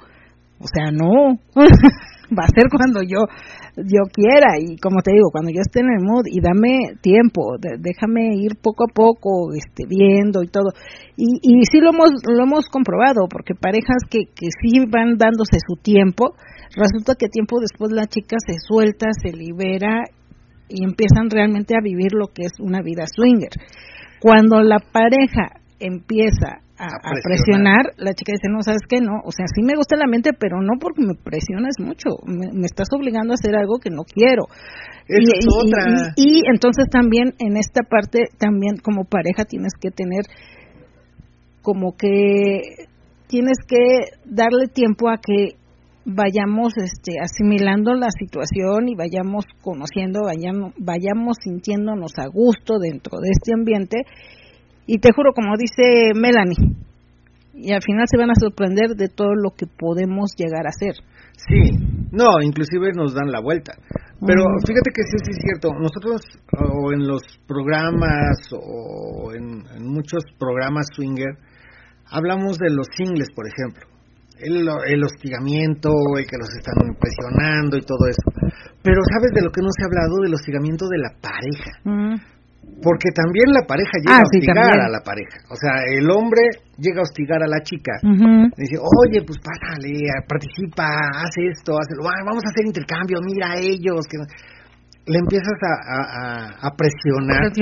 [0.58, 1.38] o sea, no,
[2.32, 3.26] va a ser cuando yo
[3.78, 7.58] yo quiera y como te digo, cuando yo esté en el mood y dame tiempo,
[7.60, 10.72] déjame ir poco a poco, este, viendo y todo.
[11.18, 15.60] Y, y sí lo hemos, lo hemos comprobado, porque parejas que, que sí van dándose
[15.60, 16.36] su tiempo,
[16.76, 20.04] resulta que tiempo después la chica se suelta, se libera
[20.70, 23.52] y empiezan realmente a vivir lo que es una vida swinger.
[24.26, 26.88] Cuando la pareja empieza a,
[27.24, 27.94] presionar.
[27.98, 29.00] la chica dice, no, ¿sabes qué?
[29.00, 32.66] No, o sea, sí me gusta la mente, pero no porque me presionas mucho, me,
[32.66, 34.46] estás obligando a hacer algo que no quiero.
[35.08, 36.14] y, otra.
[36.16, 40.24] Y, entonces también en esta parte, también como pareja tienes que tener
[41.62, 42.62] como que
[43.28, 45.58] tienes que darle tiempo a que
[46.06, 53.30] vayamos este asimilando la situación y vayamos conociendo, vayamos, vayamos sintiéndonos a gusto dentro de
[53.32, 53.98] este ambiente
[54.86, 56.78] y te juro como dice Melanie
[57.56, 60.96] y al final se van a sorprender de todo lo que podemos llegar a hacer.
[61.38, 61.72] Sí,
[62.12, 63.74] no, inclusive nos dan la vuelta.
[64.26, 65.70] Pero fíjate que sí, sí es cierto.
[65.80, 66.22] Nosotros,
[66.52, 71.38] o en los programas, o en, en muchos programas swinger,
[72.10, 73.95] hablamos de los singles, por ejemplo
[74.40, 78.28] el, el, hostigamiento, el que los están presionando y todo eso.
[78.84, 80.22] Pero ¿sabes de lo que no se ha hablado?
[80.22, 81.72] Del hostigamiento de la pareja.
[81.84, 82.16] Mm.
[82.82, 85.38] Porque también la pareja llega ah, a hostigar a la pareja.
[85.50, 86.42] O sea, el hombre
[86.78, 87.94] llega a hostigar a la chica.
[88.02, 91.88] Dice, oye, pues pásale, participa, haz esto, haz
[92.26, 94.06] vamos a hacer intercambio, mira a ellos.
[94.10, 94.18] Que...
[95.08, 97.54] Le empiezas a, a, a presionar.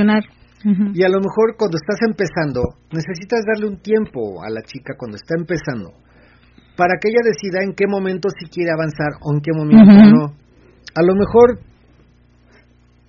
[0.96, 5.18] Y a lo mejor cuando estás empezando, necesitas darle un tiempo a la chica cuando
[5.18, 5.92] está empezando
[6.76, 10.34] para que ella decida en qué momento si quiere avanzar o en qué momento no.
[10.96, 11.60] A lo mejor,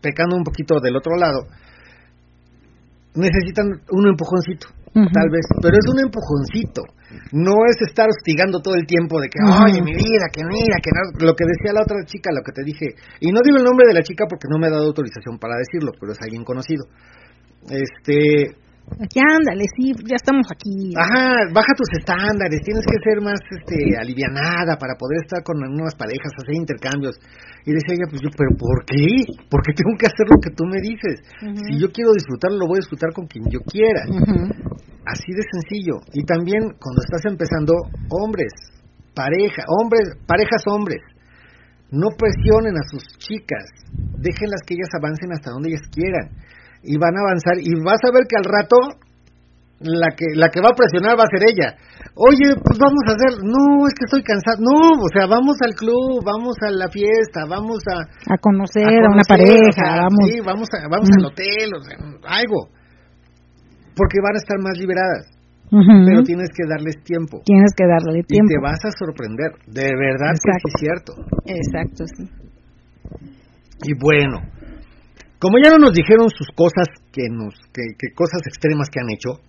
[0.01, 1.47] pecando un poquito del otro lado,
[3.15, 6.83] necesitan un empujoncito, tal vez, pero es un empujoncito.
[7.31, 10.91] No es estar hostigando todo el tiempo de que, oye, mi vida, que mira, que
[10.91, 13.65] no", lo que decía la otra chica, lo que te dije, y no digo el
[13.65, 16.43] nombre de la chica porque no me ha dado autorización para decirlo, pero es alguien
[16.43, 16.87] conocido.
[17.71, 18.57] Este,
[19.11, 20.93] Ya ándale, sí, ya estamos aquí.
[20.95, 25.97] Ajá, baja tus estándares, tienes que ser más este alivianada para poder estar con nuevas
[25.97, 27.17] parejas, hacer intercambios.
[27.65, 29.25] Y decía ella, pues yo, pero ¿por qué?
[29.49, 31.17] ¿Por qué tengo que hacer lo que tú me dices?
[31.43, 31.65] Ujú.
[31.65, 34.05] Si yo quiero disfrutarlo, lo voy a disfrutar con quien yo quiera.
[34.05, 34.53] Ujú.
[35.09, 36.05] Así de sencillo.
[36.13, 37.73] Y también cuando estás empezando,
[38.13, 38.53] hombres,
[39.17, 41.01] pareja, hombres, parejas hombres,
[41.91, 43.65] no presionen a sus chicas,
[44.21, 46.31] déjenlas que ellas avancen hasta donde ellas quieran
[46.85, 48.77] y van a avanzar y vas a ver que al rato
[49.81, 51.75] la que la que va a presionar va a ser ella.
[52.15, 54.63] Oye, pues vamos a hacer, no, es que estoy cansado.
[54.63, 59.11] No, o sea, vamos al club, vamos a la fiesta, vamos a A conocer a
[59.11, 60.25] una pareja, o sea, vamos.
[60.31, 61.19] Sí, vamos, a- vamos Mm.
[61.19, 61.97] al hotel, o sea,
[62.39, 62.61] algo.
[63.99, 65.27] Porque van a estar más liberadas,
[65.71, 67.43] pero tienes que darles tiempo.
[67.45, 68.49] Tienes que darle Y tiempo.
[68.55, 71.13] te vas a sorprender, de verdad que sí es cierto.
[71.47, 72.25] Exacto, sí.
[73.87, 74.39] Y bueno,
[75.45, 79.11] como ya no nos dijeron sus cosas, que nos, que, que cosas extremas que han
[79.13, 79.45] hecho,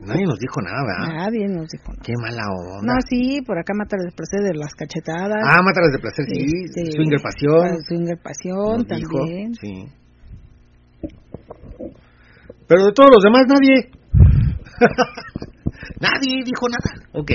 [0.00, 1.28] nadie nos dijo nada, ¿verdad?
[1.28, 2.00] Nadie nos dijo nada.
[2.00, 2.94] Qué mala onda.
[2.94, 5.44] No, sí, por acá mata el placer de las cachetadas.
[5.44, 6.48] Ah, Mátalas de placer, sí.
[6.64, 7.84] Este, Swinger Pasión.
[7.84, 9.54] Swinger Pasión dijo, también.
[9.60, 9.92] sí.
[12.66, 13.92] Pero de todos los demás, nadie.
[16.00, 17.04] nadie dijo nada.
[17.12, 17.30] Ok.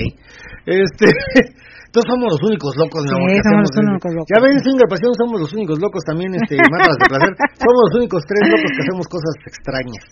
[0.66, 1.06] Este.
[1.90, 4.30] Entonces somos los únicos locos, mi Sí, amor, que somos los únicos locos.
[4.30, 7.32] Ya ven, Swinger Pasión, somos los únicos locos también, este, Mátalas de placer.
[7.66, 10.04] Somos los únicos tres locos que hacemos cosas extrañas.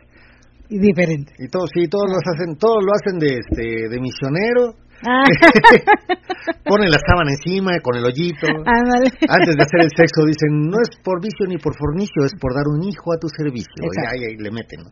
[0.74, 1.30] Y diferente.
[1.38, 3.64] Y todos, sí, todos los hacen, todos lo hacen de, este,
[3.94, 4.74] de misionero.
[5.06, 5.22] Ah,
[6.66, 8.50] Ponen la sábana encima con el hoyito.
[8.50, 9.14] ándale.
[9.30, 12.58] Antes de hacer el sexo dicen, no es por vicio ni por fornicio, es por
[12.58, 13.86] dar un hijo a tu servicio.
[13.86, 14.82] Y ahí, ahí le meten.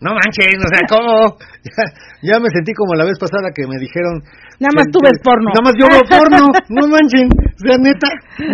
[0.00, 0.10] ¿No?
[0.14, 1.36] Manchen, o sea, ¿cómo?
[1.62, 1.84] Ya,
[2.34, 4.18] ya me sentí como la vez pasada que me dijeron...
[4.58, 5.50] Nada más que- tú ves porno.
[5.54, 7.28] Nada más yo veo porno, no manchen.
[7.30, 8.08] O sea, neta,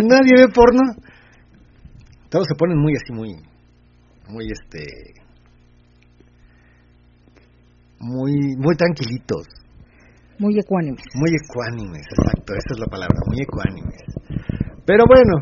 [0.05, 0.81] nadie ve porno.
[2.29, 3.29] Todos se ponen muy así, muy...
[4.29, 4.85] Muy este...
[7.99, 9.47] Muy, muy tranquilitos.
[10.39, 11.03] Muy ecuánimes.
[11.15, 14.01] Muy ecuánimes, exacto, esa es la palabra, muy ecuánimes.
[14.85, 15.35] Pero bueno,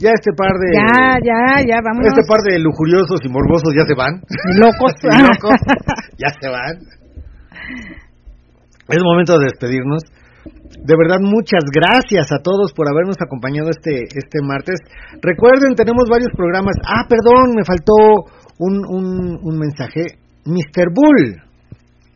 [0.00, 2.08] ya este par de Ya, ya, ya, vámonos.
[2.08, 4.24] este par de lujuriosos y morbosos ya se van.
[4.56, 4.92] Locos.
[5.04, 5.58] Y locos,
[6.22, 6.74] ya se van.
[8.88, 10.02] Es momento de despedirnos.
[10.82, 14.80] De verdad, muchas gracias a todos por habernos acompañado este este martes.
[15.20, 16.74] Recuerden, tenemos varios programas.
[16.82, 17.92] Ah, perdón, me faltó
[18.58, 20.18] un, un, un mensaje.
[20.46, 20.88] Mr.
[20.94, 21.49] Bull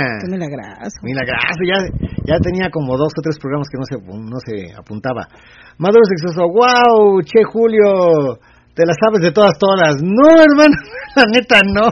[1.02, 1.78] Milagrazo, ya,
[2.26, 5.28] ya tenía como dos o tres programas que no se, no se apuntaba.
[5.78, 8.38] Maduro Sexoso, wow, che Julio,
[8.76, 10.02] te la sabes de todas, todas.
[10.02, 10.76] No, hermano,
[11.16, 11.88] la neta no.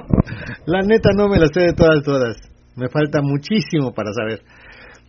[0.65, 2.36] La neta no me la sé de todas, todas.
[2.76, 4.41] Me falta muchísimo para saber.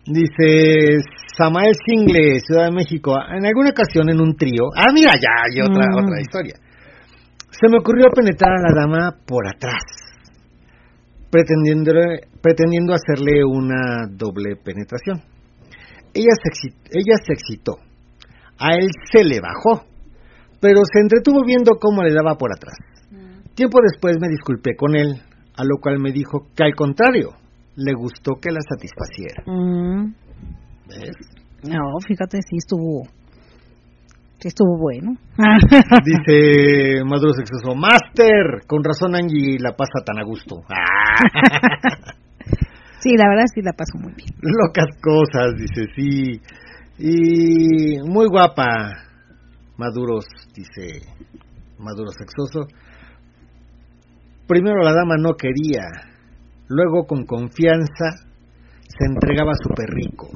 [0.05, 0.97] Dice
[1.37, 4.65] Samael Single, Ciudad de México, en alguna ocasión en un trío.
[4.75, 6.03] Ah, mira, ya hay otra, Mm.
[6.03, 6.55] otra historia.
[7.61, 9.83] Se me ocurrió penetrar a la dama por atrás,
[11.29, 11.91] pretendiendo,
[12.41, 15.21] pretendiendo hacerle una doble penetración.
[16.13, 17.77] Ella se, exi- ella se excitó,
[18.59, 19.85] a él se le bajó,
[20.59, 22.75] pero se entretuvo viendo cómo le daba por atrás.
[23.53, 25.21] Tiempo después me disculpé con él,
[25.55, 27.29] a lo cual me dijo que al contrario,
[27.75, 29.43] le gustó que la satisfaciera.
[29.45, 30.13] Mm,
[30.87, 31.15] ¿Ves?
[31.63, 33.03] no, fíjate, sí estuvo.
[34.43, 35.15] Estuvo bueno.
[36.05, 40.57] Dice Maduro Sexoso, Master, con razón Angie la pasa tan a gusto.
[43.01, 44.29] Sí, la verdad sí la pasó muy bien.
[44.41, 46.39] Locas cosas, dice, sí.
[46.99, 48.93] Y muy guapa,
[49.75, 51.01] Maduros, dice
[51.79, 52.67] Maduro Sexoso.
[54.47, 55.81] Primero la dama no quería,
[56.67, 58.30] luego con confianza
[59.01, 60.29] se entregaba súper rico.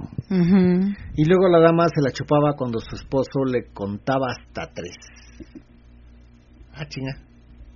[1.16, 4.96] Y luego la dama se la chupaba cuando su esposo le contaba hasta tres.
[6.74, 7.14] Ah, chinga.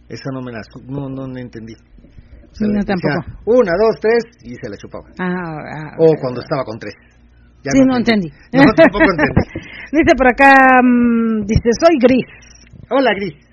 [0.09, 0.61] Esa no me la...
[0.87, 1.73] No, no, la entendí.
[1.73, 3.41] O sea, No, le decía, tampoco.
[3.45, 5.05] Una, dos, tres, y se la chupaba.
[5.19, 6.95] Ah, ah, O cuando estaba con tres.
[7.63, 8.29] Ya sí, no entendí.
[8.53, 9.61] No, tampoco entendí.
[9.91, 12.25] Dice por acá, mm, dice, soy gris.
[12.89, 13.48] Hola, Gris.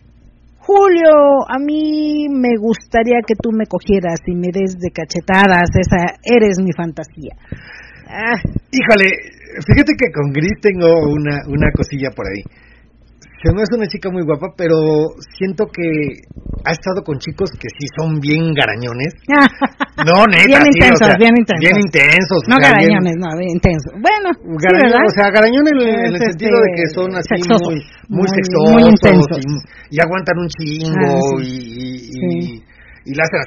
[0.67, 6.19] Julio, a mí me gustaría que tú me cogieras y me des de cachetadas, esa
[6.25, 7.37] eres mi fantasía.
[8.09, 8.35] Ah,
[8.73, 9.11] Híjole,
[9.65, 12.43] fíjate que con Gris tengo una, una cosilla por ahí.
[13.43, 14.75] Se me hace una chica muy guapa, pero
[15.37, 15.85] siento que
[16.65, 19.13] ha estado con chicos que sí son bien garañones.
[19.97, 21.65] No, neta, Bien sí, intensos, o sea, bien intensos.
[21.65, 22.41] Bien intensos.
[22.45, 23.93] o no sea, bien- garañones, no, bien intensos.
[23.97, 25.09] Bueno, sí, Garañón, ¿verdad?
[25.09, 27.81] o sea, garañón en, el- en el sentido de que este, son así sexosos, muy,
[28.13, 29.39] muy, muy- sexosos muy intensos.
[29.41, 31.49] y, y aguantan un chingo Ah, sí.
[31.49, 32.61] y, y, y,
[33.09, 33.15] Sí.
[33.17, 33.41] la hacen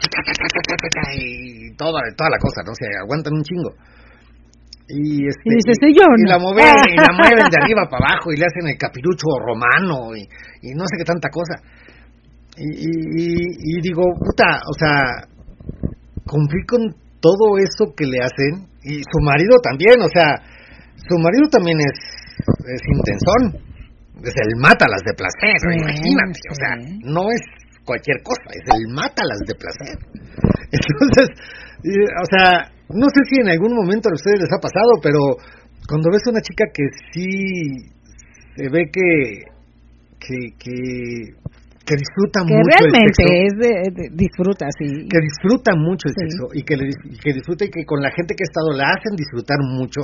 [1.22, 2.72] y toda, toda la cosa, ¿no?
[2.72, 3.70] O sea, aguantan un chingo.
[4.90, 6.30] Y, este, Y dices, "Sí, yo y no".
[6.34, 10.16] la mueven, y la mueven de arriba para abajo y le hacen el capirucho romano
[10.18, 10.26] y,
[10.66, 11.62] y no sé qué tanta cosa.
[12.58, 15.00] Y, y, digo, puta, o sea,
[16.26, 16.82] cumplir con
[17.22, 20.36] todo eso que le hacen y su marido también, o sea,
[21.08, 21.98] su marido también es,
[22.68, 23.64] es intensón,
[24.24, 26.72] es el mátalas de placer, Sí, imagínate, o sea,
[27.06, 27.42] no es
[27.86, 29.96] cualquier cosa, es el mátalas de placer.
[30.76, 31.28] Entonces,
[31.80, 35.20] o sea, no sé si en algún momento a ustedes les ha pasado, pero
[35.88, 36.84] cuando ves a una chica que
[37.14, 37.30] sí
[38.56, 39.50] se ve que
[40.20, 40.76] que, que,
[41.88, 45.08] que disfruta que mucho el realmente sexo, es de, de- disfruta, sí.
[45.08, 46.22] que disfruta mucho el Sí.
[46.28, 48.76] sexo y que, le, y que disfruta y que con la gente que ha estado
[48.76, 50.02] la hacen disfrutar mucho.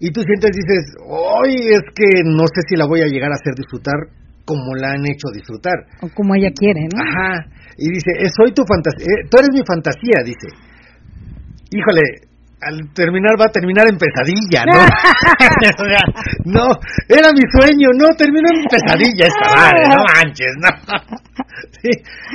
[0.00, 3.36] Y tú sientes, dices, hoy es que no sé si la voy a llegar a
[3.36, 3.96] hacer disfrutar
[4.44, 5.76] como la han hecho disfrutar.
[6.00, 7.00] O como ella quiere, ¿no?
[7.04, 7.44] Ajá.
[7.76, 10.48] Y dice, eh, soy tu fantasía, tú eres mi fantasía, dice.
[11.70, 12.02] Híjole,
[12.62, 14.80] al terminar va a terminar en pesadilla, ¿no?
[15.82, 16.02] O sea,
[16.44, 16.66] no,
[17.08, 20.70] era mi sueño, no, terminó en pesadilla esta madre, no manches, no.
[21.82, 21.90] Sí,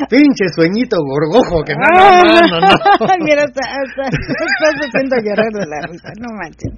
[0.10, 2.76] pinche sueñito gorgojo, que no, no, no, no, no.
[3.26, 6.74] Mira, hasta, hasta, estás haciendo llorar de la risa, no manches.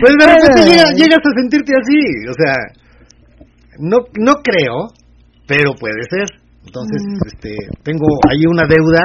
[0.00, 0.70] Pues de repente Ay.
[0.70, 2.54] llega- llegas a sentirte así, o sea,
[3.78, 4.88] no, no creo,
[5.46, 6.26] pero puede ser.
[6.64, 7.26] Entonces, Mm.
[7.26, 9.02] este, tengo ahí una deuda.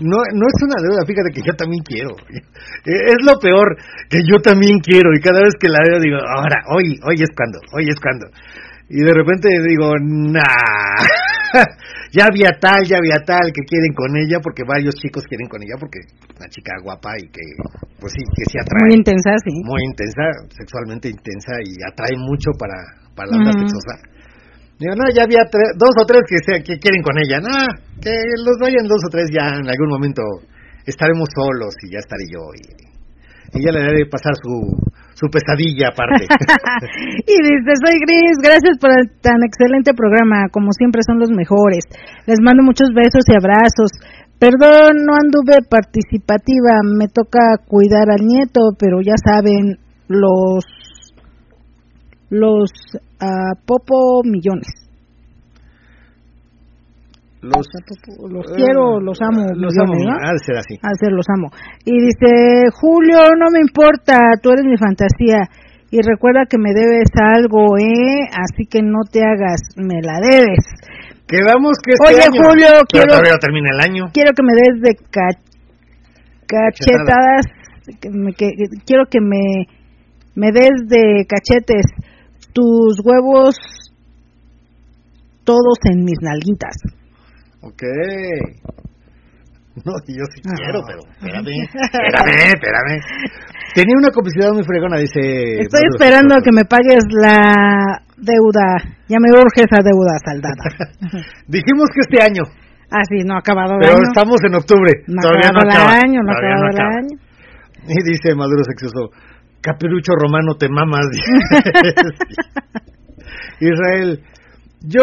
[0.00, 2.10] No, no es una deuda, fíjate que yo también quiero.
[2.84, 3.76] Es lo peor,
[4.08, 5.12] que yo también quiero.
[5.14, 8.26] Y cada vez que la veo digo, ahora, hoy, hoy es cuando, hoy es cuando.
[8.88, 11.00] Y de repente digo, nah,
[12.12, 15.62] ya había tal, ya había tal que quieren con ella, porque varios chicos quieren con
[15.62, 17.44] ella, porque es una chica guapa y que,
[18.00, 19.52] pues sí, que sí atrae Muy intensa, sí.
[19.64, 22.76] muy intensa, sexualmente intensa y atrae mucho para,
[23.14, 23.94] para la sexosa.
[24.82, 27.38] Digo, no, ya había dos o tres que, se, que quieren con ella.
[27.38, 27.54] No,
[28.02, 28.10] que
[28.42, 30.22] los vayan dos o tres ya en algún momento
[30.82, 32.42] estaremos solos y ya estaré yo.
[32.50, 32.66] Y,
[33.54, 34.74] y ya le haré pasar su,
[35.14, 36.26] su pesadilla aparte.
[37.30, 41.86] y dice, soy Gris, gracias por el tan excelente programa, como siempre son los mejores.
[42.26, 43.94] Les mando muchos besos y abrazos.
[44.42, 49.78] Perdón, no anduve participativa, me toca cuidar al nieto, pero ya saben,
[50.08, 50.66] los
[52.32, 52.70] los
[53.22, 54.66] ah, popo millones.
[57.42, 57.66] los
[58.30, 60.32] Los quiero, los amo, los millones, amo, ¿no?
[60.32, 60.74] de ser así.
[60.82, 61.48] Al ser los amo.
[61.84, 65.48] Y dice, Julio, no me importa, tú eres mi fantasía.
[65.90, 68.24] Y recuerda que me debes algo, ¿eh?
[68.32, 70.64] Así que no te hagas, me la debes.
[71.26, 74.04] Quedamos que este Oye, año, Julio, pero quiero- todavía termina el año.
[74.14, 75.42] Quiero que me des de ca-
[76.46, 77.44] cachetadas,
[78.00, 79.66] que me- que- que- quiero que me,
[80.36, 81.84] me des de cachetes
[82.52, 83.56] tus huevos
[85.44, 86.76] todos en mis nalguitas.
[87.62, 87.82] Ok.
[89.84, 93.00] No, yo sí quiero, pero espérame, espérame, espérame.
[93.74, 95.64] Tenía una complicidad muy fregona, dice.
[95.64, 96.44] Estoy esperando Sexoso.
[96.44, 97.40] que me pagues la
[98.18, 98.68] deuda.
[99.08, 100.64] Ya me urge esa deuda saldada.
[101.48, 102.42] Dijimos que este año,
[102.92, 104.04] ah, sí, no ha acabado el pero año.
[104.12, 104.92] estamos en octubre.
[105.08, 105.96] No ha todavía no acabado acaba.
[105.96, 107.16] el año, no ha todavía acabado no el año.
[107.88, 109.08] Y dice Maduro Sexoso,
[109.62, 111.06] capirucho romano te mamas.
[113.60, 114.22] Israel,
[114.80, 115.00] yo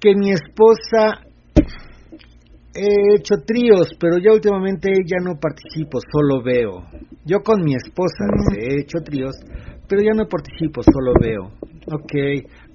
[0.00, 1.20] que mi esposa
[2.74, 6.84] he hecho tríos, pero ya últimamente ya no participo, solo veo.
[7.24, 9.36] Yo con mi esposa, dice, he hecho tríos,
[9.88, 11.52] pero ya no participo, solo veo.
[11.92, 12.12] Ok,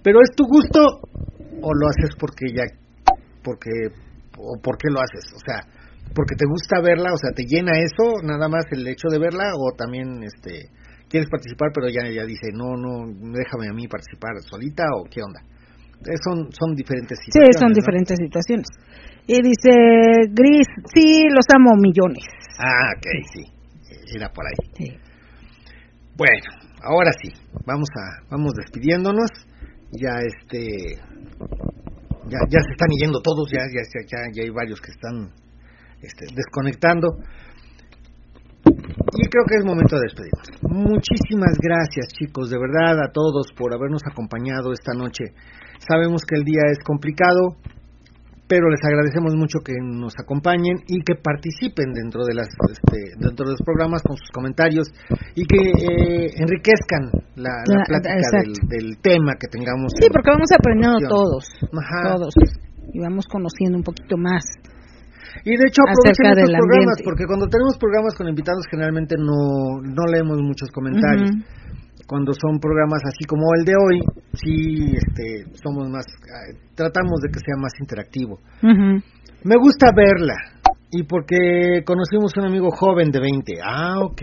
[0.04, 1.02] pero ¿es tu gusto
[1.62, 2.64] o lo haces porque ya,
[3.44, 3.72] porque,
[4.38, 5.32] o por qué lo haces?
[5.36, 5.62] O sea,
[6.16, 9.54] porque te gusta verla, o sea, te llena eso, nada más el hecho de verla,
[9.56, 10.70] o también, este,
[11.12, 13.04] quieres participar, pero ya, ya dice, no, no,
[13.36, 15.44] déjame a mí participar solita, o qué onda.
[16.08, 17.60] Eh, son, son diferentes Sí, situaciones.
[17.60, 17.76] son ¿no?
[17.76, 18.68] diferentes situaciones.
[19.28, 19.72] Y dice,
[20.32, 22.24] Gris, sí, los amo millones.
[22.58, 23.44] Ah, ok, sí,
[24.16, 24.58] era por ahí.
[24.78, 24.88] Sí.
[26.18, 26.48] Bueno,
[26.84, 27.30] ahora sí,
[27.66, 29.30] vamos a, vamos despidiéndonos.
[29.94, 30.96] Ya este,
[32.32, 35.30] ya, ya se están yendo todos, ya, ya, ya, ya, ya hay varios que están
[36.02, 37.08] este, desconectando.
[39.14, 40.48] Y creo que es momento de despedirnos.
[40.72, 45.36] Muchísimas gracias, chicos, de verdad a todos por habernos acompañado esta noche.
[45.88, 47.58] Sabemos que el día es complicado,
[48.48, 53.46] pero les agradecemos mucho que nos acompañen y que participen dentro de las este, dentro
[53.46, 54.88] de los programas con sus comentarios
[55.36, 59.92] y que eh, enriquezcan la, la La- plática del, del tema que tengamos.
[60.00, 62.16] Sí, porque vamos aprendiendo todos, Ajá.
[62.16, 62.34] todos,
[62.94, 64.44] y vamos conociendo un poquito más.
[65.46, 67.04] Y de hecho aprovechen estos programas ambiente.
[67.04, 71.32] porque cuando tenemos programas con invitados generalmente no no leemos muchos comentarios.
[72.08, 73.98] Cuando son programas así como el de hoy,
[74.34, 78.40] sí este somos más eh, tratamos de que sea más interactivo.
[78.62, 79.00] Ujú.
[79.44, 80.36] Me gusta verla.
[80.92, 83.54] Y porque conocimos un amigo joven de 20.
[83.64, 84.22] Ah, ok.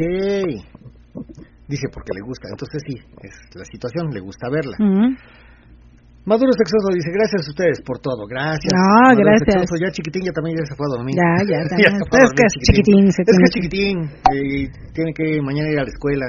[1.67, 2.49] Dice porque le gusta.
[2.51, 4.77] Entonces sí, es la situación, le gusta verla.
[4.79, 5.17] Ujú.
[6.29, 8.29] Maduro Sexoso dice, gracias a ustedes por todo.
[8.29, 8.69] Gracias.
[8.69, 9.65] No, Maduro gracias.
[9.65, 11.17] Sexoso, ya chiquitín ya también ya se fue a dormir.
[11.17, 11.91] Ya, ya, ya.
[12.05, 13.97] fue Es que es chiquitín, se Es que es chiquitín.
[14.29, 16.27] eh, tiene que mañana ir a la escuela.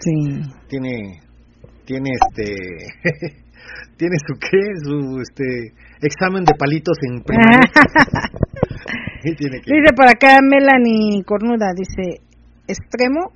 [0.00, 0.40] Sí.
[0.72, 1.20] Tiene,
[1.84, 2.48] tiene este,
[4.00, 5.44] tiene su qué, su este
[6.00, 7.60] examen de palitos en primaria.
[9.22, 12.22] Tiene que Dice por acá Melanie Cornuda, dice,
[12.68, 13.32] extremo,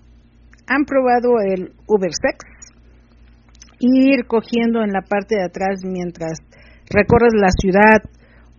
[0.68, 2.38] ¿han probado el Ubersex?
[3.80, 6.38] Ir cogiendo en la parte de atrás mientras
[6.92, 8.02] recorres la ciudad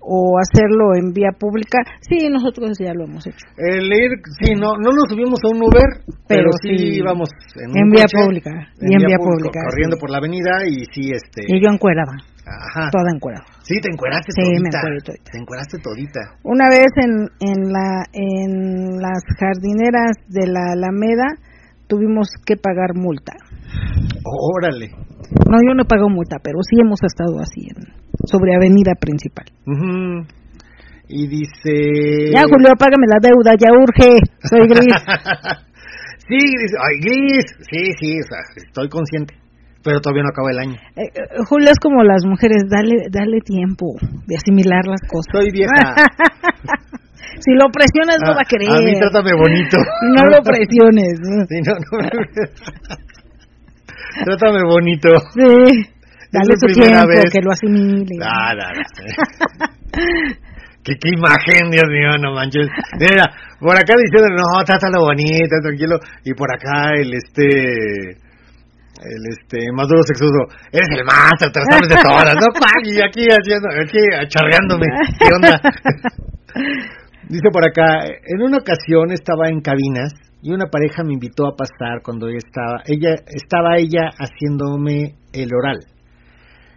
[0.02, 1.77] o hacerlo en vía pública.
[2.02, 3.45] Sí, nosotros ya lo hemos hecho.
[3.57, 4.10] El ir,
[4.41, 7.84] sí, no, no nos subimos a un Uber, pero, Pero sí, sí, íbamos en, en
[7.85, 8.49] un vía coche, pública,
[8.81, 9.99] y en vía pública, corriendo sí.
[10.02, 12.18] por la avenida y sí, este, Y yo encueraba,
[12.49, 13.45] ajá, toda encuerada.
[13.61, 15.31] sí, te encueraste Sí, me todita, encueré todita.
[15.31, 21.30] te encueraste todita, Una vez en, en, la, en las jardineras de la Alameda
[21.85, 23.34] tuvimos que pagar multa.
[24.23, 24.89] Órale,
[25.49, 27.84] No, yo no pago multa, pero sí hemos estado así en,
[28.26, 29.45] sobre avenida principal.
[29.65, 30.26] Ujú.
[31.07, 34.19] y dice, Ya, Julio, págame la deuda, ya urge.
[34.49, 34.95] Soy gris.
[36.27, 39.35] sí, Gris, ay, Gris, sí, sí, o sea, estoy consciente,
[39.84, 43.39] pero todavía no acaba el año, Eh, eh, Julio es como las mujeres, dale, dale
[43.43, 43.95] tiempo
[44.27, 45.31] de asimilar las cosas.
[45.34, 45.95] soy vieja,
[47.43, 48.69] si lo presionas no Ah, va a querer.
[48.69, 49.77] a mí trátame bonito,
[50.15, 51.19] No lo presiones.
[51.49, 53.02] Sí, no, no.
[54.25, 55.09] Trátame bonito.
[55.33, 56.01] Sí.
[56.31, 57.25] Dale su tiempo, vez.
[57.31, 58.15] que lo asimile.
[58.23, 58.83] Ah, no, no.
[60.83, 62.67] ¿Qué, qué imagen, Dios mío, no manches.
[62.97, 63.27] Mira,
[63.59, 65.99] por acá diciendo, no, trátalo bonito, tranquilo.
[66.23, 67.45] Y por acá el este.
[69.01, 69.71] El este.
[69.73, 70.47] Maduro sexuoso.
[70.71, 72.35] Eres el lo sabes de todas.
[72.35, 72.47] No,
[72.85, 73.67] y aquí haciendo.
[73.69, 74.88] Aquí acharreándome.
[75.19, 75.59] ¿Qué onda?
[77.29, 81.55] Dice por acá, en una ocasión estaba en cabinas y una pareja me invitó a
[81.55, 85.80] pasar cuando ella estaba, ella estaba ella haciéndome el oral.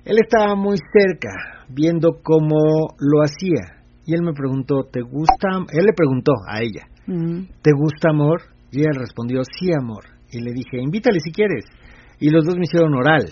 [0.05, 2.57] Él estaba muy cerca, viendo cómo
[2.99, 5.49] lo hacía, y él me preguntó, ¿te gusta?
[5.73, 7.45] Él le preguntó a ella, Mm.
[7.63, 8.41] ¿te gusta amor?
[8.73, 10.05] Y ella respondió, sí, amor.
[10.33, 11.65] Y le dije, invítale si quieres.
[12.19, 13.25] Y los dos me hicieron oral.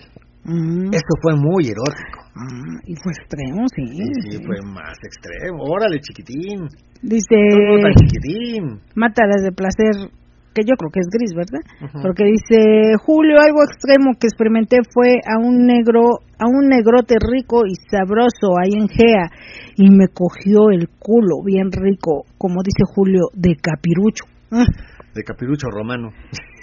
[0.44, 0.92] Mm.
[0.92, 2.20] Esto fue muy erótico.
[2.34, 3.86] Ah, y fue extremo, sí.
[3.86, 5.64] Sí, sí, fue más extremo.
[5.64, 6.68] Órale, chiquitín.
[7.02, 8.80] Dice, No, tan chiquitín.
[8.94, 10.10] Mátalas de placer,
[10.54, 11.60] que yo creo que es gris, ¿verdad?
[12.02, 17.62] Porque dice, Julio, algo extremo que experimenté fue a un negro, a un negrote rico
[17.66, 19.30] y sabroso ahí en Gea,
[19.76, 24.24] y me cogió el culo bien rico, como dice Julio, de capirucho.
[24.50, 24.66] Ah,
[25.14, 26.10] De capirucho romano.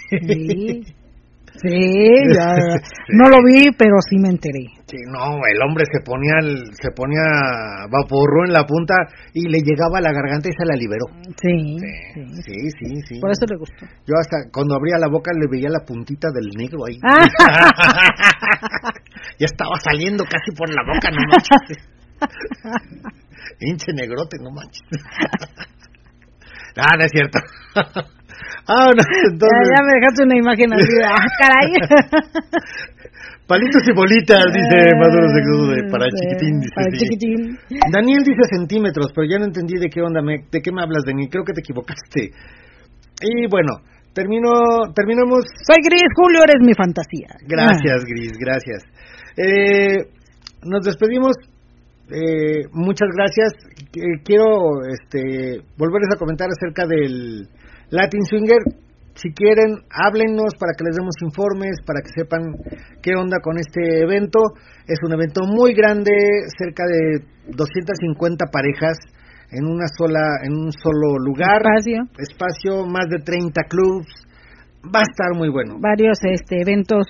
[0.08, 0.82] Sí,
[1.62, 2.54] sí, ya,
[3.12, 4.79] no lo vi, pero sí me enteré.
[4.90, 7.22] Sí, no, el hombre se ponía el- se ponía
[7.90, 8.94] vaporru en la punta
[9.32, 11.06] y le llegaba a la garganta y se la liberó.
[11.40, 11.78] Sí,
[12.42, 13.86] Sí, sí, sí, por eso le gustó.
[14.06, 16.98] Yo hasta cuando abría la boca le veía la puntita del negro ahí.
[17.06, 17.22] Ah.
[19.38, 21.78] ya estaba saliendo casi por la boca, no manches.
[23.60, 24.82] Hinche negrote, no manches.
[26.76, 27.38] ah, no es cierto.
[28.66, 31.70] ah, no, entonces, Ya, ya me dejaste una imagen así, ah, caray.
[33.50, 36.54] Palitos y bolitas, dice Maduro Segundo, de- para chiquitín.
[36.62, 36.98] Dice, Para sí.
[37.02, 37.38] chiquitín.
[37.90, 41.02] Daniel dice centímetros, pero ya no entendí de qué onda, me, de qué me hablas,
[41.04, 41.28] Daniel.
[41.28, 42.30] Creo que te equivocaste.
[43.26, 43.82] Y bueno,
[44.14, 44.48] termino,
[44.94, 45.42] terminamos.
[45.66, 47.34] Soy gris, Julio, eres mi fantasía.
[47.46, 48.80] Gracias, Gris, gracias.
[49.36, 50.06] Eh,
[50.64, 51.34] nos despedimos.
[52.12, 53.50] Eh, muchas gracias.
[53.94, 57.48] Eh, quiero este, volverles a comentar acerca del
[57.90, 58.58] Latin Swinger.
[59.20, 62.56] Si quieren, háblennos para que les demos informes, para que sepan
[63.02, 64.40] qué onda con este evento.
[64.88, 66.10] Es un evento muy grande,
[66.56, 67.20] cerca de
[67.52, 68.96] 250 parejas
[69.52, 72.08] en una sola, en un solo lugar, Espacio.
[72.16, 74.08] espacio, más de 30 clubs.
[74.82, 75.76] Va a estar muy bueno.
[75.78, 77.04] Varios este, eventos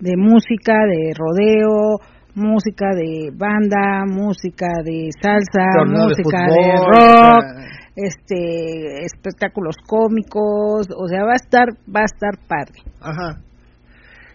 [0.00, 2.02] de música, de rodeo,
[2.34, 10.88] música de banda, música de salsa, de música de, rock, o sea, este, espectáculos cómicos,
[10.96, 12.80] o sea, va a estar, va a estar padre.
[13.00, 13.40] Ajá.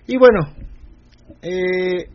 [0.07, 0.39] Y bueno,
[1.41, 2.09] eh,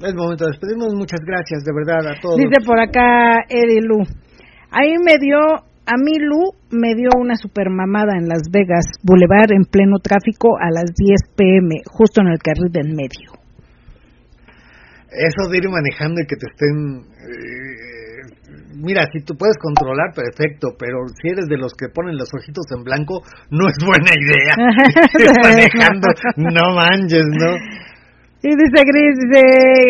[0.00, 0.94] Es momento de despedirnos.
[0.94, 2.36] Muchas gracias, de verdad, a todos.
[2.36, 4.02] Dice por acá Eddie Lu.
[4.70, 9.52] Ahí me dio, a mí Lu me dio una super mamada en Las Vegas, Boulevard
[9.52, 13.33] en pleno tráfico a las 10 pm, justo en el carril del medio.
[15.14, 17.06] Eso de ir manejando y que te estén...
[17.22, 18.04] eh,
[18.76, 22.66] mira, si tú puedes controlar, perfecto, pero si eres de los que ponen los ojitos
[22.76, 24.54] en blanco, no es buena idea.
[25.18, 27.54] Ir manejando, no manches, ¿no?
[28.44, 29.40] Y dice Gris, dice,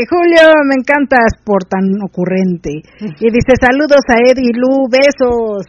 [0.09, 2.71] Julio, me encantas por tan ocurrente.
[3.01, 5.67] Y dice, saludos a Eddie Lu, besos.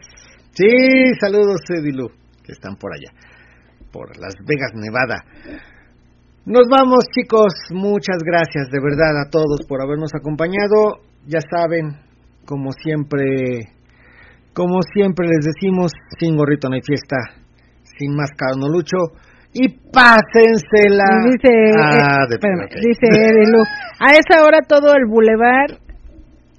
[0.51, 2.07] Sí, saludos, Edilu,
[2.43, 3.11] que están por allá,
[3.91, 5.25] por Las Vegas, Nevada.
[6.45, 7.53] Nos vamos, chicos.
[7.71, 11.01] Muchas gracias, de verdad, a todos por habernos acompañado.
[11.25, 11.97] Ya saben,
[12.45, 13.71] como siempre,
[14.53, 17.15] como siempre les decimos, sin gorrito no hay fiesta,
[17.97, 18.97] sin máscara no lucho.
[19.53, 21.05] Y pásensela.
[21.31, 21.49] Dice,
[21.81, 23.07] Ah, eh, de- espérame, dice
[23.99, 25.79] a esa hora todo el bulevar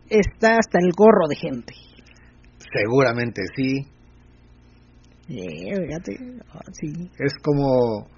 [0.09, 1.75] está hasta el gorro de gente.
[2.75, 3.83] Seguramente sí.
[5.29, 5.47] Sí,
[5.87, 6.19] fíjate,
[6.55, 7.11] ah, sí.
[7.19, 8.09] Es como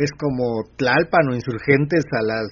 [0.00, 2.48] es como Tlalpan o Insurgentes a las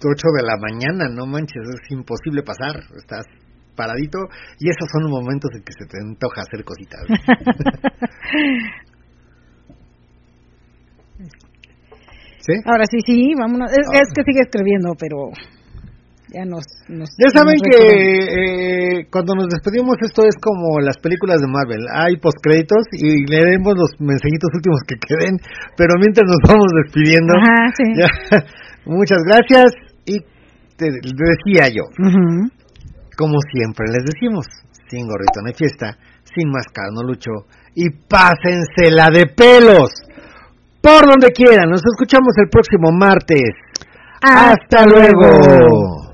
[0.00, 3.26] 8 de la mañana, no manches, es imposible pasar, estás
[3.76, 4.18] paradito
[4.58, 7.02] y esos son los momentos en que se te antoja hacer cositas.
[12.40, 12.52] ¿Sí?
[12.64, 13.70] Ahora sí, sí, vámonos.
[13.72, 15.30] Es, es que sigue escribiendo, pero
[16.28, 16.64] ya nos...
[16.88, 17.78] nos Ya saben nos que
[18.26, 23.74] eh, cuando nos despedimos esto es como las películas de Marvel, hay postcréditos y leeremos
[23.76, 25.38] los mensajitos últimos que queden,
[25.76, 27.84] pero mientras nos vamos despidiendo, Ajá, sí.
[28.00, 28.08] ya,
[28.86, 29.72] muchas gracias
[30.04, 30.18] y
[30.76, 31.84] te decía yo,
[33.16, 34.46] como siempre les decimos,
[34.88, 35.96] sin gorrito no hay fiesta,
[36.34, 37.30] sin máscara no lucho
[37.74, 39.90] y pásensela de pelos
[40.82, 41.68] por donde quieran.
[41.68, 43.50] Nos escuchamos el próximo martes.
[44.22, 46.05] Hasta luego.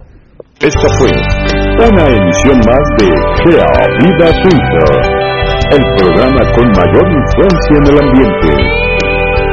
[0.60, 1.10] Esta fue
[1.88, 3.06] una emisión más de
[3.42, 3.66] Gea
[3.98, 4.94] Vida Swinger,
[5.72, 8.50] el programa con mayor influencia en el ambiente.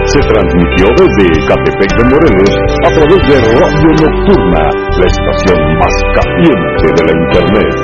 [0.06, 2.54] Se transmitió desde Catepec de Morelos
[2.86, 4.64] a través de Radio Nocturna,
[5.00, 7.76] la estación más caliente de la Internet.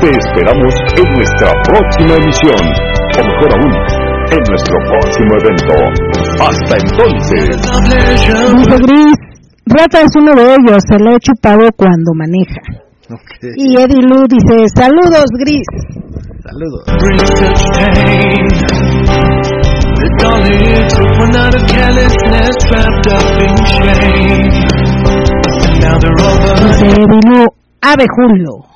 [0.00, 2.62] Te esperamos en nuestra próxima emisión,
[3.16, 3.72] o mejor aún,
[4.32, 5.74] en nuestro próximo evento.
[6.40, 7.44] Hasta entonces.
[9.68, 12.60] Rata es uno de ellos, se lo he chupado cuando maneja.
[13.56, 15.66] Y Eddie Lu dice, saludos Gris.
[16.44, 16.84] Saludos.
[26.62, 27.46] Dice Eddie Lu,
[27.82, 28.66] abejulo.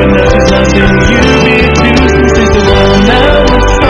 [0.00, 3.89] But nothing's lost in you, be abused, and since the world now